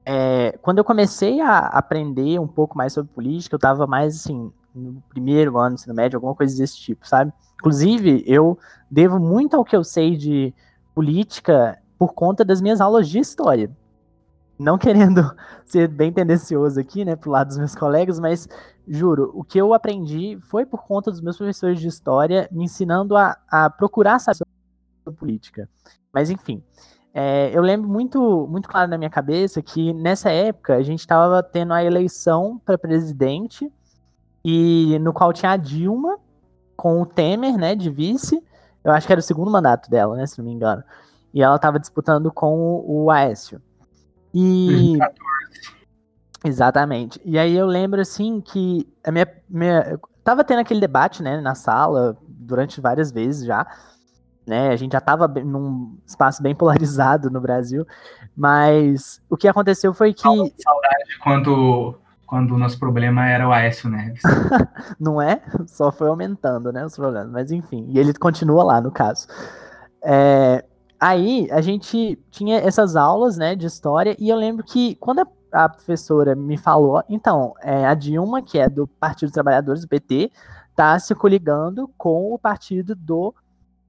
É, 0.06 0.58
quando 0.60 0.78
eu 0.78 0.84
comecei 0.84 1.40
a 1.40 1.58
aprender 1.58 2.38
um 2.38 2.46
pouco 2.46 2.76
mais 2.76 2.92
sobre 2.92 3.12
política, 3.12 3.54
eu 3.54 3.58
estava 3.58 3.86
mais 3.86 4.16
assim, 4.16 4.52
no 4.74 5.02
primeiro 5.08 5.56
ano 5.56 5.76
ensino 5.76 5.94
médio, 5.94 6.18
alguma 6.18 6.34
coisa 6.34 6.56
desse 6.56 6.78
tipo, 6.78 7.08
sabe? 7.08 7.32
Inclusive, 7.54 8.22
eu 8.26 8.58
devo 8.90 9.18
muito 9.18 9.56
ao 9.56 9.64
que 9.64 9.74
eu 9.74 9.82
sei 9.82 10.14
de 10.16 10.52
política 10.94 11.78
por 11.98 12.12
conta 12.12 12.44
das 12.44 12.60
minhas 12.60 12.82
aulas 12.82 13.08
de 13.08 13.18
história 13.18 13.70
não 14.58 14.78
querendo 14.78 15.34
ser 15.66 15.88
bem 15.88 16.12
tendencioso 16.12 16.78
aqui, 16.80 17.04
né, 17.04 17.16
pro 17.16 17.30
lado 17.30 17.48
dos 17.48 17.58
meus 17.58 17.74
colegas, 17.74 18.18
mas 18.18 18.48
juro, 18.86 19.30
o 19.34 19.42
que 19.42 19.58
eu 19.58 19.74
aprendi 19.74 20.38
foi 20.42 20.64
por 20.66 20.84
conta 20.84 21.10
dos 21.10 21.20
meus 21.20 21.36
professores 21.36 21.80
de 21.80 21.88
história 21.88 22.48
me 22.52 22.64
ensinando 22.64 23.16
a, 23.16 23.36
a 23.48 23.70
procurar 23.70 24.18
saber 24.18 24.46
sobre 25.04 25.18
política. 25.18 25.68
Mas 26.12 26.30
enfim, 26.30 26.62
é, 27.12 27.50
eu 27.52 27.62
lembro 27.62 27.88
muito, 27.88 28.46
muito 28.48 28.68
claro 28.68 28.90
na 28.90 28.98
minha 28.98 29.10
cabeça 29.10 29.62
que 29.62 29.92
nessa 29.92 30.30
época 30.30 30.74
a 30.74 30.82
gente 30.82 31.00
estava 31.00 31.42
tendo 31.42 31.72
a 31.72 31.84
eleição 31.84 32.60
para 32.64 32.76
presidente 32.76 33.70
e 34.44 34.98
no 35.00 35.12
qual 35.12 35.32
tinha 35.32 35.52
a 35.52 35.56
Dilma 35.56 36.18
com 36.76 37.00
o 37.00 37.06
Temer, 37.06 37.56
né, 37.56 37.74
de 37.74 37.88
vice. 37.88 38.42
Eu 38.82 38.92
acho 38.92 39.06
que 39.06 39.12
era 39.12 39.20
o 39.20 39.22
segundo 39.22 39.50
mandato 39.50 39.88
dela, 39.88 40.16
né, 40.16 40.26
se 40.26 40.38
não 40.38 40.44
me 40.44 40.52
engano. 40.52 40.82
E 41.32 41.40
ela 41.40 41.56
estava 41.56 41.78
disputando 41.78 42.32
com 42.32 42.84
o 42.86 43.10
Aécio. 43.10 43.62
E. 44.34 44.98
2014. 44.98 45.24
Exatamente. 46.44 47.18
E 47.24 47.38
aí 47.38 47.56
eu 47.56 47.64
lembro 47.64 48.00
assim 48.00 48.40
que 48.40 48.86
a 49.02 49.10
minha, 49.10 49.26
minha. 49.48 49.98
Tava 50.22 50.44
tendo 50.44 50.60
aquele 50.60 50.80
debate, 50.80 51.22
né, 51.22 51.40
na 51.40 51.54
sala, 51.54 52.16
durante 52.28 52.80
várias 52.80 53.10
vezes 53.10 53.46
já. 53.46 53.66
Né, 54.46 54.68
a 54.68 54.76
gente 54.76 54.92
já 54.92 54.98
estava 54.98 55.26
num 55.26 55.98
espaço 56.06 56.42
bem 56.42 56.52
polarizado 56.54 57.30
no 57.30 57.40
Brasil, 57.40 57.86
mas 58.36 59.22
o 59.30 59.38
que 59.38 59.48
aconteceu 59.48 59.94
foi 59.94 60.12
que. 60.12 60.22
Saudade 60.22 61.18
quando, 61.22 61.98
quando 62.26 62.54
o 62.54 62.58
nosso 62.58 62.78
problema 62.78 63.26
era 63.26 63.48
o 63.48 63.52
Aécio 63.52 63.88
Neves. 63.88 64.20
Não 65.00 65.20
é? 65.20 65.40
Só 65.66 65.90
foi 65.90 66.08
aumentando, 66.08 66.70
né, 66.70 66.84
os 66.84 66.94
problemas. 66.94 67.30
Mas 67.30 67.50
enfim, 67.50 67.86
e 67.88 67.98
ele 67.98 68.12
continua 68.12 68.62
lá, 68.62 68.80
no 68.82 68.90
caso. 68.90 69.26
É, 70.02 70.62
Aí 71.04 71.46
a 71.50 71.60
gente 71.60 72.18
tinha 72.30 72.56
essas 72.56 72.96
aulas, 72.96 73.36
né, 73.36 73.54
de 73.54 73.66
história, 73.66 74.16
e 74.18 74.30
eu 74.30 74.36
lembro 74.38 74.64
que 74.64 74.94
quando 74.94 75.18
a, 75.20 75.64
a 75.64 75.68
professora 75.68 76.34
me 76.34 76.56
falou, 76.56 77.04
então, 77.10 77.52
é, 77.60 77.84
a 77.84 77.92
Dilma, 77.92 78.40
que 78.40 78.58
é 78.58 78.70
do 78.70 78.86
Partido 78.86 79.26
dos 79.26 79.34
Trabalhadores, 79.34 79.82
do 79.82 79.88
PT, 79.88 80.32
tá 80.74 80.98
se 80.98 81.14
coligando 81.14 81.90
com 81.98 82.32
o 82.32 82.38
partido 82.38 82.94
do. 82.94 83.34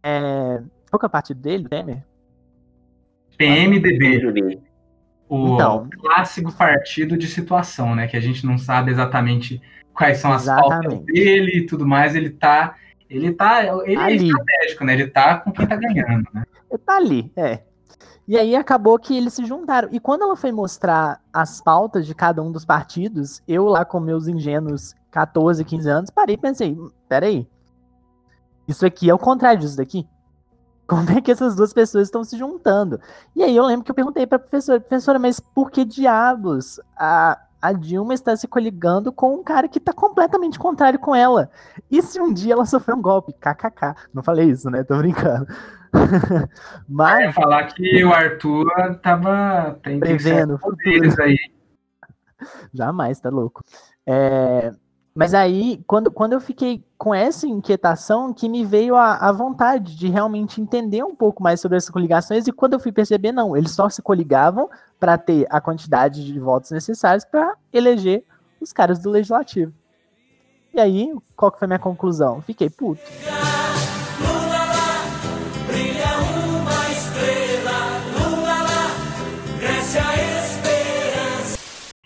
É, 0.04 0.62
qual 0.90 1.00
que 1.00 1.06
é 1.06 1.08
o 1.08 1.10
partido 1.10 1.40
dele, 1.40 1.70
Temer? 1.70 2.04
PMDB. 3.38 4.60
O 5.30 5.54
então, 5.54 5.88
clássico 5.98 6.52
partido 6.52 7.18
de 7.18 7.28
situação, 7.30 7.96
né? 7.96 8.08
Que 8.08 8.18
a 8.18 8.22
gente 8.22 8.46
não 8.46 8.58
sabe 8.58 8.92
exatamente 8.92 9.62
quais 9.94 10.18
são 10.18 10.34
as 10.34 10.42
exatamente. 10.44 10.90
pautas 10.90 11.06
dele 11.06 11.60
e 11.60 11.66
tudo 11.66 11.88
mais. 11.88 12.14
Ele 12.14 12.30
tá. 12.30 12.76
Ele 13.10 13.32
tá. 13.32 13.64
Ele 13.86 13.96
é 13.96 14.04
Ali. 14.04 14.26
é 14.26 14.28
estratégico, 14.28 14.84
né? 14.84 14.94
Ele 14.96 15.08
tá 15.08 15.38
com 15.38 15.54
quem 15.54 15.66
tá 15.66 15.78
ganhando, 15.78 16.28
né? 16.34 16.44
Tá 16.86 16.98
ali, 16.98 17.32
é. 17.36 17.64
E 18.28 18.38
aí 18.38 18.56
acabou 18.56 18.98
que 18.98 19.16
eles 19.16 19.34
se 19.34 19.46
juntaram. 19.46 19.90
E 19.92 20.00
quando 20.00 20.24
ela 20.24 20.36
foi 20.36 20.52
mostrar 20.52 21.22
as 21.32 21.62
pautas 21.62 22.08
de 22.08 22.16
cada 22.16 22.42
um 22.42 22.52
dos 22.52 22.66
partidos, 22.66 23.42
eu 23.48 23.66
lá 23.66 23.86
com 23.86 24.00
meus 24.00 24.28
ingênuos 24.28 24.96
14, 25.12 25.64
15 25.64 25.90
anos, 25.90 26.10
parei 26.10 26.36
e 26.36 26.38
pensei, 26.38 26.74
hum, 26.74 26.90
peraí, 27.08 27.48
isso 28.68 28.86
aqui 28.86 29.10
é 29.10 29.14
o 29.14 29.20
contrário 29.20 29.60
disso 29.60 29.78
daqui? 29.78 30.08
Como 30.88 31.10
é 31.12 31.22
que 31.22 31.32
essas 31.32 31.56
duas 31.56 31.74
pessoas 31.74 32.08
estão 32.08 32.24
se 32.24 32.38
juntando? 32.38 33.00
E 33.36 33.44
aí 33.44 33.56
eu 33.56 33.66
lembro 33.66 33.84
que 33.84 33.92
eu 33.92 33.96
perguntei 33.96 34.26
para 34.28 34.38
a 34.38 34.40
professora, 34.40 34.80
professora, 34.80 35.20
mas 35.20 35.40
por 35.40 35.72
que 35.72 35.84
diabos 35.86 36.80
a, 36.98 37.40
a 37.62 37.74
Dilma 37.74 38.14
está 38.14 38.36
se 38.36 38.48
coligando 38.48 39.12
com 39.12 39.36
um 39.36 39.44
cara 39.44 39.68
que 39.68 39.80
está 39.80 39.94
completamente 39.94 40.60
contrário 40.60 41.00
com 41.00 41.16
ela? 41.16 41.50
E 41.90 42.02
se 42.02 42.20
um 42.20 42.32
dia 42.32 42.54
ela 42.54 42.66
sofreu 42.66 42.98
um 42.98 43.02
golpe? 43.02 43.34
KKK. 43.34 43.96
Não 44.14 44.22
falei 44.22 44.50
isso, 44.50 44.70
né? 44.70 44.84
Tô 44.84 44.98
brincando. 44.98 45.48
Mas. 46.88 47.20
Eu 47.20 47.26
ia 47.26 47.34
falar 47.34 47.64
que 47.66 48.04
o 48.04 48.14
Arthur 48.14 49.00
tava 49.02 49.80
tem 49.84 50.00
prevendo 50.00 50.60
poderes 50.60 51.18
aí. 51.20 51.38
Jamais, 52.74 53.20
tá 53.20 53.30
louco. 53.30 53.64
É, 54.06 54.72
mas 55.18 55.34
aí, 55.34 55.82
quando, 55.88 56.12
quando 56.12 56.34
eu 56.34 56.42
fiquei 56.42 56.84
com 56.98 57.16
essa 57.16 57.48
inquietação, 57.48 58.34
que 58.34 58.50
me 58.50 58.66
veio 58.66 58.98
a, 58.98 59.16
a 59.16 59.32
vontade 59.32 59.96
de 59.96 60.10
realmente 60.10 60.60
entender 60.60 61.04
um 61.06 61.16
pouco 61.16 61.42
mais 61.42 61.62
sobre 61.62 61.78
essas 61.78 61.90
coligações, 61.90 62.48
e 62.48 62.52
quando 62.52 62.74
eu 62.74 62.80
fui 62.82 62.92
perceber, 62.92 63.32
não, 63.32 63.56
eles 63.56 63.72
só 63.72 63.88
se 63.88 64.02
coligavam 64.02 64.70
para 65.00 65.18
ter 65.18 65.48
a 65.50 65.62
quantidade 65.62 66.26
de 66.26 66.38
votos 66.38 66.72
necessários 66.72 67.24
para 67.24 67.56
eleger 67.72 68.26
os 68.60 68.74
caras 68.74 69.00
do 69.00 69.10
legislativo. 69.10 69.72
E 70.74 70.82
aí, 70.82 71.16
qual 71.38 71.50
que 71.50 71.60
foi 71.60 71.66
a 71.66 71.70
minha 71.70 71.80
conclusão? 71.80 72.42
Fiquei 72.42 72.70
puto. 72.70 73.02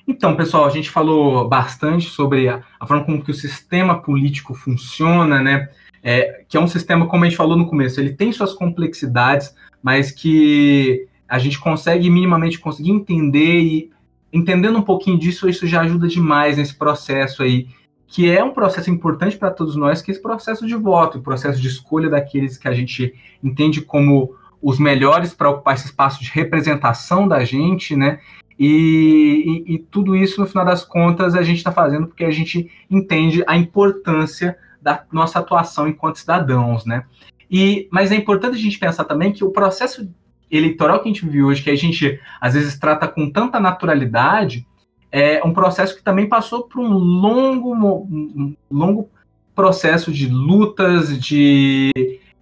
Então, 0.10 0.36
pessoal, 0.36 0.66
a 0.66 0.72
gente 0.72 0.90
falou 0.90 1.48
bastante 1.48 2.10
sobre 2.10 2.50
a, 2.50 2.64
a 2.80 2.88
forma 2.88 3.06
como 3.06 3.24
que 3.24 3.30
o 3.30 3.34
sistema 3.34 4.02
político 4.02 4.56
funciona, 4.56 5.40
né? 5.40 5.70
É, 6.02 6.44
que 6.50 6.58
é 6.58 6.60
um 6.60 6.68
sistema, 6.68 7.06
como 7.06 7.24
a 7.24 7.28
gente 7.28 7.38
falou 7.38 7.56
no 7.56 7.68
começo, 7.68 8.00
ele 8.00 8.14
tem 8.14 8.32
suas 8.32 8.52
complexidades, 8.52 9.54
mas 9.84 10.10
que 10.10 11.08
a 11.28 11.38
gente 11.38 11.60
consegue 11.60 12.10
minimamente 12.10 12.58
conseguir 12.58 12.90
entender 12.90 13.60
e 13.60 13.92
entendendo 14.34 14.80
um 14.80 14.82
pouquinho 14.82 15.20
disso, 15.20 15.48
isso 15.48 15.68
já 15.68 15.82
ajuda 15.82 16.08
demais 16.08 16.58
nesse 16.58 16.74
processo 16.74 17.44
aí, 17.44 17.68
que 18.08 18.32
é 18.32 18.44
um 18.44 18.52
processo 18.52 18.90
importante 18.90 19.38
para 19.38 19.52
todos 19.52 19.76
nós, 19.76 20.02
que 20.02 20.10
é 20.10 20.14
esse 20.14 20.22
processo 20.22 20.66
de 20.66 20.76
voto, 20.76 21.20
o 21.20 21.22
processo 21.22 21.62
de 21.62 21.68
escolha 21.68 22.10
daqueles 22.10 22.58
que 22.58 22.68
a 22.68 22.74
gente 22.74 23.14
entende 23.44 23.80
como 23.80 24.36
os 24.60 24.80
melhores 24.80 25.36
para 25.36 25.52
ocupar 25.52 25.76
esse 25.76 25.86
espaço 25.86 26.20
de 26.20 26.32
representação 26.32 27.28
da 27.28 27.44
gente, 27.44 27.96
né? 27.96 28.20
E, 28.60 29.64
e, 29.66 29.76
e, 29.76 29.80
tudo 29.80 30.18
isso, 30.18 30.42
no 30.42 30.46
final 30.46 30.66
das 30.66 30.84
contas, 30.84 31.34
a 31.34 31.42
gente 31.42 31.60
está 31.60 31.72
fazendo 31.72 32.08
porque 32.08 32.26
a 32.26 32.32
gente 32.32 32.70
entende 32.92 33.42
a 33.48 33.56
importância 33.56 34.58
da 34.82 35.02
nossa 35.12 35.40
atuação 35.40 35.88
enquanto 35.88 36.18
cidadãos, 36.18 36.86
né? 36.86 37.06
E, 37.50 37.88
mas 37.90 38.12
é 38.12 38.16
importante 38.16 38.56
a 38.56 38.62
gente 38.62 38.78
pensar 38.78 39.06
também 39.06 39.32
que 39.32 39.46
o 39.46 39.52
processo 39.52 40.10
eleitoral 40.52 41.00
que 41.00 41.08
a 41.08 41.14
gente 41.14 41.26
vive 41.26 41.44
hoje, 41.44 41.64
que 41.64 41.70
a 41.70 41.76
gente 41.76 42.20
às 42.42 42.54
vezes 42.54 42.78
trata 42.78 43.08
com 43.08 43.30
tanta 43.30 43.62
naturalidade, 43.62 44.68
é 45.12 45.42
um 45.44 45.54
processo 45.54 45.96
que 45.96 46.04
também 46.04 46.28
passou 46.28 46.64
por 46.64 46.82
um 46.82 46.90
longo, 46.90 47.74
um 47.74 48.56
longo 48.70 49.10
processo 49.56 50.12
de 50.12 50.28
lutas, 50.28 51.18
de 51.20 51.92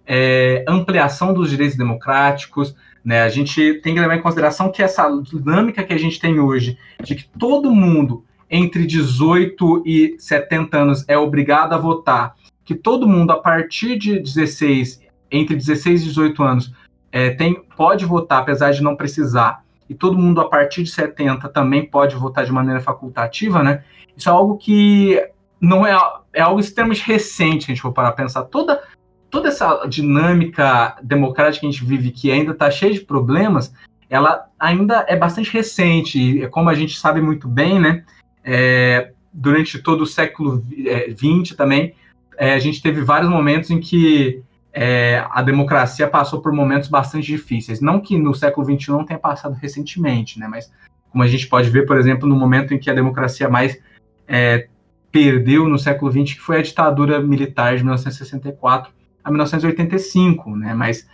é, 0.06 0.64
ampliação 0.68 1.32
dos 1.32 1.50
direitos 1.50 1.76
democráticos, 1.76 2.74
né? 3.04 3.22
A 3.22 3.28
gente 3.28 3.80
tem 3.82 3.94
que 3.94 4.00
levar 4.00 4.16
em 4.16 4.22
consideração 4.22 4.70
que 4.70 4.82
essa 4.82 5.08
dinâmica 5.22 5.84
que 5.84 5.92
a 5.92 5.98
gente 5.98 6.20
tem 6.20 6.38
hoje, 6.38 6.78
de 7.02 7.14
que 7.14 7.28
todo 7.38 7.70
mundo 7.70 8.24
entre 8.50 8.86
18 8.86 9.82
e 9.86 10.16
70 10.18 10.78
anos 10.78 11.04
é 11.08 11.16
obrigado 11.16 11.74
a 11.74 11.78
votar, 11.78 12.34
que 12.64 12.74
todo 12.74 13.08
mundo 13.08 13.30
a 13.30 13.38
partir 13.38 13.98
de 13.98 14.18
16, 14.18 15.02
entre 15.30 15.56
16 15.56 16.02
e 16.02 16.04
18 16.04 16.42
anos, 16.42 16.72
é, 17.10 17.30
tem, 17.30 17.62
pode 17.76 18.04
votar, 18.04 18.40
apesar 18.40 18.72
de 18.72 18.82
não 18.82 18.96
precisar, 18.96 19.64
e 19.88 19.94
todo 19.94 20.18
mundo 20.18 20.40
a 20.40 20.48
partir 20.48 20.82
de 20.82 20.90
70 20.90 21.48
também 21.48 21.86
pode 21.86 22.14
votar 22.14 22.44
de 22.44 22.52
maneira 22.52 22.80
facultativa, 22.80 23.62
né? 23.62 23.84
Isso 24.16 24.28
é 24.28 24.32
algo 24.32 24.58
que 24.58 25.18
não 25.60 25.86
é, 25.86 25.96
é 26.32 26.40
algo 26.40 26.60
extremamente 26.60 27.02
recente, 27.06 27.64
a 27.64 27.68
gente 27.68 27.80
for 27.80 27.92
parar 27.92 28.08
a 28.08 28.12
pensar. 28.12 28.42
Toda 28.44 28.82
toda 29.30 29.48
essa 29.48 29.84
dinâmica 29.86 30.96
democrática 31.02 31.60
que 31.60 31.66
a 31.66 31.70
gente 31.70 31.84
vive, 31.84 32.10
que 32.10 32.30
ainda 32.30 32.52
está 32.52 32.70
cheia 32.70 32.92
de 32.92 33.00
problemas, 33.00 33.72
ela 34.08 34.46
ainda 34.58 35.04
é 35.08 35.16
bastante 35.16 35.52
recente, 35.52 36.18
e 36.18 36.48
como 36.48 36.70
a 36.70 36.74
gente 36.74 36.98
sabe 36.98 37.20
muito 37.20 37.46
bem, 37.46 37.78
né, 37.78 38.04
é, 38.42 39.12
durante 39.32 39.78
todo 39.78 40.02
o 40.02 40.06
século 40.06 40.62
XX 40.62 41.52
é, 41.52 41.56
também, 41.56 41.94
é, 42.38 42.54
a 42.54 42.58
gente 42.58 42.80
teve 42.80 43.02
vários 43.02 43.30
momentos 43.30 43.70
em 43.70 43.80
que 43.80 44.42
é, 44.72 45.24
a 45.30 45.42
democracia 45.42 46.08
passou 46.08 46.40
por 46.40 46.52
momentos 46.52 46.88
bastante 46.88 47.26
difíceis. 47.26 47.80
Não 47.80 48.00
que 48.00 48.16
no 48.16 48.34
século 48.34 48.64
XXI 48.64 48.90
não 48.92 49.04
tenha 49.04 49.18
passado 49.18 49.54
recentemente, 49.54 50.38
né, 50.38 50.48
mas 50.48 50.72
como 51.10 51.22
a 51.22 51.26
gente 51.26 51.46
pode 51.46 51.68
ver, 51.68 51.86
por 51.86 51.98
exemplo, 51.98 52.28
no 52.28 52.36
momento 52.36 52.72
em 52.72 52.78
que 52.78 52.90
a 52.90 52.94
democracia 52.94 53.48
mais 53.48 53.78
é, 54.26 54.68
perdeu 55.12 55.68
no 55.68 55.78
século 55.78 56.10
XX, 56.10 56.34
que 56.34 56.40
foi 56.40 56.58
a 56.58 56.62
ditadura 56.62 57.20
militar 57.20 57.76
de 57.76 57.82
1964 57.82 58.97
a 59.28 59.30
1985, 59.30 60.56
né? 60.56 60.74
Mas 60.74 61.08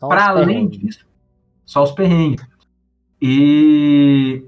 para 0.00 0.28
além 0.28 0.66
disso, 0.68 1.06
só 1.64 1.82
os 1.82 1.92
perrengues. 1.92 2.44
E 3.20 4.44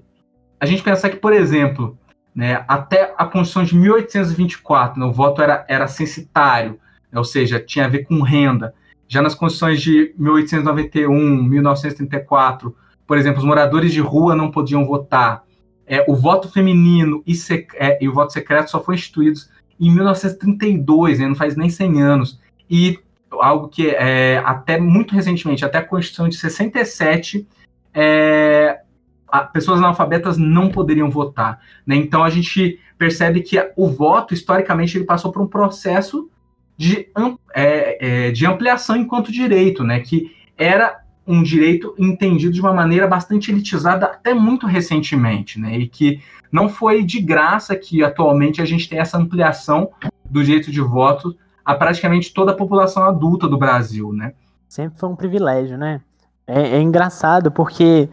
a 0.59 0.67
gente 0.67 0.83
pensa 0.83 1.11
que, 1.11 1.17
por 1.17 1.33
exemplo, 1.33 1.99
né, 2.35 2.65
até 2.67 3.15
a 3.19 3.27
Constituição 3.27 3.65
de 3.65 3.77
1824, 3.77 4.99
né, 4.99 5.07
o 5.07 5.13
voto 5.13 5.43
era, 5.43 5.65
era 5.69 5.87
censitário, 5.87 6.79
né, 7.11 7.19
ou 7.19 7.25
seja, 7.25 7.61
tinha 7.61 7.85
a 7.85 7.89
ver 7.89 8.05
com 8.05 8.23
renda. 8.23 8.75
Já 9.07 9.21
nas 9.21 9.35
Constituições 9.35 9.83
de 9.83 10.15
1891, 10.17 11.43
1934, 11.43 12.75
por 13.07 13.19
exemplo, 13.19 13.41
os 13.41 13.45
moradores 13.45 13.93
de 13.93 14.01
rua 14.01 14.35
não 14.35 14.51
podiam 14.51 14.87
votar. 14.87 15.45
É, 15.87 16.03
o 16.09 16.15
voto 16.15 16.51
feminino 16.51 17.23
e, 17.27 17.35
é, 17.75 18.03
e, 18.03 18.09
o 18.09 18.15
voto 18.15 18.33
secreto 18.33 18.71
só 18.71 18.83
foi 18.83 18.95
instituídos 18.95 19.51
em 19.79 19.91
1932, 19.93 21.19
né, 21.19 21.27
não 21.27 21.35
faz 21.35 21.57
nem 21.57 21.69
100 21.69 22.01
anos. 22.01 22.41
E 22.73 22.99
algo 23.33 23.69
que 23.69 23.91
é, 23.91 24.39
até 24.39 24.81
muito 24.81 25.15
recentemente, 25.15 25.63
até 25.63 25.77
a 25.77 25.85
Constituição 25.85 26.27
de 26.27 26.37
67, 26.37 27.47
é, 27.93 28.81
a, 29.29 29.41
pessoas 29.41 29.79
analfabetas 29.79 30.39
não 30.39 30.71
poderiam 30.71 31.11
votar. 31.11 31.61
Né? 31.87 31.97
Então 31.97 32.25
a 32.25 32.31
gente 32.31 32.81
percebe 32.97 33.43
que 33.43 33.59
o 33.77 33.89
voto, 33.89 34.33
historicamente, 34.33 34.97
ele 34.97 35.05
passou 35.05 35.31
por 35.31 35.43
um 35.43 35.47
processo 35.47 36.31
de, 36.75 37.11
é, 37.55 38.29
é, 38.29 38.31
de 38.31 38.47
ampliação 38.47 38.97
enquanto 38.97 39.31
direito, 39.31 39.85
né? 39.85 40.01
que 40.01 40.35
era 40.57 41.03
um 41.27 41.43
direito 41.43 41.95
entendido 41.99 42.55
de 42.55 42.61
uma 42.63 42.73
maneira 42.73 43.07
bastante 43.07 43.51
elitizada 43.51 44.07
até 44.07 44.33
muito 44.33 44.67
recentemente, 44.67 45.61
né? 45.61 45.79
E 45.79 45.87
que 45.87 46.21
não 46.51 46.69
foi 46.69 47.05
de 47.05 47.21
graça 47.21 47.77
que 47.77 48.03
atualmente 48.03 48.61
a 48.61 48.65
gente 48.65 48.89
tem 48.89 48.99
essa 48.99 49.19
ampliação 49.19 49.93
do 50.29 50.43
direito 50.43 50.73
de 50.73 50.81
voto 50.81 51.37
a 51.65 51.75
praticamente 51.75 52.33
toda 52.33 52.53
a 52.53 52.57
população 52.57 53.05
adulta 53.05 53.49
do 53.49 53.59
Brasil, 53.59 54.13
né? 54.13 54.35
Sempre 54.69 54.99
foi 54.99 55.09
um 55.09 55.17
privilégio, 55.17 55.77
né? 55.77 56.01
É, 56.47 56.77
é 56.77 56.81
engraçado 56.81 57.51
porque 57.51 58.09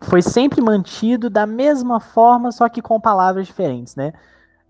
foi 0.00 0.22
sempre 0.22 0.60
mantido 0.60 1.28
da 1.28 1.46
mesma 1.46 2.00
forma, 2.00 2.52
só 2.52 2.68
que 2.68 2.80
com 2.80 3.00
palavras 3.00 3.46
diferentes, 3.46 3.96
né? 3.96 4.12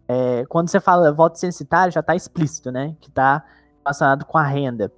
É, 0.09 0.45
quando 0.49 0.69
você 0.69 0.81
fala 0.81 1.13
voto 1.13 1.39
censitário, 1.39 1.93
já 1.93 2.01
está 2.01 2.15
explícito, 2.15 2.71
né? 2.71 2.95
Que 3.01 3.09
está 3.09 3.45
relacionado 3.85 4.25
com 4.25 4.39
a 4.39 4.43
renda. 4.43 4.93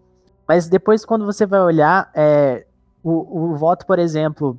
Mas 0.47 0.69
depois, 0.69 1.05
quando 1.05 1.25
você 1.25 1.45
vai 1.45 1.61
olhar, 1.61 2.11
é, 2.15 2.67
o, 3.03 3.53
o 3.53 3.57
voto, 3.57 3.87
por 3.87 3.99
exemplo, 3.99 4.59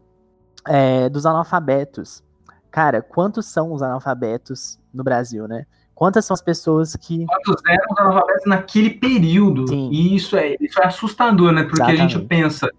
é, 0.67 1.09
dos 1.09 1.25
analfabetos. 1.25 2.23
Cara, 2.71 3.01
quantos 3.01 3.47
são 3.47 3.73
os 3.73 3.81
analfabetos 3.81 4.79
no 4.93 5.03
Brasil, 5.03 5.47
né? 5.47 5.65
Quantas 5.99 6.23
são 6.23 6.33
as 6.33 6.41
pessoas 6.41 6.95
que. 6.95 7.25
Quantos 7.25 7.61
eram 7.67 7.83
os 7.91 7.99
analfabetos 7.99 8.45
naquele 8.45 8.91
período? 8.91 9.67
Sim. 9.67 9.89
E 9.91 10.15
isso 10.15 10.37
é, 10.37 10.55
isso 10.61 10.79
é 10.79 10.85
assustador, 10.85 11.51
né? 11.51 11.63
Porque 11.63 11.81
Exatamente. 11.81 12.01
a 12.01 12.07
gente 12.07 12.25
pensa, 12.25 12.71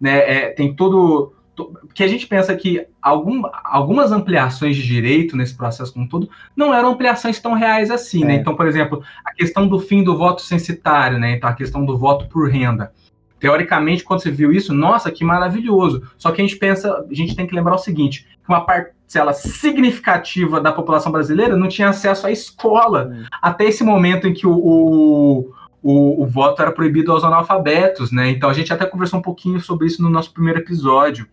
né? 0.00 0.18
É, 0.20 0.48
tem 0.52 0.74
todo. 0.74 1.34
Porque 1.54 2.02
a 2.02 2.08
gente 2.08 2.26
pensa 2.26 2.56
que 2.56 2.86
algum, 3.02 3.42
algumas 3.62 4.10
ampliações 4.10 4.74
de 4.74 4.82
direito 4.86 5.36
nesse 5.36 5.54
processo 5.54 5.92
como 5.92 6.08
todo 6.08 6.30
não 6.56 6.72
eram 6.72 6.92
ampliações 6.92 7.38
tão 7.38 7.52
reais 7.52 7.90
assim, 7.90 8.20
né? 8.20 8.24
é. 8.24 8.28
né? 8.28 8.34
Então, 8.36 8.56
por 8.56 8.66
exemplo, 8.66 9.02
a 9.22 9.34
questão 9.34 9.68
do 9.68 9.78
fim 9.78 10.02
do 10.02 10.16
voto 10.16 10.40
censitário, 10.40 11.18
né? 11.18 11.32
Então, 11.32 11.50
a 11.50 11.52
questão 11.52 11.84
do 11.84 11.98
voto 11.98 12.26
por 12.26 12.48
renda 12.48 12.90
teoricamente, 13.38 14.02
quando 14.02 14.22
você 14.22 14.30
viu 14.30 14.50
isso, 14.52 14.72
nossa, 14.72 15.10
que 15.10 15.24
maravilhoso. 15.24 16.08
Só 16.16 16.30
que 16.30 16.40
a 16.40 16.44
gente 16.44 16.56
pensa, 16.56 17.04
a 17.10 17.12
gente 17.12 17.36
tem 17.36 17.46
que 17.46 17.54
lembrar 17.54 17.74
o 17.74 17.78
seguinte: 17.78 18.24
que 18.42 18.48
uma 18.48 18.64
parcela 19.12 19.34
significativa 19.34 20.58
da 20.58 20.72
população 20.72 21.12
brasileira 21.12 21.54
não 21.54 21.68
tinha 21.68 21.90
acesso 21.90 22.26
à 22.26 22.30
escola 22.30 23.10
hum. 23.12 23.24
até 23.42 23.64
esse 23.64 23.84
momento 23.84 24.26
em 24.26 24.32
que 24.32 24.46
o, 24.46 24.54
o, 24.54 25.52
o, 25.82 26.22
o, 26.22 26.26
voto 26.26 26.62
era 26.62 26.72
proibido 26.72 27.12
aos 27.12 27.22
analfabetos, 27.22 28.10
né? 28.10 28.30
Então 28.30 28.48
a 28.48 28.54
gente 28.54 28.72
até 28.72 28.86
conversou 28.86 29.18
um 29.18 29.22
pouquinho 29.22 29.60
sobre 29.60 29.86
isso 29.86 30.02
no 30.02 30.08
nosso 30.08 30.32
primeiro 30.32 30.60
episódio. 30.60 31.26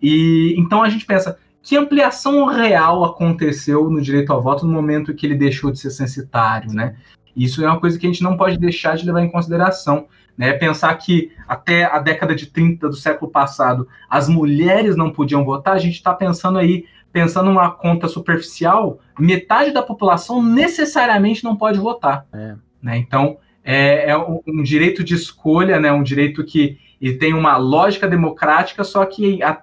E 0.00 0.54
então 0.56 0.82
a 0.82 0.88
gente 0.88 1.04
pensa. 1.04 1.38
Que 1.66 1.78
ampliação 1.78 2.44
real 2.44 3.06
aconteceu 3.06 3.88
no 3.88 3.98
direito 3.98 4.30
ao 4.30 4.42
voto 4.42 4.66
no 4.66 4.72
momento 4.72 5.10
em 5.10 5.16
que 5.16 5.24
ele 5.24 5.34
deixou 5.34 5.72
de 5.72 5.78
ser 5.78 5.88
censitário, 5.88 6.70
né? 6.74 6.94
Isso 7.34 7.64
é 7.64 7.66
uma 7.66 7.80
coisa 7.80 7.98
que 7.98 8.06
a 8.06 8.10
gente 8.10 8.22
não 8.22 8.36
pode 8.36 8.58
deixar 8.58 8.96
de 8.96 9.06
levar 9.06 9.22
em 9.22 9.30
consideração. 9.30 10.06
Né? 10.36 10.52
Pensar 10.52 10.94
que 10.96 11.32
até 11.48 11.84
a 11.84 11.98
década 12.00 12.34
de 12.34 12.48
30 12.48 12.86
do 12.88 12.96
século 12.96 13.30
passado 13.30 13.88
as 14.10 14.28
mulheres 14.28 14.94
não 14.94 15.10
podiam 15.10 15.42
votar, 15.42 15.74
a 15.74 15.78
gente 15.78 15.94
está 15.94 16.12
pensando 16.12 16.58
aí, 16.58 16.84
pensando 17.14 17.46
numa 17.46 17.70
conta 17.70 18.08
superficial, 18.08 18.98
metade 19.16 19.70
da 19.70 19.80
população 19.80 20.42
necessariamente 20.42 21.44
não 21.44 21.54
pode 21.54 21.78
votar. 21.78 22.26
É. 22.32 22.56
Né? 22.82 22.98
Então, 22.98 23.38
é, 23.62 24.10
é 24.10 24.18
um, 24.18 24.62
direito 24.64 25.04
de 25.04 25.14
escolha, 25.14 25.78
né? 25.78 25.92
um 25.92 26.02
direito 26.02 26.44
que 26.44 26.76
e 27.00 27.12
tem 27.12 27.32
uma 27.34 27.56
lógica 27.56 28.08
democrática, 28.08 28.82
só 28.82 29.04
que 29.04 29.40
a, 29.42 29.60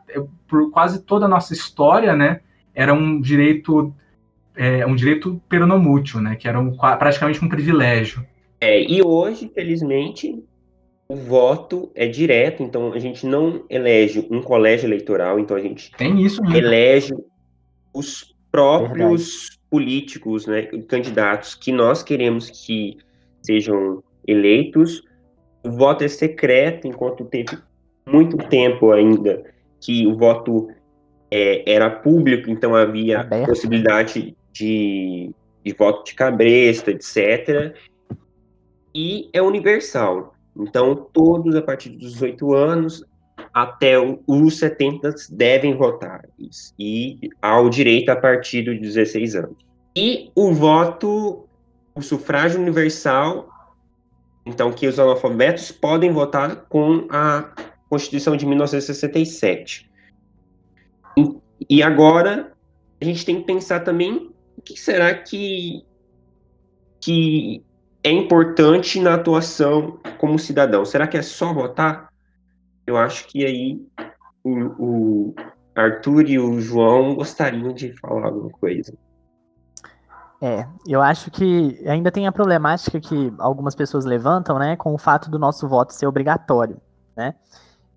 por 0.48 0.72
quase 0.72 1.04
toda 1.04 1.26
a 1.26 1.30
nossa 1.30 1.54
história, 1.54 2.16
né, 2.16 2.42
era 2.74 2.94
um 2.94 3.20
direito 3.20 3.94
é, 4.56 4.86
um 4.86 4.96
direito 4.96 5.42
peronomútil, 5.50 6.22
né, 6.22 6.36
que 6.36 6.48
era 6.48 6.60
um, 6.60 6.76
praticamente 6.76 7.44
um 7.44 7.50
privilégio. 7.50 8.24
É, 8.60 8.84
e 8.84 9.02
hoje, 9.02 9.50
felizmente, 9.54 10.44
o 11.08 11.16
voto 11.16 11.92
é 11.96 12.08
direto, 12.08 12.62
então 12.62 12.94
a 12.94 13.00
gente 13.00 13.26
não 13.26 13.66
elege 13.70 14.28
um 14.30 14.42
colégio 14.42 14.88
eleitoral, 14.88 15.40
então 15.40 15.58
a 15.58 15.62
gente 15.62 15.92
Tem 15.98 16.22
isso 16.22 16.42
mesmo. 16.44 16.58
elege 16.58 17.12
os 17.94 18.36
próprios 18.52 19.22
Verdade. 19.22 19.60
políticos, 19.70 20.46
né, 20.46 20.64
candidatos 20.88 21.56
que 21.56 21.72
nós 21.72 22.04
queremos 22.04 22.50
que 22.50 22.98
sejam 23.42 24.04
eleitos. 24.28 25.04
O 25.64 25.72
voto 25.72 26.04
é 26.04 26.08
secreto, 26.08 26.88
enquanto 26.88 27.26
teve 27.26 27.58
muito 28.06 28.38
tempo 28.50 28.92
ainda 28.92 29.44
que 29.80 30.06
o 30.06 30.16
voto 30.16 30.70
é, 31.30 31.64
era 31.72 31.90
público, 31.90 32.50
então 32.50 32.76
havia 32.76 33.22
Aberto. 33.22 33.48
possibilidade 33.48 34.36
de, 34.52 35.32
de 35.64 35.74
voto 35.74 36.04
de 36.06 36.14
cabresta, 36.14 36.92
etc. 36.92 37.76
E 38.94 39.30
é 39.34 39.42
universal. 39.42 40.36
Então, 40.56 40.96
todos 41.14 41.56
a 41.56 41.62
partir 41.62 41.90
dos 41.90 42.14
18 42.14 42.54
anos 42.54 43.04
até 43.54 43.96
os 44.26 44.58
70 44.58 45.14
devem 45.32 45.76
votar. 45.76 46.26
E 46.80 47.30
há 47.42 47.60
o 47.60 47.70
direito 47.70 48.10
a 48.10 48.16
partir 48.16 48.64
dos 48.64 48.80
16 48.80 49.36
anos. 49.36 49.58
E 49.96 50.32
o 50.36 50.54
voto, 50.54 51.46
o 51.94 52.02
sufrágio 52.02 52.62
universal, 52.62 53.50
então 54.46 54.72
que 54.72 54.88
os 54.88 55.00
analfabetos 55.00 55.72
podem 55.72 56.12
votar 56.12 56.66
com 56.70 57.08
a 57.10 57.52
Constituição 57.90 58.38
de 58.38 58.46
1967. 58.46 59.90
E, 61.18 61.36
e 61.70 61.84
agora 61.84 62.54
a 63.02 63.06
gente 63.06 63.26
tem 63.26 63.38
que 63.42 63.46
pensar 63.46 63.82
também 63.82 64.32
o 64.58 64.62
que 64.62 64.80
será 64.80 65.14
que, 65.14 65.84
que 67.02 67.64
é 68.04 68.12
importante 68.12 69.00
na 69.00 69.16
atuação 69.16 70.00
como 70.18 70.40
cidadão? 70.40 70.86
Será 70.86 71.08
que 71.08 71.18
é 71.18 71.22
só 71.22 71.54
votar? 71.54 72.11
Eu 72.86 72.98
acho 72.98 73.28
que 73.28 73.46
aí 73.46 73.80
o, 74.44 74.52
o 74.80 75.36
Arthur 75.76 76.30
e 76.30 76.40
o 76.40 76.60
João 76.60 77.16
gostariam 77.16 77.74
de 77.74 77.94
falar 78.00 78.28
alguma 78.28 78.50
coisa. 78.50 78.94
É, 80.42 80.68
eu 80.88 81.02
acho 81.02 81.30
que 81.30 81.80
ainda 81.88 82.12
tem 82.12 82.26
a 82.26 82.32
problemática 82.32 83.00
que 83.00 83.32
algumas 83.38 83.76
pessoas 83.76 84.06
levantam, 84.06 84.58
né, 84.58 84.76
com 84.76 84.94
o 84.94 84.98
fato 84.98 85.30
do 85.30 85.38
nosso 85.38 85.68
voto 85.68 85.94
ser 85.94 86.08
obrigatório, 86.08 86.82
né? 87.16 87.36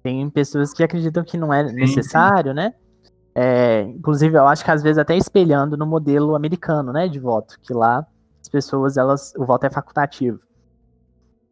Tem 0.02 0.28
pessoas 0.28 0.74
que 0.74 0.84
acreditam 0.84 1.24
que 1.24 1.38
não 1.38 1.52
é 1.52 1.62
necessário, 1.72 2.52
né? 2.52 2.74
É, 3.34 3.80
inclusive, 3.80 4.36
eu 4.36 4.46
acho 4.46 4.62
que 4.62 4.70
às 4.70 4.82
vezes 4.82 4.98
até 4.98 5.16
espelhando 5.16 5.76
no 5.76 5.86
modelo 5.86 6.34
americano, 6.34 6.92
né, 6.92 7.08
de 7.08 7.18
voto, 7.18 7.58
que 7.62 7.72
lá 7.72 8.06
pessoas, 8.54 8.96
elas, 8.96 9.34
o 9.36 9.44
voto 9.44 9.66
é 9.66 9.70
facultativo. 9.70 10.38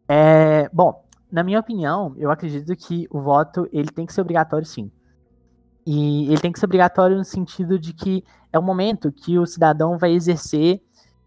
É, 0.08 0.68
bom, 0.72 1.01
na 1.32 1.42
minha 1.42 1.58
opinião, 1.58 2.14
eu 2.18 2.30
acredito 2.30 2.76
que 2.76 3.08
o 3.10 3.18
voto 3.18 3.66
ele 3.72 3.88
tem 3.90 4.04
que 4.04 4.12
ser 4.12 4.20
obrigatório, 4.20 4.66
sim. 4.66 4.92
E 5.86 6.26
ele 6.26 6.38
tem 6.38 6.52
que 6.52 6.60
ser 6.60 6.66
obrigatório 6.66 7.16
no 7.16 7.24
sentido 7.24 7.78
de 7.78 7.94
que 7.94 8.22
é 8.52 8.58
o 8.58 8.62
momento 8.62 9.10
que 9.10 9.38
o 9.38 9.46
cidadão 9.46 9.96
vai 9.96 10.12
exercer 10.12 10.82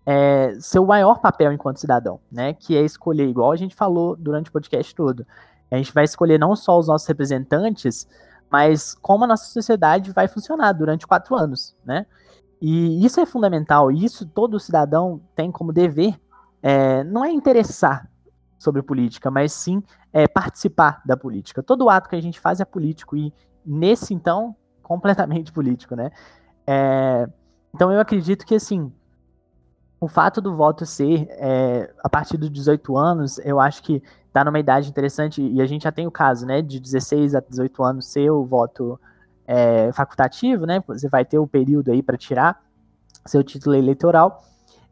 é, 0.06 0.56
seu 0.60 0.86
maior 0.86 1.20
papel 1.20 1.52
enquanto 1.52 1.80
cidadão, 1.80 2.20
né? 2.32 2.54
Que 2.54 2.78
é 2.78 2.82
escolher, 2.82 3.28
igual 3.28 3.52
a 3.52 3.56
gente 3.56 3.76
falou 3.76 4.16
durante 4.16 4.50
o 4.50 4.54
podcast 4.54 4.94
todo. 4.94 5.26
A 5.72 5.78
gente 5.78 5.92
vai 5.92 6.04
escolher 6.04 6.40
não 6.40 6.56
só 6.56 6.78
os 6.78 6.88
nossos 6.88 7.08
representantes, 7.08 8.08
mas 8.50 8.94
como 8.94 9.24
a 9.24 9.28
nossa 9.28 9.52
sociedade 9.52 10.12
vai 10.12 10.28
funcionar 10.28 10.72
durante 10.74 11.08
quatro 11.08 11.36
anos, 11.36 11.76
né? 11.84 12.06
E 12.62 13.04
isso 13.04 13.20
é 13.20 13.26
fundamental, 13.26 13.92
isso 13.92 14.26
todo 14.26 14.60
cidadão 14.60 15.20
tem 15.36 15.52
como 15.52 15.74
dever, 15.74 16.16
é, 16.62 17.04
não 17.04 17.26
é 17.26 17.32
interessar 17.32 18.08
sobre 18.58 18.82
política, 18.82 19.30
mas 19.30 19.52
sim 19.54 19.84
é, 20.14 20.28
participar 20.28 21.02
da 21.06 21.18
política. 21.18 21.62
Todo 21.62 21.90
ato 21.90 22.10
que 22.10 22.16
a 22.16 22.22
gente 22.22 22.40
faz 22.40 22.60
é 22.60 22.66
político 22.66 23.16
e 23.16 23.34
nesse 23.66 24.14
então 24.14 24.56
completamente 24.82 25.52
político, 25.52 25.96
né? 25.96 26.12
É, 26.68 27.28
então 27.74 27.92
eu 27.92 28.00
acredito 28.00 28.46
que 28.46 28.56
assim 28.56 28.92
o 30.00 30.08
fato 30.08 30.42
do 30.42 30.54
voto 30.54 30.86
ser 30.86 31.28
é, 31.32 31.92
a 32.04 32.10
partir 32.10 32.38
dos 32.38 32.52
18 32.52 32.98
anos, 32.98 33.40
eu 33.40 33.60
acho 33.60 33.82
que 33.82 34.04
está 34.28 34.44
numa 34.44 34.60
idade 34.60 34.90
interessante, 34.90 35.42
e 35.42 35.62
a 35.62 35.66
gente 35.66 35.84
já 35.84 35.92
tem 35.92 36.06
o 36.06 36.12
caso, 36.12 36.46
né, 36.46 36.62
de 36.62 36.80
16 36.80 37.36
a 37.36 37.40
18 37.40 37.84
anos 37.84 38.06
ser 38.06 38.30
o 38.30 38.44
voto 38.44 39.00
é, 39.48 39.92
facultativo, 39.94 40.66
né, 40.66 40.84
você 40.86 41.08
vai 41.08 41.24
ter 41.24 41.40
o 41.40 41.48
período 41.48 41.92
aí 41.92 42.04
para 42.04 42.18
tirar 42.18 42.62
seu 43.26 43.44
título 43.44 43.76
eleitoral, 43.76 44.44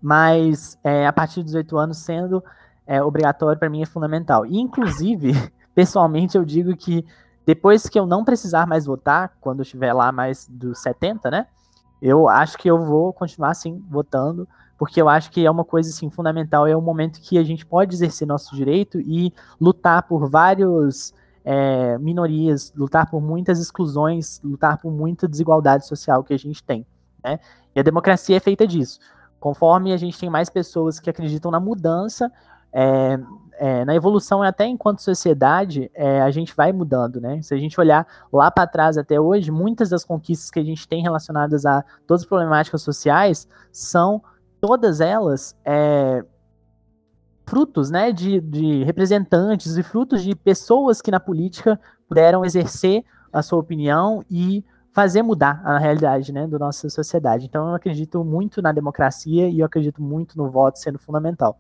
mas 0.02 0.78
é, 0.84 1.06
a 1.06 1.14
partir 1.14 1.44
dos 1.44 1.52
18 1.52 1.78
anos 1.78 1.98
sendo 1.98 2.44
é, 2.86 3.02
obrigatório 3.02 3.60
para 3.60 3.70
mim 3.70 3.82
é 3.82 3.86
fundamental. 3.86 4.46
E, 4.46 4.60
inclusive, 4.60 5.34
pessoalmente 5.74 6.38
eu 6.38 6.46
digo 6.46 6.76
que 6.76 7.06
depois 7.46 7.88
que 7.90 8.00
eu 8.00 8.06
não 8.06 8.24
precisar 8.24 8.66
mais 8.66 8.86
votar, 8.86 9.34
quando 9.42 9.60
eu 9.60 9.64
estiver 9.64 9.94
lá 9.94 10.12
mais 10.12 10.48
dos 10.48 10.80
70, 10.80 11.30
né, 11.30 11.48
eu 12.02 12.28
acho 12.28 12.58
que 12.58 12.70
eu 12.70 12.78
vou 12.78 13.14
continuar 13.14 13.52
assim 13.52 13.84
votando, 13.90 14.48
porque 14.78 15.02
eu 15.02 15.08
acho 15.08 15.32
que 15.32 15.46
é 15.46 15.50
uma 15.50 15.64
coisa 15.64 15.90
assim 15.90 16.10
fundamental, 16.10 16.68
é 16.68 16.76
um 16.76 16.82
momento 16.82 17.22
que 17.22 17.38
a 17.38 17.44
gente 17.44 17.66
pode 17.66 17.96
exercer 17.96 18.28
nosso 18.28 18.56
direito 18.56 19.00
e 19.00 19.34
lutar 19.60 20.04
por 20.04 20.30
vários 20.30 21.14
é, 21.46 21.98
minorias, 21.98 22.74
lutar 22.76 23.10
por 23.10 23.22
muitas 23.22 23.60
exclusões, 23.60 24.42
lutar 24.44 24.78
por 24.78 24.92
muita 24.92 25.28
desigualdade 25.28 25.86
social 25.88 26.24
que 26.24 26.34
a 26.34 26.38
gente 26.38 26.64
tem, 26.64 26.86
né? 27.24 27.40
E 27.76 27.80
a 27.80 27.84
democracia 27.84 28.38
é 28.38 28.40
feita 28.40 28.68
disso. 28.68 29.00
Conforme 29.40 29.92
a 29.92 29.98
gente 29.98 30.20
tem 30.20 30.30
mais 30.30 30.50
pessoas 30.50 31.00
que 31.00 31.10
acreditam 31.10 31.52
na 31.52 31.60
mudança, 31.60 32.32
é, 32.74 33.20
é, 33.58 33.86
na 33.86 33.96
evolução 33.96 34.42
até 34.42 34.66
enquanto 34.66 35.02
sociedade, 35.02 35.90
é, 35.94 36.22
a 36.22 36.32
gente 36.32 36.56
vai 36.56 36.72
mudando, 36.72 37.22
né? 37.22 37.42
Se 37.42 37.54
a 37.54 37.58
gente 37.58 37.80
olhar 37.80 38.06
lá 38.32 38.50
para 38.50 38.68
trás 38.68 38.98
até 38.98 39.20
hoje, 39.20 39.52
muitas 39.52 39.90
das 39.90 40.04
conquistas 40.04 40.50
que 40.50 40.60
a 40.60 40.64
gente 40.64 40.88
tem 40.88 41.02
relacionadas 41.02 41.66
a 41.66 41.84
todas 42.08 42.24
as 42.24 42.28
problemáticas 42.28 42.82
sociais 42.82 43.48
são 43.72 44.22
todas 44.60 45.02
elas 45.02 45.56
é, 45.64 46.26
frutos 47.46 47.92
né, 47.92 48.12
de, 48.12 48.40
de, 48.40 48.84
representantes 48.84 49.78
e 49.78 49.84
frutos 49.84 50.24
de 50.24 50.36
pessoas 50.36 51.02
que 51.02 51.12
na 51.12 51.20
política 51.20 51.80
puderam 52.08 52.44
exercer 52.46 53.04
a 53.32 53.42
sua 53.42 53.60
opinião 53.60 54.24
e 54.30 54.64
fazer 54.92 55.24
mudar 55.24 55.62
a 55.66 55.78
realidade 55.78 56.32
né, 56.32 56.48
da 56.48 56.60
nossa 56.60 56.90
sociedade. 56.90 57.46
Então 57.46 57.70
eu 57.70 57.76
acredito 57.76 58.24
muito 58.24 58.62
na 58.62 58.72
democracia 58.72 59.48
e 59.48 59.60
eu 59.60 59.66
acredito 59.66 60.02
muito 60.02 60.38
no 60.38 60.50
voto 60.50 60.80
sendo 60.80 61.00
fundamental. 61.00 61.60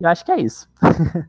Eu 0.00 0.08
acho 0.08 0.24
que 0.24 0.32
é 0.32 0.40
isso. 0.40 0.68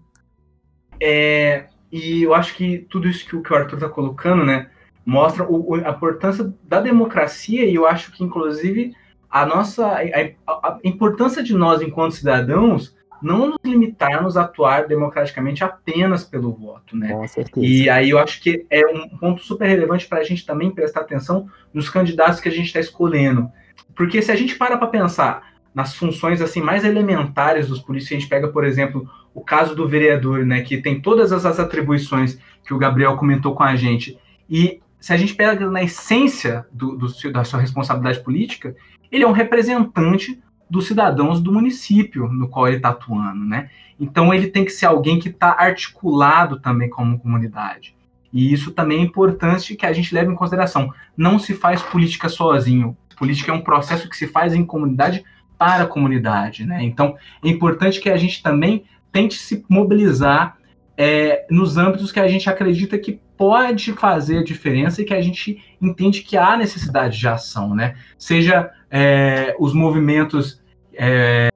é, 1.02 1.68
e 1.92 2.24
eu 2.24 2.34
acho 2.34 2.56
que 2.56 2.80
tudo 2.90 3.08
isso 3.08 3.26
que 3.26 3.36
o, 3.36 3.42
que 3.42 3.52
o 3.52 3.56
Arthur 3.56 3.76
está 3.76 3.90
colocando, 3.90 4.46
né, 4.46 4.70
mostra 5.06 5.44
o, 5.44 5.76
a 5.76 5.90
importância 5.90 6.54
da 6.64 6.80
democracia 6.80 7.66
e 7.66 7.74
eu 7.74 7.88
acho 7.88 8.12
que, 8.12 8.24
inclusive, 8.24 8.94
a 9.30 9.46
nossa 9.46 9.88
a, 9.88 10.52
a, 10.52 10.80
importância 10.84 11.42
de 11.42 11.54
nós 11.54 11.82
enquanto 11.82 12.16
cidadãos 12.16 12.98
não 13.22 13.48
nos 13.48 13.58
limitarmos 13.66 14.38
a 14.38 14.44
atuar 14.44 14.88
democraticamente 14.88 15.64
apenas 15.64 16.24
pelo 16.24 16.54
voto, 16.54 16.96
né? 16.96 17.12
Com 17.12 17.28
certeza. 17.28 17.66
E 17.66 17.90
aí 17.90 18.12
eu 18.12 18.20
acho 18.20 18.42
que 18.42 18.66
é 18.70 18.86
um 18.88 19.10
ponto 19.10 19.42
super 19.42 19.68
relevante 19.68 20.08
para 20.08 20.20
a 20.20 20.24
gente 20.24 20.46
também 20.46 20.72
prestar 20.72 21.02
atenção 21.02 21.48
nos 21.74 21.90
candidatos 21.90 22.40
que 22.40 22.48
a 22.48 22.52
gente 22.52 22.68
está 22.68 22.80
escolhendo, 22.80 23.52
porque 23.96 24.22
se 24.22 24.32
a 24.32 24.36
gente 24.36 24.56
para 24.56 24.78
para 24.78 24.88
pensar 24.88 25.49
nas 25.74 25.96
funções 25.96 26.42
assim 26.42 26.62
mais 26.62 26.84
elementares 26.84 27.68
dos 27.68 27.80
políticos, 27.80 28.18
a 28.18 28.20
gente 28.20 28.30
pega, 28.30 28.48
por 28.48 28.64
exemplo, 28.64 29.10
o 29.34 29.42
caso 29.42 29.76
do 29.76 29.88
vereador, 29.88 30.46
né, 30.46 30.62
que 30.62 30.78
tem 30.78 31.00
todas 31.00 31.32
essas 31.32 31.60
atribuições 31.60 32.40
que 32.66 32.74
o 32.74 32.78
Gabriel 32.78 33.16
comentou 33.16 33.54
com 33.54 33.64
a 33.64 33.76
gente, 33.76 34.18
e 34.50 34.82
se 35.00 35.14
a 35.14 35.18
gente 35.18 35.34
pega 35.34 35.70
na 35.70 35.84
essência 35.84 36.66
do, 36.72 36.98
do, 36.98 37.32
da 37.32 37.44
sua 37.44 37.60
responsabilidade 37.60 38.24
política, 38.24 38.76
ele 39.12 39.24
é 39.24 39.28
um 39.28 39.32
representante 39.32 40.42
dos 40.70 40.88
cidadãos 40.88 41.42
do 41.42 41.52
município 41.52 42.28
no 42.28 42.48
qual 42.48 42.68
ele 42.68 42.78
está 42.78 42.90
atuando, 42.90 43.44
né? 43.44 43.70
Então 44.00 44.34
ele 44.34 44.48
tem 44.48 44.64
que 44.64 44.72
ser 44.72 44.86
alguém 44.86 45.20
que 45.20 45.30
está 45.30 45.56
articulado 45.58 46.60
também 46.60 46.90
como 46.90 47.20
comunidade. 47.20 47.96
E 48.32 48.54
isso 48.54 48.72
também 48.72 49.00
é 49.00 49.04
importante 49.04 49.76
que 49.76 49.86
a 49.86 49.94
gente 49.94 50.14
leve 50.14 50.32
em 50.32 50.36
consideração. 50.36 50.94
Não 51.18 51.40
se 51.40 51.56
faz 51.56 51.82
política 51.82 52.30
sozinho. 52.30 52.96
Política 53.18 53.52
é 53.52 53.56
um 53.56 53.62
processo 53.62 54.08
que 54.08 54.16
se 54.16 54.28
faz 54.28 54.54
em 54.54 54.64
comunidade 54.64 55.24
para 55.60 55.84
a 55.84 55.88
comunidade, 55.88 56.66
né? 56.66 56.82
Então 56.82 57.18
é 57.44 57.50
importante 57.50 58.00
que 58.00 58.10
a 58.10 58.18
gente 58.18 58.42
também 58.42 58.86
tente 59.12 59.36
se 59.36 59.66
mobilizar 59.70 60.58
é, 60.98 61.46
nos 61.52 61.78
âmbitos 61.78 62.12
que 62.12 62.20
a 62.20 62.28
gente 62.28 62.50
acredita 62.50 62.98
que 62.98 63.20
pode 63.38 63.94
fazer 63.94 64.44
diferença 64.44 65.02
e 65.02 65.06
que 65.06 65.14
a 65.14 65.22
gente 65.22 65.62
entende 65.82 66.22
que 66.22 66.38
há 66.38 66.58
necessidade 66.58 67.18
de 67.20 67.28
ação, 67.28 67.76
né? 67.76 67.96
Seja 68.18 68.72
é, 68.90 69.56
os 69.60 69.74
movimentos 69.74 70.62
é, 70.94 71.50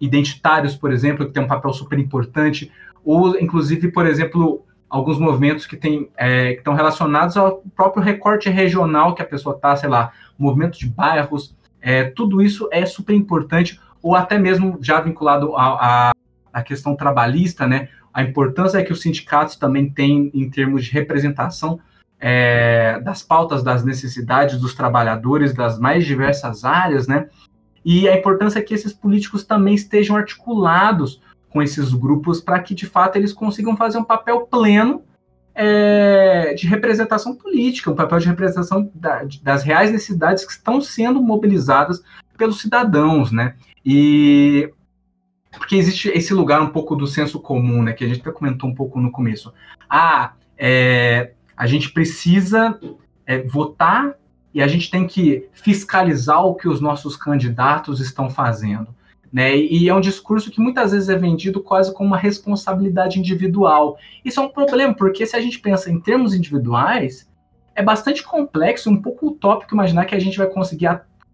identitários, 0.00 0.74
por 0.74 0.92
exemplo, 0.92 1.26
que 1.26 1.32
tem 1.32 1.42
um 1.42 1.48
papel 1.48 1.72
super 1.72 1.98
importante, 1.98 2.70
ou 3.04 3.38
inclusive, 3.40 3.90
por 3.90 4.06
exemplo, 4.06 4.64
alguns 4.88 5.18
movimentos 5.18 5.66
que, 5.66 5.76
tem, 5.76 6.10
é, 6.16 6.52
que 6.52 6.58
estão 6.58 6.74
relacionados 6.74 7.36
ao 7.36 7.62
próprio 7.74 8.02
recorte 8.02 8.48
regional 8.48 9.14
que 9.14 9.22
a 9.22 9.26
pessoa 9.26 9.54
está, 9.54 9.74
sei 9.76 9.88
lá, 9.88 10.12
movimento 10.38 10.78
de 10.78 10.88
bairros, 10.88 11.55
é, 11.86 12.02
tudo 12.02 12.42
isso 12.42 12.68
é 12.72 12.84
super 12.84 13.14
importante, 13.14 13.80
ou 14.02 14.16
até 14.16 14.36
mesmo 14.36 14.76
já 14.82 15.00
vinculado 15.00 15.54
à 15.56 16.12
questão 16.64 16.96
trabalhista, 16.96 17.64
né? 17.64 17.88
a 18.12 18.22
importância 18.22 18.82
que 18.82 18.92
os 18.92 19.02
sindicatos 19.02 19.56
também 19.56 19.88
têm 19.88 20.30
em 20.34 20.50
termos 20.50 20.86
de 20.86 20.90
representação 20.90 21.78
é, 22.18 22.98
das 23.00 23.22
pautas, 23.22 23.62
das 23.62 23.84
necessidades 23.84 24.58
dos 24.58 24.74
trabalhadores 24.74 25.52
das 25.52 25.78
mais 25.78 26.04
diversas 26.04 26.64
áreas, 26.64 27.06
né? 27.06 27.28
E 27.84 28.08
a 28.08 28.16
importância 28.16 28.62
que 28.62 28.72
esses 28.72 28.92
políticos 28.92 29.44
também 29.44 29.74
estejam 29.74 30.16
articulados 30.16 31.20
com 31.50 31.62
esses 31.62 31.92
grupos 31.92 32.40
para 32.40 32.58
que, 32.58 32.74
de 32.74 32.86
fato, 32.86 33.16
eles 33.16 33.34
consigam 33.34 33.76
fazer 33.76 33.98
um 33.98 34.04
papel 34.04 34.46
pleno 34.46 35.04
é, 35.56 36.52
de 36.52 36.66
representação 36.66 37.34
política, 37.34 37.90
um 37.90 37.94
papel 37.94 38.18
de 38.18 38.28
representação 38.28 38.90
da, 38.94 39.26
das 39.42 39.62
reais 39.62 39.90
necessidades 39.90 40.44
que 40.44 40.52
estão 40.52 40.82
sendo 40.82 41.20
mobilizadas 41.22 42.02
pelos 42.36 42.60
cidadãos, 42.60 43.32
né? 43.32 43.54
E 43.84 44.70
porque 45.50 45.76
existe 45.76 46.10
esse 46.10 46.34
lugar 46.34 46.60
um 46.60 46.68
pouco 46.68 46.94
do 46.94 47.06
senso 47.06 47.40
comum, 47.40 47.82
né, 47.82 47.94
que 47.94 48.04
a 48.04 48.06
gente 48.06 48.20
até 48.20 48.30
comentou 48.30 48.68
um 48.68 48.74
pouco 48.74 49.00
no 49.00 49.10
começo. 49.10 49.54
Ah, 49.88 50.34
é, 50.58 51.32
a 51.56 51.66
gente 51.66 51.90
precisa 51.90 52.78
é, 53.24 53.42
votar 53.42 54.14
e 54.52 54.62
a 54.62 54.68
gente 54.68 54.90
tem 54.90 55.06
que 55.06 55.48
fiscalizar 55.54 56.44
o 56.44 56.54
que 56.54 56.68
os 56.68 56.82
nossos 56.82 57.16
candidatos 57.16 58.00
estão 58.00 58.28
fazendo. 58.28 58.94
Né? 59.36 59.54
E 59.54 59.86
é 59.86 59.94
um 59.94 60.00
discurso 60.00 60.50
que 60.50 60.58
muitas 60.58 60.92
vezes 60.92 61.10
é 61.10 61.14
vendido 61.14 61.62
quase 61.62 61.92
como 61.92 62.08
uma 62.08 62.16
responsabilidade 62.16 63.18
individual. 63.18 63.98
Isso 64.24 64.40
é 64.40 64.42
um 64.42 64.48
problema, 64.48 64.94
porque 64.94 65.26
se 65.26 65.36
a 65.36 65.40
gente 65.42 65.58
pensa 65.58 65.90
em 65.90 66.00
termos 66.00 66.32
individuais, 66.32 67.30
é 67.74 67.82
bastante 67.82 68.22
complexo, 68.22 68.88
um 68.88 68.96
pouco 68.96 69.26
utópico 69.26 69.74
imaginar 69.74 70.06
que 70.06 70.14
a 70.14 70.18
gente 70.18 70.38
vai 70.38 70.46
conseguir 70.46 70.88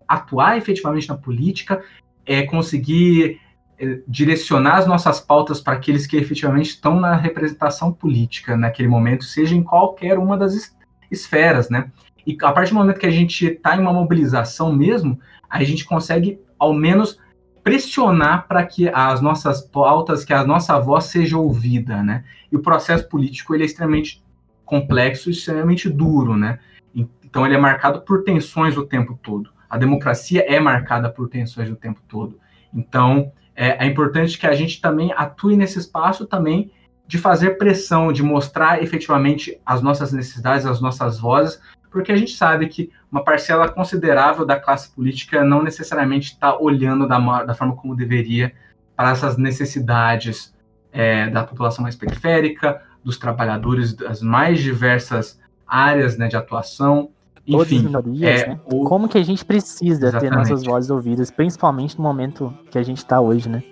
atuar 0.09 0.59
efetivamente 0.59 1.09
na 1.09 1.16
política, 1.16 1.80
é, 2.26 2.42
conseguir 2.42 3.40
é, 3.78 4.00
direcionar 4.09 4.78
as 4.78 4.86
nossas 4.88 5.20
pautas 5.20 5.61
para 5.61 5.74
aqueles 5.74 6.05
que 6.05 6.16
efetivamente 6.16 6.70
estão 6.70 6.98
na 6.98 7.14
representação 7.14 7.92
política 7.92 8.57
naquele 8.57 8.88
momento, 8.88 9.22
seja 9.22 9.55
em 9.55 9.62
qualquer 9.62 10.18
uma 10.18 10.36
das 10.36 10.74
esferas, 11.09 11.70
né? 11.70 11.88
E 12.26 12.36
a 12.42 12.50
partir 12.50 12.70
do 12.70 12.80
momento 12.80 12.98
que 12.98 13.07
a 13.07 13.12
gente 13.12 13.46
está 13.46 13.76
em 13.76 13.80
uma 13.80 13.92
mobilização 13.92 14.74
mesmo, 14.74 15.20
a 15.48 15.62
gente 15.62 15.84
consegue, 15.84 16.40
ao 16.59 16.74
menos, 16.74 17.22
pressionar 17.63 18.47
para 18.49 18.65
que 18.65 18.89
as 18.89 19.21
nossas 19.21 19.61
pautas, 19.61 20.25
que 20.25 20.33
a 20.33 20.45
nossa 20.45 20.79
voz 20.79 21.05
seja 21.05 21.39
ouvida, 21.39 22.03
né? 22.03 22.25
E 22.51 22.57
o 22.57 22.63
processo 22.63 23.09
político 23.09 23.55
ele 23.55 23.63
é 23.63 23.67
extremamente 23.67 24.23
complexo 24.65 25.29
e 25.29 25.33
extremamente 25.33 25.89
duro, 25.89 26.37
né? 26.37 26.59
Então 26.95 27.47
ele 27.47 27.55
é 27.55 27.59
marcado 27.59 28.03
por 28.03 28.25
tensões 28.25 28.77
o 28.77 28.85
tempo 28.85 29.19
todo. 29.23 29.51
A 29.71 29.79
democracia 29.79 30.45
é 30.47 30.61
marcada 30.61 31.09
por 31.09 31.29
tensões 31.29 31.71
o 31.71 31.77
tempo 31.77 32.01
todo. 32.07 32.39
Então, 32.75 33.33
é, 33.55 33.85
é 33.85 33.87
importante 33.87 34.39
que 34.39 34.47
a 34.47 34.55
gente 34.55 34.81
também 34.81 35.13
atue 35.17 35.57
nesse 35.57 35.79
espaço 35.79 36.27
também 36.27 36.71
de 37.07 37.19
fazer 37.19 37.59
pressão, 37.59 38.13
de 38.13 38.23
mostrar 38.23 38.83
efetivamente 38.83 39.61
as 39.65 39.83
nossas 39.83 40.13
necessidades, 40.13 40.67
as 40.67 40.81
nossas 40.81 41.19
vozes, 41.19 41.61
porque 41.93 42.11
a 42.11 42.16
gente 42.16 42.32
sabe 42.32 42.66
que 42.68 42.90
uma 43.11 43.22
parcela 43.22 43.68
considerável 43.68 44.47
da 44.47 44.59
classe 44.59 44.90
política 44.90 45.45
não 45.45 45.62
necessariamente 45.62 46.32
está 46.32 46.59
olhando 46.59 47.07
da, 47.07 47.45
da, 47.45 47.55
forma 47.55 47.76
como 47.76 47.95
deveria 47.95 48.53
para 48.97 49.11
essas 49.11 49.36
necessidades 49.36 50.55
é, 50.90 51.28
da 51.28 51.45
população 51.45 51.82
mais 51.82 51.95
periférica, 51.95 52.82
dos 53.05 53.18
trabalhadores 53.18 53.95
das 53.95 54.22
mais 54.22 54.61
diversas 54.61 55.38
áreas 55.66 56.16
né, 56.16 56.28
de 56.28 56.36
atuação. 56.36 57.11
Todas 57.47 57.72
Enfim, 57.72 57.84
minorias, 57.84 58.43
é, 58.43 58.47
né? 58.49 58.61
o- 58.64 58.84
Como 58.84 59.09
que 59.09 59.18
a 59.18 59.24
gente 59.24 59.45
precisa 59.45 60.01
ter 60.01 60.07
Exatamente. 60.07 60.36
nossas 60.36 60.64
vozes 60.64 60.90
ouvidas, 60.90 61.30
principalmente 61.30 61.97
no 61.99 62.03
momento 62.05 62.57
que 62.70 62.78
a 62.78 62.82
gente 62.82 63.05
tá 63.05 63.20
hoje, 63.20 63.49
né? 63.49 63.62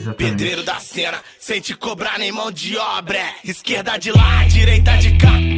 exatamente. 0.00 0.16
Pedreiro 0.16 0.62
da 0.62 0.76
cena, 0.76 1.18
sem 1.38 1.60
te 1.60 1.76
cobrar 1.76 2.18
nem 2.18 2.32
mão 2.32 2.50
de 2.50 2.76
obra. 2.76 3.20
Esquerda 3.44 3.98
de 3.98 4.12
lá, 4.12 4.44
direita 4.48 4.96
de 4.98 5.16
cá. 5.18 5.49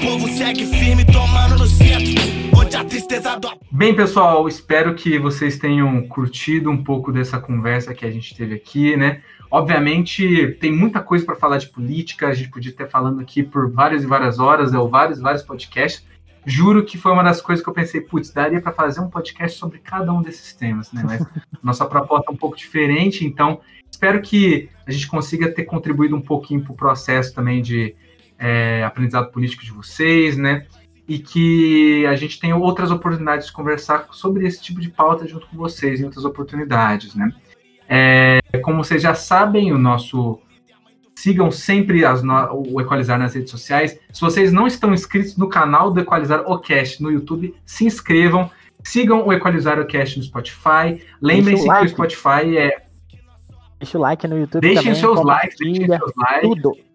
Povo 0.00 0.28
segue 0.28 0.64
firme, 0.66 1.04
tomando 1.04 1.58
no 1.58 1.66
centro. 1.66 2.22
Onde 2.56 2.76
a 2.76 2.84
tristeza 2.84 3.36
do 3.36 3.48
Bem, 3.70 3.94
pessoal, 3.94 4.46
espero 4.46 4.94
que 4.94 5.18
vocês 5.18 5.58
tenham 5.58 6.06
curtido 6.06 6.70
um 6.70 6.84
pouco 6.84 7.12
dessa 7.12 7.40
conversa 7.40 7.92
que 7.92 8.06
a 8.06 8.10
gente 8.10 8.34
teve 8.36 8.54
aqui, 8.54 8.96
né? 8.96 9.22
Obviamente, 9.50 10.56
tem 10.60 10.72
muita 10.72 11.00
coisa 11.00 11.24
para 11.24 11.34
falar 11.34 11.58
de 11.58 11.68
política, 11.68 12.28
a 12.28 12.34
gente 12.34 12.50
podia 12.50 12.70
estar 12.70 12.86
falando 12.86 13.20
aqui 13.20 13.42
por 13.42 13.70
várias 13.72 14.04
e 14.04 14.06
várias 14.06 14.38
horas, 14.38 14.72
ou 14.72 14.88
vários, 14.88 15.20
vários 15.20 15.42
podcasts. 15.42 16.06
Juro 16.46 16.84
que 16.84 16.96
foi 16.96 17.12
uma 17.12 17.24
das 17.24 17.40
coisas 17.40 17.62
que 17.62 17.68
eu 17.68 17.74
pensei, 17.74 18.00
putz, 18.00 18.30
daria 18.30 18.60
para 18.60 18.72
fazer 18.72 19.00
um 19.00 19.10
podcast 19.10 19.58
sobre 19.58 19.78
cada 19.80 20.12
um 20.12 20.22
desses 20.22 20.52
temas, 20.52 20.92
né? 20.92 21.02
Mas 21.04 21.26
nossa 21.62 21.84
proposta 21.84 22.30
é 22.30 22.32
um 22.32 22.36
pouco 22.36 22.56
diferente, 22.56 23.26
então 23.26 23.60
espero 23.90 24.22
que 24.22 24.68
a 24.86 24.92
gente 24.92 25.08
consiga 25.08 25.50
ter 25.50 25.64
contribuído 25.64 26.14
um 26.14 26.20
pouquinho 26.20 26.62
para 26.62 26.72
o 26.72 26.76
processo 26.76 27.34
também 27.34 27.60
de 27.60 27.96
é, 28.38 28.82
aprendizado 28.84 29.30
político 29.30 29.64
de 29.64 29.72
vocês, 29.72 30.36
né? 30.36 30.66
e 31.10 31.18
que 31.18 32.04
a 32.04 32.14
gente 32.16 32.38
tenha 32.38 32.54
outras 32.54 32.90
oportunidades 32.90 33.46
de 33.46 33.52
conversar 33.52 34.06
sobre 34.10 34.46
esse 34.46 34.60
tipo 34.60 34.78
de 34.78 34.90
pauta 34.90 35.26
junto 35.26 35.46
com 35.46 35.56
vocês 35.56 35.98
em 36.00 36.04
outras 36.04 36.22
oportunidades, 36.22 37.14
né? 37.14 37.32
É, 37.88 38.40
como 38.62 38.84
vocês 38.84 39.00
já 39.00 39.14
sabem, 39.14 39.72
o 39.72 39.78
nosso 39.78 40.38
sigam 41.16 41.50
sempre 41.50 42.04
as 42.04 42.22
no- 42.22 42.62
o 42.74 42.78
Equalizar 42.78 43.18
nas 43.18 43.34
redes 43.34 43.50
sociais. 43.50 43.98
Se 44.12 44.20
vocês 44.20 44.52
não 44.52 44.66
estão 44.66 44.92
inscritos 44.92 45.34
no 45.38 45.48
canal 45.48 45.90
do 45.90 45.98
Equalizar 45.98 46.42
o 46.46 46.58
Cast 46.58 47.02
no 47.02 47.10
YouTube, 47.10 47.54
se 47.64 47.86
inscrevam. 47.86 48.50
Sigam 48.84 49.26
o 49.26 49.32
Equalizar 49.32 49.80
o 49.80 49.86
Cast 49.86 50.18
no 50.18 50.24
Spotify. 50.24 51.02
Lembrem-se 51.22 51.62
que 51.62 51.68
like. 51.68 51.86
o 51.86 51.88
Spotify 51.88 52.58
é. 52.58 52.82
Deixa 53.80 53.96
o 53.96 54.00
like 54.02 54.28
no 54.28 54.38
YouTube 54.38 54.60
Deixem 54.60 54.82
também, 54.82 54.94
seus 55.00 55.24
likes, 55.24 55.56
deixem 55.58 55.86
seus 55.86 56.12
likes. 56.18 56.42
tudo. 56.42 56.87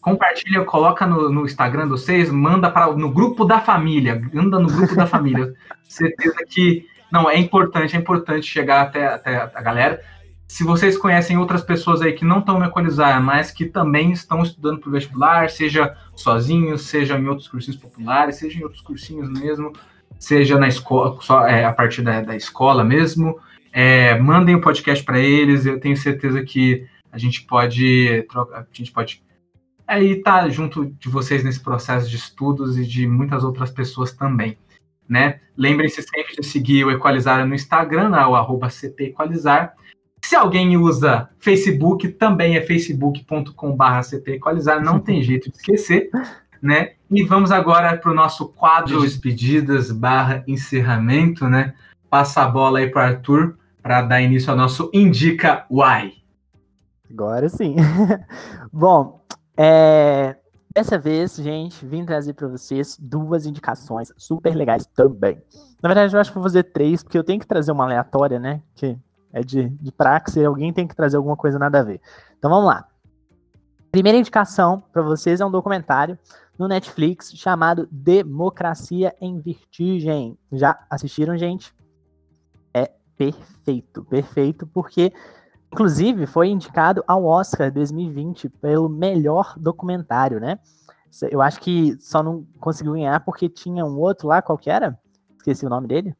Compartilha, 0.00 0.64
coloca 0.64 1.06
no, 1.06 1.30
no 1.30 1.44
Instagram 1.44 1.84
de 1.84 1.90
vocês, 1.90 2.30
manda 2.30 2.70
para 2.70 2.92
no 2.92 3.10
grupo 3.10 3.44
da 3.44 3.60
família, 3.60 4.20
anda 4.34 4.58
no 4.58 4.68
grupo 4.68 4.94
da 4.94 5.06
família. 5.06 5.54
Certeza 5.88 6.44
que 6.48 6.86
não 7.10 7.28
é 7.28 7.38
importante, 7.38 7.96
é 7.96 7.98
importante 7.98 8.46
chegar 8.46 8.82
até, 8.82 9.06
até 9.06 9.36
a 9.36 9.62
galera. 9.62 10.00
Se 10.46 10.64
vocês 10.64 10.96
conhecem 10.96 11.36
outras 11.36 11.62
pessoas 11.62 12.00
aí 12.00 12.12
que 12.12 12.24
não 12.24 12.38
estão 12.38 12.58
no 12.58 12.64
Equalizar, 12.64 13.22
mas 13.22 13.50
que 13.50 13.66
também 13.66 14.12
estão 14.12 14.42
estudando 14.42 14.78
para 14.80 14.88
o 14.88 14.92
vestibular, 14.92 15.50
seja 15.50 15.94
sozinhos, 16.16 16.82
seja 16.82 17.18
em 17.18 17.26
outros 17.26 17.48
cursinhos 17.48 17.76
populares, 17.76 18.36
seja 18.36 18.58
em 18.58 18.62
outros 18.62 18.80
cursinhos 18.80 19.28
mesmo, 19.28 19.72
seja 20.18 20.58
na 20.58 20.66
escola, 20.66 21.18
só 21.20 21.46
é, 21.46 21.64
a 21.64 21.72
partir 21.72 22.00
da, 22.00 22.22
da 22.22 22.34
escola 22.34 22.82
mesmo, 22.82 23.38
é, 23.72 24.18
mandem 24.18 24.54
o 24.54 24.60
podcast 24.60 25.04
para 25.04 25.18
eles. 25.18 25.66
Eu 25.66 25.78
tenho 25.78 25.96
certeza 25.96 26.42
que 26.42 26.86
a 27.12 27.18
gente 27.18 27.42
pode 27.42 28.26
trocar, 28.30 28.60
a 28.60 28.66
gente 28.72 28.90
pode 28.90 29.22
aí 29.88 30.16
tá 30.22 30.46
junto 30.50 30.84
de 30.84 31.08
vocês 31.08 31.42
nesse 31.42 31.60
processo 31.60 32.08
de 32.08 32.16
estudos 32.16 32.78
e 32.78 32.86
de 32.86 33.08
muitas 33.08 33.42
outras 33.42 33.70
pessoas 33.70 34.12
também, 34.12 34.58
né? 35.08 35.40
Lembrem-se 35.56 36.02
sempre 36.02 36.36
de 36.36 36.46
seguir 36.46 36.84
o 36.84 36.90
Equalizar 36.90 37.44
no 37.46 37.54
Instagram, 37.54 38.10
né, 38.10 38.24
o 38.26 38.36
arroba 38.36 38.68
cpequalizar. 38.68 39.74
Se 40.22 40.36
alguém 40.36 40.76
usa 40.76 41.30
Facebook, 41.38 42.06
também 42.08 42.56
é 42.56 42.60
facebook.com.br 42.60 44.00
cpequalizar, 44.10 44.84
não 44.84 45.00
tem 45.00 45.22
jeito 45.22 45.50
de 45.50 45.56
esquecer, 45.56 46.10
né? 46.60 46.92
E 47.10 47.22
vamos 47.22 47.50
agora 47.50 47.96
para 47.96 48.10
o 48.10 48.14
nosso 48.14 48.48
quadro 48.48 49.00
de 49.00 49.06
despedidas 49.06 49.90
barra 49.90 50.44
encerramento, 50.46 51.48
né? 51.48 51.74
Passa 52.10 52.42
a 52.42 52.48
bola 52.48 52.80
aí 52.80 52.90
para 52.90 53.06
Arthur 53.06 53.56
para 53.82 54.02
dar 54.02 54.20
início 54.20 54.50
ao 54.50 54.56
nosso 54.56 54.90
Indica 54.92 55.64
Why. 55.70 56.12
Agora 57.10 57.48
sim. 57.48 57.76
Bom, 58.70 59.17
é, 59.58 60.36
dessa 60.72 60.96
vez, 60.96 61.34
gente, 61.34 61.84
vim 61.84 62.04
trazer 62.04 62.34
para 62.34 62.46
vocês 62.46 62.96
duas 62.96 63.44
indicações 63.44 64.12
super 64.16 64.54
legais 64.54 64.86
também. 64.86 65.42
Na 65.82 65.88
verdade, 65.88 66.14
eu 66.14 66.20
acho 66.20 66.30
que 66.30 66.34
vou 66.36 66.44
fazer 66.44 66.62
três, 66.62 67.02
porque 67.02 67.18
eu 67.18 67.24
tenho 67.24 67.40
que 67.40 67.46
trazer 67.46 67.72
uma 67.72 67.84
aleatória, 67.84 68.38
né? 68.38 68.62
Que 68.76 68.96
é 69.32 69.42
de, 69.42 69.68
de 69.68 69.90
praxe, 69.90 70.44
alguém 70.44 70.72
tem 70.72 70.86
que 70.86 70.94
trazer 70.94 71.16
alguma 71.16 71.36
coisa 71.36 71.58
nada 71.58 71.80
a 71.80 71.82
ver. 71.82 72.00
Então 72.38 72.48
vamos 72.48 72.66
lá. 72.66 72.86
Primeira 73.90 74.16
indicação 74.16 74.82
para 74.92 75.02
vocês 75.02 75.40
é 75.40 75.44
um 75.44 75.50
documentário 75.50 76.16
no 76.56 76.68
Netflix 76.68 77.32
chamado 77.34 77.88
Democracia 77.90 79.14
em 79.20 79.40
Vertigem. 79.40 80.38
Já 80.52 80.78
assistiram, 80.88 81.36
gente? 81.36 81.74
É 82.72 82.92
perfeito, 83.16 84.04
perfeito, 84.04 84.66
porque 84.66 85.12
Inclusive, 85.72 86.26
foi 86.26 86.48
indicado 86.48 87.04
ao 87.06 87.24
Oscar 87.24 87.70
2020 87.70 88.48
pelo 88.48 88.88
melhor 88.88 89.54
documentário, 89.58 90.40
né? 90.40 90.58
Eu 91.30 91.40
acho 91.40 91.60
que 91.60 91.96
só 92.00 92.22
não 92.22 92.46
conseguiu 92.60 92.92
ganhar 92.92 93.20
porque 93.20 93.48
tinha 93.48 93.84
um 93.84 93.98
outro 93.98 94.28
lá, 94.28 94.42
qual 94.42 94.58
que 94.58 94.70
era? 94.70 94.98
Esqueci 95.36 95.66
o 95.66 95.70
nome 95.70 95.88
dele. 95.88 96.14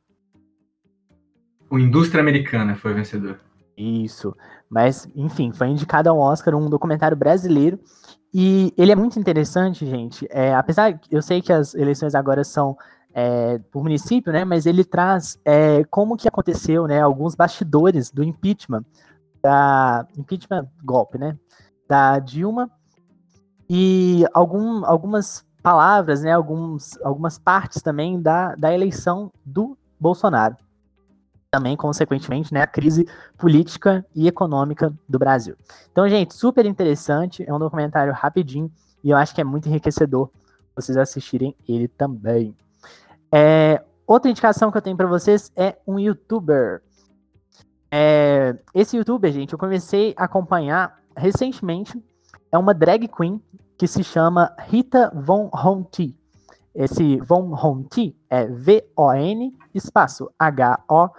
O 1.71 1.79
Indústria 1.79 2.21
Americana 2.21 2.75
foi 2.77 2.93
o 2.93 2.95
vencedor. 2.95 3.39
Isso. 3.77 4.35
Mas, 4.69 5.09
enfim, 5.15 5.53
foi 5.53 5.69
indicado 5.69 6.09
ao 6.09 6.19
Oscar 6.19 6.55
um 6.55 6.69
documentário 6.69 7.17
brasileiro. 7.17 7.79
E 8.33 8.73
ele 8.77 8.93
é 8.93 8.97
muito 8.97 9.19
interessante, 9.19 9.87
gente. 9.87 10.27
É, 10.31 10.55
apesar, 10.55 10.99
eu 11.11 11.23
sei 11.23 11.41
que 11.41 11.53
as 11.53 11.75
eleições 11.75 12.15
agora 12.15 12.45
são 12.45 12.77
é, 13.15 13.59
por 13.71 13.83
município, 13.83 14.33
né? 14.33 14.45
Mas 14.45 14.67
ele 14.67 14.85
traz 14.85 15.39
é, 15.45 15.85
como 15.85 16.17
que 16.17 16.29
aconteceu, 16.29 16.87
né? 16.87 17.01
Alguns 17.01 17.35
bastidores 17.35 18.11
do 18.11 18.23
impeachment 18.23 18.85
da 19.43 20.07
impeachment 20.17 20.69
golpe, 20.83 21.19
né? 21.19 21.37
Da 21.89 22.19
Dilma 22.19 22.71
e 23.69 24.25
algum, 24.33 24.85
algumas 24.85 25.45
palavras, 25.63 26.23
né? 26.23 26.33
Alguns, 26.33 26.99
algumas 27.03 27.39
partes 27.39 27.83
também 27.83 28.21
da, 28.21 28.55
da 28.55 28.73
eleição 28.73 29.33
do 29.45 29.77
Bolsonaro. 29.99 30.57
Também, 31.51 31.77
consequentemente, 31.77 32.53
né? 32.53 32.63
A 32.63 32.67
crise 32.67 33.07
política 33.37 34.05
e 34.15 34.29
econômica 34.29 34.93
do 35.09 35.19
Brasil. 35.19 35.57
Então, 35.91 36.09
gente, 36.09 36.35
super 36.35 36.67
interessante. 36.67 37.45
É 37.47 37.53
um 37.53 37.59
documentário 37.59 38.13
rapidinho 38.13 38.71
e 39.03 39.11
eu 39.11 39.17
acho 39.17 39.35
que 39.35 39.41
é 39.41 39.45
muito 39.45 39.69
enriquecedor 39.69 40.31
vocês 40.75 40.97
assistirem 40.97 41.57
ele 41.67 41.89
também. 41.89 42.57
É, 43.33 43.83
outra 44.07 44.31
indicação 44.31 44.71
que 44.71 44.79
eu 44.79 44.83
tenho 44.83 44.97
para 44.97 45.07
vocês 45.07 45.51
é 45.57 45.77
um 45.87 45.99
youtuber. 45.99 46.83
É, 47.91 48.55
esse 48.75 48.97
youtuber, 48.97 49.33
gente, 49.33 49.53
eu 49.53 49.59
comecei 49.59 50.15
a 50.17 50.25
acompanhar 50.25 50.99
recentemente. 51.17 52.03
É 52.53 52.59
uma 52.59 52.75
drag 52.75 53.09
queen 53.09 53.43
que 53.77 53.87
se 53.87 54.03
chama 54.05 54.55
Rita 54.59 55.13
Von 55.15 55.51
Honti. 55.53 56.17
Esse 56.75 57.17
Von 57.19 57.55
Honti 57.55 58.17
é 58.29 58.47
V-O-N 58.47 59.57
espaço 59.75 60.31
H-O-U-N-T-Y. 60.39 61.11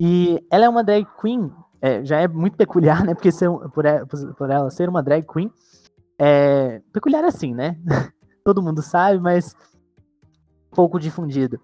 E 0.00 0.46
ela 0.50 0.64
é 0.64 0.68
uma 0.68 0.84
drag 0.84 1.06
queen, 1.20 1.52
é, 1.80 2.04
já 2.04 2.20
é 2.20 2.28
muito 2.28 2.56
peculiar, 2.56 3.04
né? 3.04 3.14
Porque 3.14 3.32
ser, 3.32 3.50
por, 3.72 3.84
ela, 3.84 4.06
por 4.06 4.50
ela 4.50 4.70
ser 4.70 4.88
uma 4.88 5.02
drag 5.02 5.26
queen, 5.26 5.52
é 6.18 6.80
peculiar 6.92 7.24
assim, 7.24 7.54
né? 7.54 7.78
Todo 8.44 8.62
mundo 8.62 8.80
sabe, 8.80 9.20
mas 9.20 9.54
pouco 10.70 10.98
difundido 10.98 11.60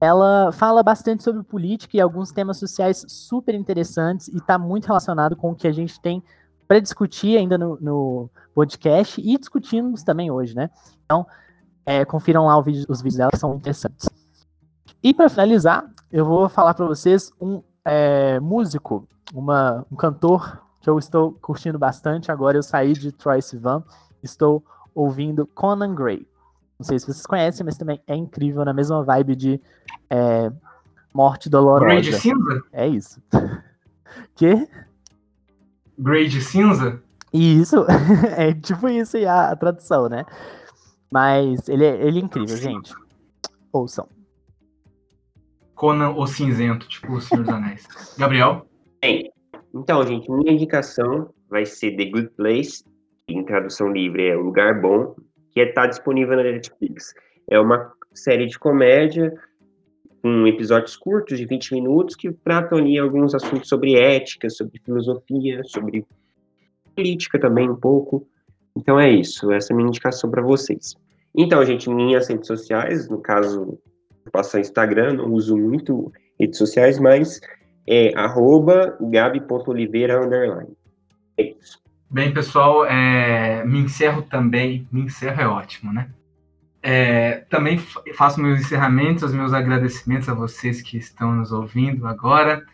ela 0.00 0.52
fala 0.52 0.82
bastante 0.82 1.22
sobre 1.22 1.42
política 1.42 1.96
e 1.96 2.00
alguns 2.00 2.30
temas 2.30 2.58
sociais 2.58 3.04
super 3.08 3.54
interessantes 3.54 4.28
e 4.28 4.36
está 4.36 4.58
muito 4.58 4.86
relacionado 4.86 5.34
com 5.34 5.50
o 5.50 5.54
que 5.54 5.66
a 5.66 5.72
gente 5.72 6.00
tem 6.00 6.22
para 6.68 6.80
discutir 6.80 7.36
ainda 7.38 7.56
no, 7.56 7.78
no, 7.80 8.30
podcast 8.54 9.20
e 9.20 9.38
discutimos 9.38 10.02
também 10.02 10.30
hoje, 10.30 10.56
né? 10.56 10.70
Então, 11.04 11.26
é, 11.84 12.04
confiram 12.04 12.46
lá 12.46 12.60
vídeo, 12.60 12.84
os 12.88 13.00
vídeos 13.00 13.18
dela 13.18 13.30
que 13.30 13.38
são 13.38 13.54
interessantes. 13.54 14.08
E 15.02 15.14
para 15.14 15.28
finalizar, 15.28 15.84
eu 16.10 16.24
vou 16.24 16.48
falar 16.48 16.74
para 16.74 16.86
vocês 16.86 17.30
um 17.40 17.62
é, 17.84 18.40
músico, 18.40 19.06
uma, 19.32 19.86
um 19.92 19.96
cantor 19.96 20.60
que 20.80 20.90
eu 20.90 20.98
estou 20.98 21.32
curtindo 21.32 21.78
bastante. 21.78 22.32
Agora 22.32 22.56
eu 22.56 22.62
saí 22.62 22.92
de 22.92 23.12
Troy 23.12 23.40
Sivan, 23.42 23.84
estou 24.22 24.64
ouvindo 24.94 25.46
Conan 25.46 25.94
Gray. 25.94 26.26
Não 26.78 26.84
sei 26.84 26.98
se 26.98 27.06
vocês 27.06 27.26
conhecem, 27.26 27.64
mas 27.64 27.76
também 27.76 28.00
é 28.06 28.14
incrível, 28.14 28.64
na 28.64 28.72
mesma 28.72 29.02
vibe 29.02 29.34
de 29.34 29.60
é, 30.10 30.52
Morte 31.14 31.48
Dolorosa. 31.48 31.86
Grade 31.86 32.12
cinza? 32.14 32.62
É 32.72 32.86
isso. 32.86 33.22
que? 34.36 34.68
Grade 35.98 36.40
cinza? 36.42 37.02
Isso, 37.32 37.84
é 38.36 38.52
tipo 38.52 38.88
isso 38.88 39.16
aí 39.16 39.26
a, 39.26 39.50
a 39.50 39.56
tradução, 39.56 40.08
né? 40.08 40.24
Mas 41.10 41.68
ele 41.68 41.84
é, 41.84 42.06
ele 42.06 42.18
é 42.20 42.22
incrível, 42.22 42.56
gente. 42.56 42.94
Ouçam. 43.72 44.08
Conan 45.74 46.10
o 46.10 46.26
Cinzento, 46.26 46.88
tipo 46.88 47.12
o 47.12 47.20
Senhor 47.20 47.44
dos 47.44 47.54
Anéis. 47.54 47.86
Gabriel? 48.18 48.66
Bem, 49.00 49.30
então, 49.74 50.06
gente, 50.06 50.30
minha 50.30 50.52
indicação 50.52 51.30
vai 51.48 51.66
ser 51.66 51.96
The 51.96 52.06
Good 52.06 52.30
Place, 52.36 52.82
em 53.28 53.44
tradução 53.44 53.92
livre 53.92 54.26
é 54.26 54.36
O 54.36 54.40
Lugar 54.40 54.80
Bom, 54.80 55.14
que 55.56 55.60
está 55.62 55.86
disponível 55.86 56.36
na 56.36 56.42
Netflix. 56.42 57.14
É 57.48 57.58
uma 57.58 57.90
série 58.12 58.44
de 58.44 58.58
comédia 58.58 59.32
com 60.20 60.46
episódios 60.46 60.96
curtos 60.96 61.38
de 61.38 61.46
20 61.46 61.72
minutos 61.72 62.14
que 62.14 62.30
tratam 62.30 62.76
ali 62.76 62.98
alguns 62.98 63.34
assuntos 63.34 63.66
sobre 63.66 63.94
ética, 63.98 64.50
sobre 64.50 64.78
filosofia, 64.84 65.62
sobre 65.64 66.04
política 66.94 67.40
também 67.40 67.70
um 67.70 67.74
pouco. 67.74 68.28
Então 68.76 69.00
é 69.00 69.10
isso, 69.10 69.50
essa 69.50 69.72
é 69.72 69.74
a 69.74 69.76
minha 69.78 69.88
indicação 69.88 70.30
para 70.30 70.42
vocês. 70.42 70.94
Então, 71.34 71.64
gente, 71.64 71.88
minhas 71.88 72.28
redes 72.28 72.48
sociais, 72.48 73.08
no 73.08 73.18
caso, 73.22 73.78
eu 74.26 74.30
passo 74.30 74.58
Instagram, 74.58 75.14
não 75.14 75.32
uso 75.32 75.56
muito 75.56 76.12
redes 76.38 76.58
sociais, 76.58 76.98
mas 76.98 77.40
é 77.86 78.12
arroba 78.14 78.94
gabi.oliveira 79.00 80.22
underline. 80.22 80.76
É 81.38 81.54
isso. 81.58 81.85
Bem, 82.08 82.32
pessoal, 82.32 82.86
é, 82.86 83.64
me 83.64 83.80
encerro 83.80 84.22
também. 84.22 84.88
Me 84.92 85.02
encerro 85.02 85.40
é 85.40 85.48
ótimo, 85.48 85.92
né? 85.92 86.08
É, 86.80 87.38
também 87.50 87.78
faço 88.14 88.40
meus 88.40 88.60
encerramentos, 88.60 89.32
meus 89.32 89.52
agradecimentos 89.52 90.28
a 90.28 90.34
vocês 90.34 90.80
que 90.80 90.96
estão 90.96 91.34
nos 91.34 91.50
ouvindo 91.50 92.06
agora. 92.06 92.64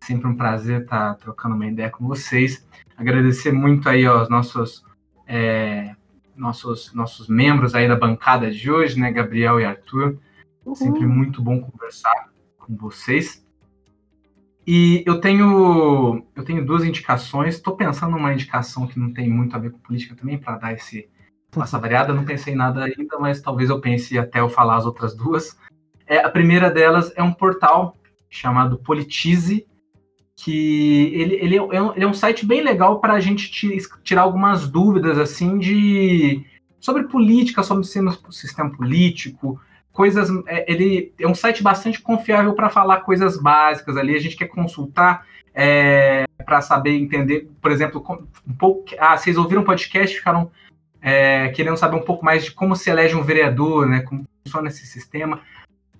Sempre 0.00 0.26
um 0.26 0.36
prazer 0.36 0.82
estar 0.82 1.14
trocando 1.14 1.54
uma 1.54 1.66
ideia 1.66 1.88
com 1.88 2.04
vocês. 2.08 2.66
Agradecer 2.96 3.52
muito 3.52 3.88
aí 3.88 4.04
aos 4.04 4.28
nossos 4.28 4.84
é, 5.28 5.94
nossos 6.36 6.92
nossos 6.92 7.28
membros 7.28 7.76
aí 7.76 7.86
da 7.86 7.94
bancada 7.94 8.50
de 8.50 8.68
hoje, 8.68 8.98
né, 8.98 9.12
Gabriel 9.12 9.60
e 9.60 9.64
Arthur. 9.64 10.18
Uhum. 10.66 10.74
Sempre 10.74 11.06
muito 11.06 11.40
bom 11.40 11.60
conversar 11.60 12.30
com 12.58 12.76
vocês. 12.76 13.46
E 14.66 15.02
eu 15.06 15.20
tenho 15.20 16.24
eu 16.34 16.44
tenho 16.44 16.64
duas 16.64 16.84
indicações. 16.84 17.54
Estou 17.54 17.76
pensando 17.76 18.12
numa 18.12 18.32
indicação 18.32 18.86
que 18.86 18.98
não 18.98 19.12
tem 19.12 19.28
muito 19.28 19.54
a 19.56 19.58
ver 19.58 19.70
com 19.70 19.78
política 19.78 20.14
também 20.14 20.38
para 20.38 20.56
dar 20.56 20.72
esse 20.72 21.08
essa 21.56 21.78
variada. 21.78 22.14
Não 22.14 22.24
pensei 22.24 22.54
em 22.54 22.56
nada 22.56 22.84
ainda, 22.84 23.18
mas 23.18 23.40
talvez 23.40 23.70
eu 23.70 23.80
pense 23.80 24.18
até 24.18 24.40
eu 24.40 24.48
falar 24.48 24.76
as 24.76 24.86
outras 24.86 25.14
duas. 25.14 25.56
É, 26.06 26.18
a 26.18 26.30
primeira 26.30 26.70
delas 26.70 27.12
é 27.16 27.22
um 27.22 27.32
portal 27.32 27.96
chamado 28.30 28.78
Politize, 28.78 29.66
que 30.34 31.12
ele, 31.14 31.34
ele, 31.34 31.56
é, 31.56 31.62
um, 31.62 31.94
ele 31.94 32.04
é 32.04 32.08
um 32.08 32.14
site 32.14 32.46
bem 32.46 32.62
legal 32.62 33.00
para 33.00 33.12
a 33.12 33.20
gente 33.20 33.50
tirar 34.02 34.22
algumas 34.22 34.66
dúvidas 34.66 35.18
assim 35.18 35.58
de 35.58 36.44
sobre 36.80 37.04
política, 37.04 37.62
sobre 37.62 37.84
o 37.84 38.32
sistema 38.32 38.70
político, 38.70 39.60
coisas. 39.92 40.28
É, 40.46 40.70
ele 40.70 41.12
é 41.18 41.26
um 41.26 41.34
site 41.34 41.62
bastante 41.62 42.00
confiável 42.00 42.54
para 42.54 42.70
falar 42.70 43.00
coisas 43.00 43.40
básicas 43.40 43.96
ali. 43.96 44.14
A 44.14 44.20
gente 44.20 44.36
quer 44.36 44.48
consultar 44.48 45.26
é, 45.54 46.24
para 46.44 46.60
saber 46.60 46.96
entender, 46.96 47.48
por 47.60 47.70
exemplo, 47.70 48.04
um 48.46 48.54
pouco. 48.54 48.84
Ah, 48.98 49.16
vocês 49.16 49.36
ouviram 49.36 49.62
o 49.62 49.64
podcast, 49.64 50.16
ficaram 50.16 50.50
é, 51.00 51.48
querendo 51.48 51.76
saber 51.76 51.96
um 51.96 52.02
pouco 52.02 52.24
mais 52.24 52.44
de 52.44 52.52
como 52.52 52.74
se 52.74 52.90
elege 52.90 53.14
um 53.14 53.22
vereador, 53.22 53.86
né? 53.86 54.00
Como 54.00 54.24
funciona 54.44 54.68
esse 54.68 54.86
sistema. 54.86 55.40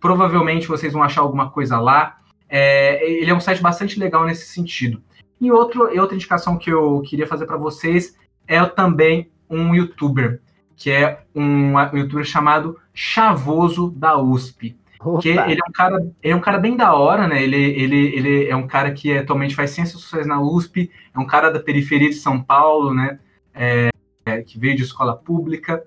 Provavelmente 0.00 0.66
vocês 0.66 0.92
vão 0.92 1.02
achar 1.02 1.20
alguma 1.20 1.50
coisa 1.50 1.78
lá. 1.78 2.18
É, 2.48 3.08
ele 3.10 3.30
é 3.30 3.34
um 3.34 3.40
site 3.40 3.62
bastante 3.62 3.98
legal 3.98 4.24
nesse 4.24 4.46
sentido. 4.46 5.02
E 5.40 5.50
outro, 5.50 5.88
outra 5.98 6.14
indicação 6.14 6.56
que 6.56 6.70
eu 6.70 7.02
queria 7.02 7.26
fazer 7.26 7.46
para 7.46 7.56
vocês 7.56 8.16
é 8.46 8.64
também 8.64 9.30
um 9.48 9.74
youtuber, 9.74 10.40
que 10.76 10.90
é 10.90 11.22
um, 11.34 11.74
um 11.74 11.96
youtuber 11.96 12.24
chamado 12.24 12.78
Chavoso 12.94 13.90
da 13.90 14.16
USP. 14.18 14.76
Que 15.20 15.30
ele 15.30 15.60
é 15.60 15.68
um 15.68 15.72
cara, 15.72 15.96
ele 16.22 16.32
é 16.32 16.36
um 16.36 16.40
cara 16.40 16.58
bem 16.58 16.76
da 16.76 16.94
hora, 16.94 17.26
né? 17.26 17.42
Ele, 17.42 17.56
ele, 17.56 18.16
ele 18.16 18.48
é 18.48 18.54
um 18.54 18.68
cara 18.68 18.92
que 18.92 19.16
atualmente 19.16 19.54
faz 19.54 19.70
ciências 19.70 20.00
sociais 20.00 20.26
na 20.26 20.40
USP, 20.40 20.90
é 21.12 21.18
um 21.18 21.26
cara 21.26 21.50
da 21.50 21.58
periferia 21.58 22.08
de 22.08 22.14
São 22.14 22.40
Paulo, 22.40 22.94
né? 22.94 23.18
É, 23.52 23.90
é, 24.24 24.42
que 24.42 24.58
veio 24.58 24.76
de 24.76 24.82
escola 24.82 25.16
pública 25.16 25.82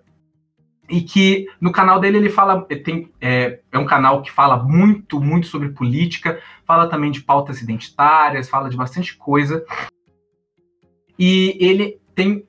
e 0.90 1.02
que 1.02 1.48
no 1.60 1.72
canal 1.72 2.00
dele 2.00 2.18
ele 2.18 2.30
fala 2.30 2.62
tem 2.62 3.12
é, 3.20 3.60
é, 3.72 3.80
um 3.80 3.86
canal 3.86 4.22
que 4.22 4.32
fala 4.32 4.62
muito 4.62 5.20
muito 5.20 5.48
sobre 5.48 5.70
política 5.70 6.40
fala 6.64 6.88
também 6.88 7.10
de 7.10 7.22
pautas 7.22 7.60
identitárias 7.62 8.48
fala 8.48 8.70
de 8.70 8.78
bastante 8.78 9.18
coisa 9.18 9.66
e 11.18 11.58
ele 11.60 12.00
tem 12.14 12.46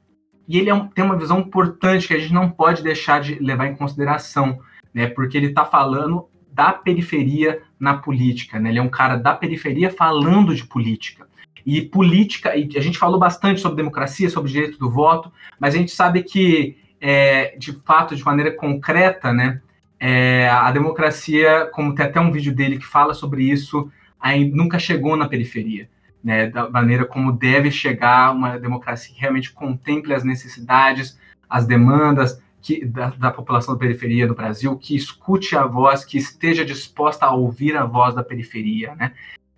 e 0.48 0.58
ele 0.58 0.70
é 0.70 0.74
um, 0.74 0.86
tem 0.86 1.04
uma 1.04 1.16
visão 1.16 1.40
importante 1.40 2.06
que 2.06 2.14
a 2.14 2.18
gente 2.18 2.32
não 2.32 2.50
pode 2.50 2.82
deixar 2.82 3.20
de 3.20 3.36
levar 3.36 3.66
em 3.66 3.76
consideração 3.76 4.60
né? 4.94 5.06
Porque 5.06 5.36
ele 5.36 5.48
está 5.48 5.64
falando 5.64 6.28
da 6.52 6.72
periferia 6.72 7.62
na 7.78 7.94
política 7.94 8.58
né? 8.58 8.70
Ele 8.70 8.78
é 8.78 8.82
um 8.82 8.88
cara 8.88 9.16
da 9.16 9.34
periferia 9.34 9.90
falando 9.90 10.54
de 10.54 10.64
política. 10.64 11.26
E 11.64 11.82
política 11.82 12.56
e 12.56 12.68
a 12.76 12.80
gente 12.80 12.98
falou 12.98 13.18
bastante 13.18 13.60
sobre 13.60 13.76
democracia 13.76 14.30
sobre 14.30 14.52
direito 14.52 14.78
do 14.78 14.90
voto 14.90 15.32
mas 15.58 15.74
a 15.74 15.78
gente 15.78 15.90
sabe 15.92 16.22
que 16.22 16.76
é, 17.00 17.56
de 17.58 17.72
fato, 17.84 18.16
de 18.16 18.24
maneira 18.24 18.50
concreta, 18.50 19.32
né, 19.32 19.60
é, 19.98 20.48
a 20.48 20.70
democracia, 20.70 21.68
como 21.72 21.94
tem 21.94 22.06
até 22.06 22.20
um 22.20 22.30
vídeo 22.30 22.54
dele 22.54 22.78
que 22.78 22.86
fala 22.86 23.14
sobre 23.14 23.44
isso, 23.44 23.90
aí 24.20 24.48
nunca 24.50 24.78
chegou 24.78 25.16
na 25.16 25.28
periferia, 25.28 25.88
né, 26.26 26.50
da 26.50 26.68
maneira 26.68 27.04
como 27.04 27.30
deve 27.30 27.70
chegar 27.70 28.32
uma 28.32 28.58
democracia 28.58 29.14
que 29.14 29.20
realmente 29.20 29.52
contemple 29.52 30.12
as 30.12 30.24
necessidades, 30.24 31.16
as 31.48 31.64
demandas 31.64 32.42
que, 32.60 32.84
da, 32.84 33.10
da 33.10 33.30
população 33.30 33.74
da 33.74 33.78
periferia 33.78 34.26
do 34.26 34.34
Brasil, 34.34 34.76
que 34.76 34.96
escute 34.96 35.54
a 35.54 35.64
voz, 35.64 36.04
que 36.04 36.18
esteja 36.18 36.64
disposta 36.64 37.26
a 37.26 37.32
ouvir 37.32 37.76
a 37.76 37.84
voz 37.84 38.12
da 38.12 38.24
periferia, 38.24 38.96
né. 38.96 39.12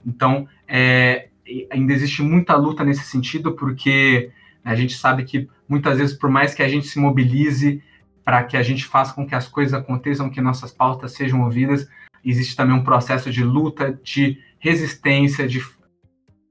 Então, 0.06 0.46
é, 0.68 1.28
ainda 1.70 1.94
existe 1.94 2.20
muita 2.20 2.54
luta 2.54 2.84
nesse 2.84 3.04
sentido, 3.04 3.52
porque 3.52 4.30
a 4.62 4.74
gente 4.74 4.94
sabe 4.94 5.24
que 5.24 5.48
muitas 5.66 5.96
vezes, 5.96 6.14
por 6.14 6.28
mais 6.28 6.52
que 6.52 6.62
a 6.62 6.68
gente 6.68 6.86
se 6.86 6.98
mobilize 6.98 7.82
para 8.22 8.44
que 8.44 8.58
a 8.58 8.62
gente 8.62 8.84
faça 8.84 9.14
com 9.14 9.26
que 9.26 9.34
as 9.34 9.48
coisas 9.48 9.72
aconteçam, 9.72 10.28
que 10.28 10.38
nossas 10.38 10.70
pautas 10.70 11.12
sejam 11.12 11.44
ouvidas, 11.44 11.88
existe 12.22 12.54
também 12.54 12.76
um 12.76 12.84
processo 12.84 13.30
de 13.30 13.42
luta, 13.42 13.98
de 14.04 14.38
resistência, 14.58 15.48
de 15.48 15.60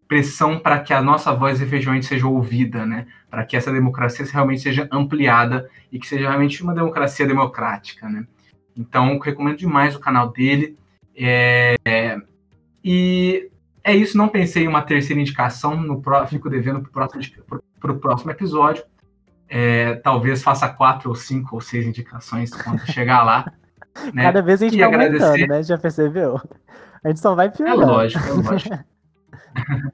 pressão 0.07 0.59
para 0.59 0.79
que 0.79 0.93
a 0.93 1.01
nossa 1.01 1.33
voz 1.33 1.61
efetivamente 1.61 2.05
seja 2.05 2.27
ouvida, 2.27 2.85
né? 2.85 3.07
Para 3.29 3.45
que 3.45 3.57
essa 3.57 3.71
democracia 3.71 4.25
realmente 4.31 4.61
seja 4.61 4.87
ampliada 4.91 5.69
e 5.91 5.99
que 5.99 6.07
seja 6.07 6.27
realmente 6.27 6.63
uma 6.63 6.73
democracia 6.73 7.27
democrática, 7.27 8.09
né? 8.09 8.25
Então, 8.75 9.17
recomendo 9.19 9.57
demais 9.57 9.95
o 9.95 9.99
canal 9.99 10.29
dele. 10.29 10.77
É... 11.15 11.75
E 12.83 13.49
é 13.83 13.95
isso, 13.95 14.17
não 14.17 14.29
pensei 14.29 14.63
em 14.63 14.67
uma 14.67 14.81
terceira 14.81 15.21
indicação, 15.21 15.75
no 15.75 16.01
próximo, 16.01 16.29
fico 16.29 16.49
devendo 16.49 16.81
para 16.81 16.89
o 16.89 16.91
próximo, 16.91 17.43
pro 17.79 17.99
próximo 17.99 18.31
episódio. 18.31 18.83
É, 19.49 19.95
talvez 19.95 20.43
faça 20.43 20.67
quatro 20.67 21.09
ou 21.09 21.15
cinco 21.15 21.55
ou 21.55 21.61
seis 21.61 21.85
indicações 21.85 22.51
quando 22.51 22.79
chegar 22.91 23.23
lá. 23.23 23.51
Né? 24.13 24.21
Cada 24.21 24.43
vez 24.43 24.61
a 24.61 24.65
gente 24.65 24.75
e 24.75 24.79
tá 24.79 24.85
aumentando, 24.85 25.47
né? 25.47 25.63
Já 25.63 25.75
percebeu? 25.75 26.39
A 27.03 27.07
gente 27.07 27.19
só 27.19 27.33
vai 27.33 27.49
piorando. 27.49 27.81
É 27.81 27.85
lógico, 27.87 28.23
é 28.27 28.31
lógico. 28.31 28.77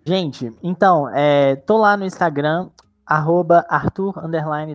gente, 0.06 0.52
então, 0.62 1.10
é, 1.10 1.56
tô 1.56 1.78
lá 1.78 1.96
no 1.98 2.06
Instagram, 2.06 2.70
arroba 3.06 3.66
Arthur 3.70 4.16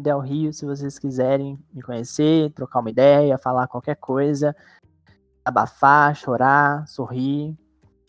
Del 0.02 0.20
Rio, 0.20 0.52
se 0.52 0.66
vocês 0.66 0.98
quiserem 0.98 1.58
me 1.72 1.82
conhecer, 1.82 2.50
trocar 2.52 2.80
uma 2.80 2.90
ideia, 2.90 3.38
falar 3.38 3.66
qualquer 3.66 3.96
coisa, 3.96 4.54
abafar, 5.44 6.14
chorar, 6.14 6.86
sorrir. 6.86 7.56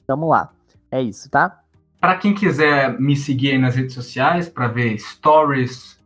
Tamo 0.06 0.28
lá. 0.28 0.52
É 0.92 1.02
isso, 1.02 1.30
tá? 1.30 1.62
Para 2.00 2.18
quem 2.18 2.34
quiser 2.34 3.00
me 3.00 3.16
seguir 3.16 3.52
aí 3.52 3.58
nas 3.58 3.76
redes 3.76 3.94
sociais 3.94 4.50
para 4.50 4.68
ver 4.68 4.98
stories 5.00 6.00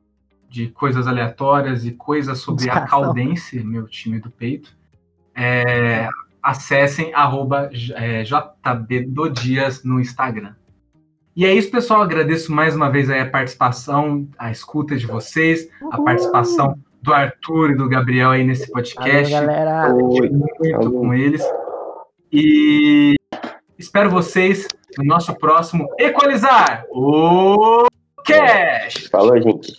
de 0.49 0.67
coisas 0.67 1.07
aleatórias 1.07 1.85
e 1.85 1.91
coisas 1.91 2.39
sobre 2.39 2.69
a 2.69 2.81
Caldense, 2.81 3.63
meu 3.63 3.87
time 3.87 4.19
do 4.19 4.29
peito, 4.29 4.75
é, 5.35 6.07
acessem 6.41 7.13
arroba 7.13 7.69
é, 7.95 8.23
jbdodias 8.23 9.83
no 9.83 9.99
Instagram. 9.99 10.53
E 11.35 11.45
é 11.45 11.53
isso, 11.53 11.71
pessoal. 11.71 12.01
Agradeço 12.01 12.51
mais 12.51 12.75
uma 12.75 12.91
vez 12.91 13.09
a 13.09 13.25
participação, 13.25 14.27
a 14.37 14.51
escuta 14.51 14.95
de 14.95 15.07
vocês, 15.07 15.67
a 15.91 15.99
participação 15.99 16.77
do 17.01 17.11
Arthur 17.11 17.71
e 17.71 17.75
do 17.75 17.89
Gabriel 17.89 18.29
aí 18.29 18.43
nesse 18.43 18.71
podcast. 18.71 19.33
Valeu, 19.33 19.47
galera. 19.47 19.93
Muito 19.93 20.91
com 20.91 21.13
eles. 21.13 21.43
E 22.31 23.15
espero 23.77 24.11
vocês 24.11 24.67
no 24.97 25.05
nosso 25.05 25.33
próximo 25.35 25.87
Equalizar 25.99 26.85
o 26.91 27.87
Cash. 28.25 29.07
Falou, 29.11 29.41
gente. 29.41 29.75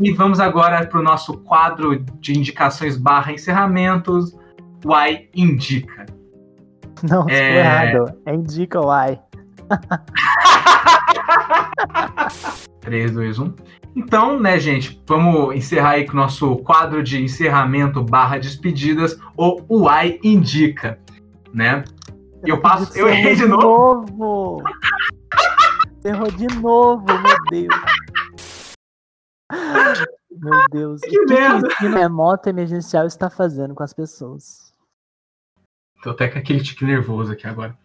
E 0.00 0.12
vamos 0.12 0.40
agora 0.40 0.86
para 0.86 1.00
o 1.00 1.02
nosso 1.02 1.38
quadro 1.38 1.98
de 2.18 2.32
indicações 2.38 2.96
barra 2.96 3.32
encerramentos. 3.32 4.34
Why 4.84 5.28
Indica. 5.34 6.17
Não, 7.08 7.28
é... 7.28 7.58
errado. 7.58 8.18
É 8.26 8.34
Indica 8.34 8.80
Why. 8.80 9.18
3, 12.80 13.12
2, 13.12 13.38
1. 13.38 13.54
Então, 13.96 14.38
né, 14.38 14.58
gente, 14.58 15.02
vamos 15.06 15.54
encerrar 15.56 15.90
aí 15.90 16.06
com 16.06 16.12
o 16.12 16.16
nosso 16.16 16.56
quadro 16.58 17.02
de 17.02 17.22
encerramento 17.22 18.02
barra 18.02 18.38
despedidas, 18.38 19.18
o 19.36 19.60
Why 19.68 20.20
Indica, 20.22 20.98
né? 21.52 21.84
E 22.44 22.50
eu 22.50 22.60
passo. 22.60 22.96
Eu 22.96 23.08
errei 23.08 23.34
de 23.34 23.46
novo. 23.46 24.06
novo. 24.16 24.62
Errou 26.04 26.30
de 26.30 26.46
novo, 26.60 27.04
meu 27.04 27.36
Deus. 27.50 27.74
Meu 30.30 30.64
Deus. 30.70 31.00
Que 31.00 31.18
o 31.20 31.26
que, 31.26 31.34
merda. 31.34 31.60
que 31.60 31.66
o 31.66 31.72
ensino 31.72 31.96
remoto 31.96 32.48
emergencial 32.48 33.06
está 33.06 33.28
fazendo 33.28 33.74
com 33.74 33.82
as 33.82 33.92
pessoas? 33.92 34.67
Tô 36.02 36.10
até 36.10 36.28
com 36.28 36.38
aquele 36.38 36.62
tique 36.62 36.84
nervoso 36.84 37.32
aqui 37.32 37.46
agora. 37.46 37.76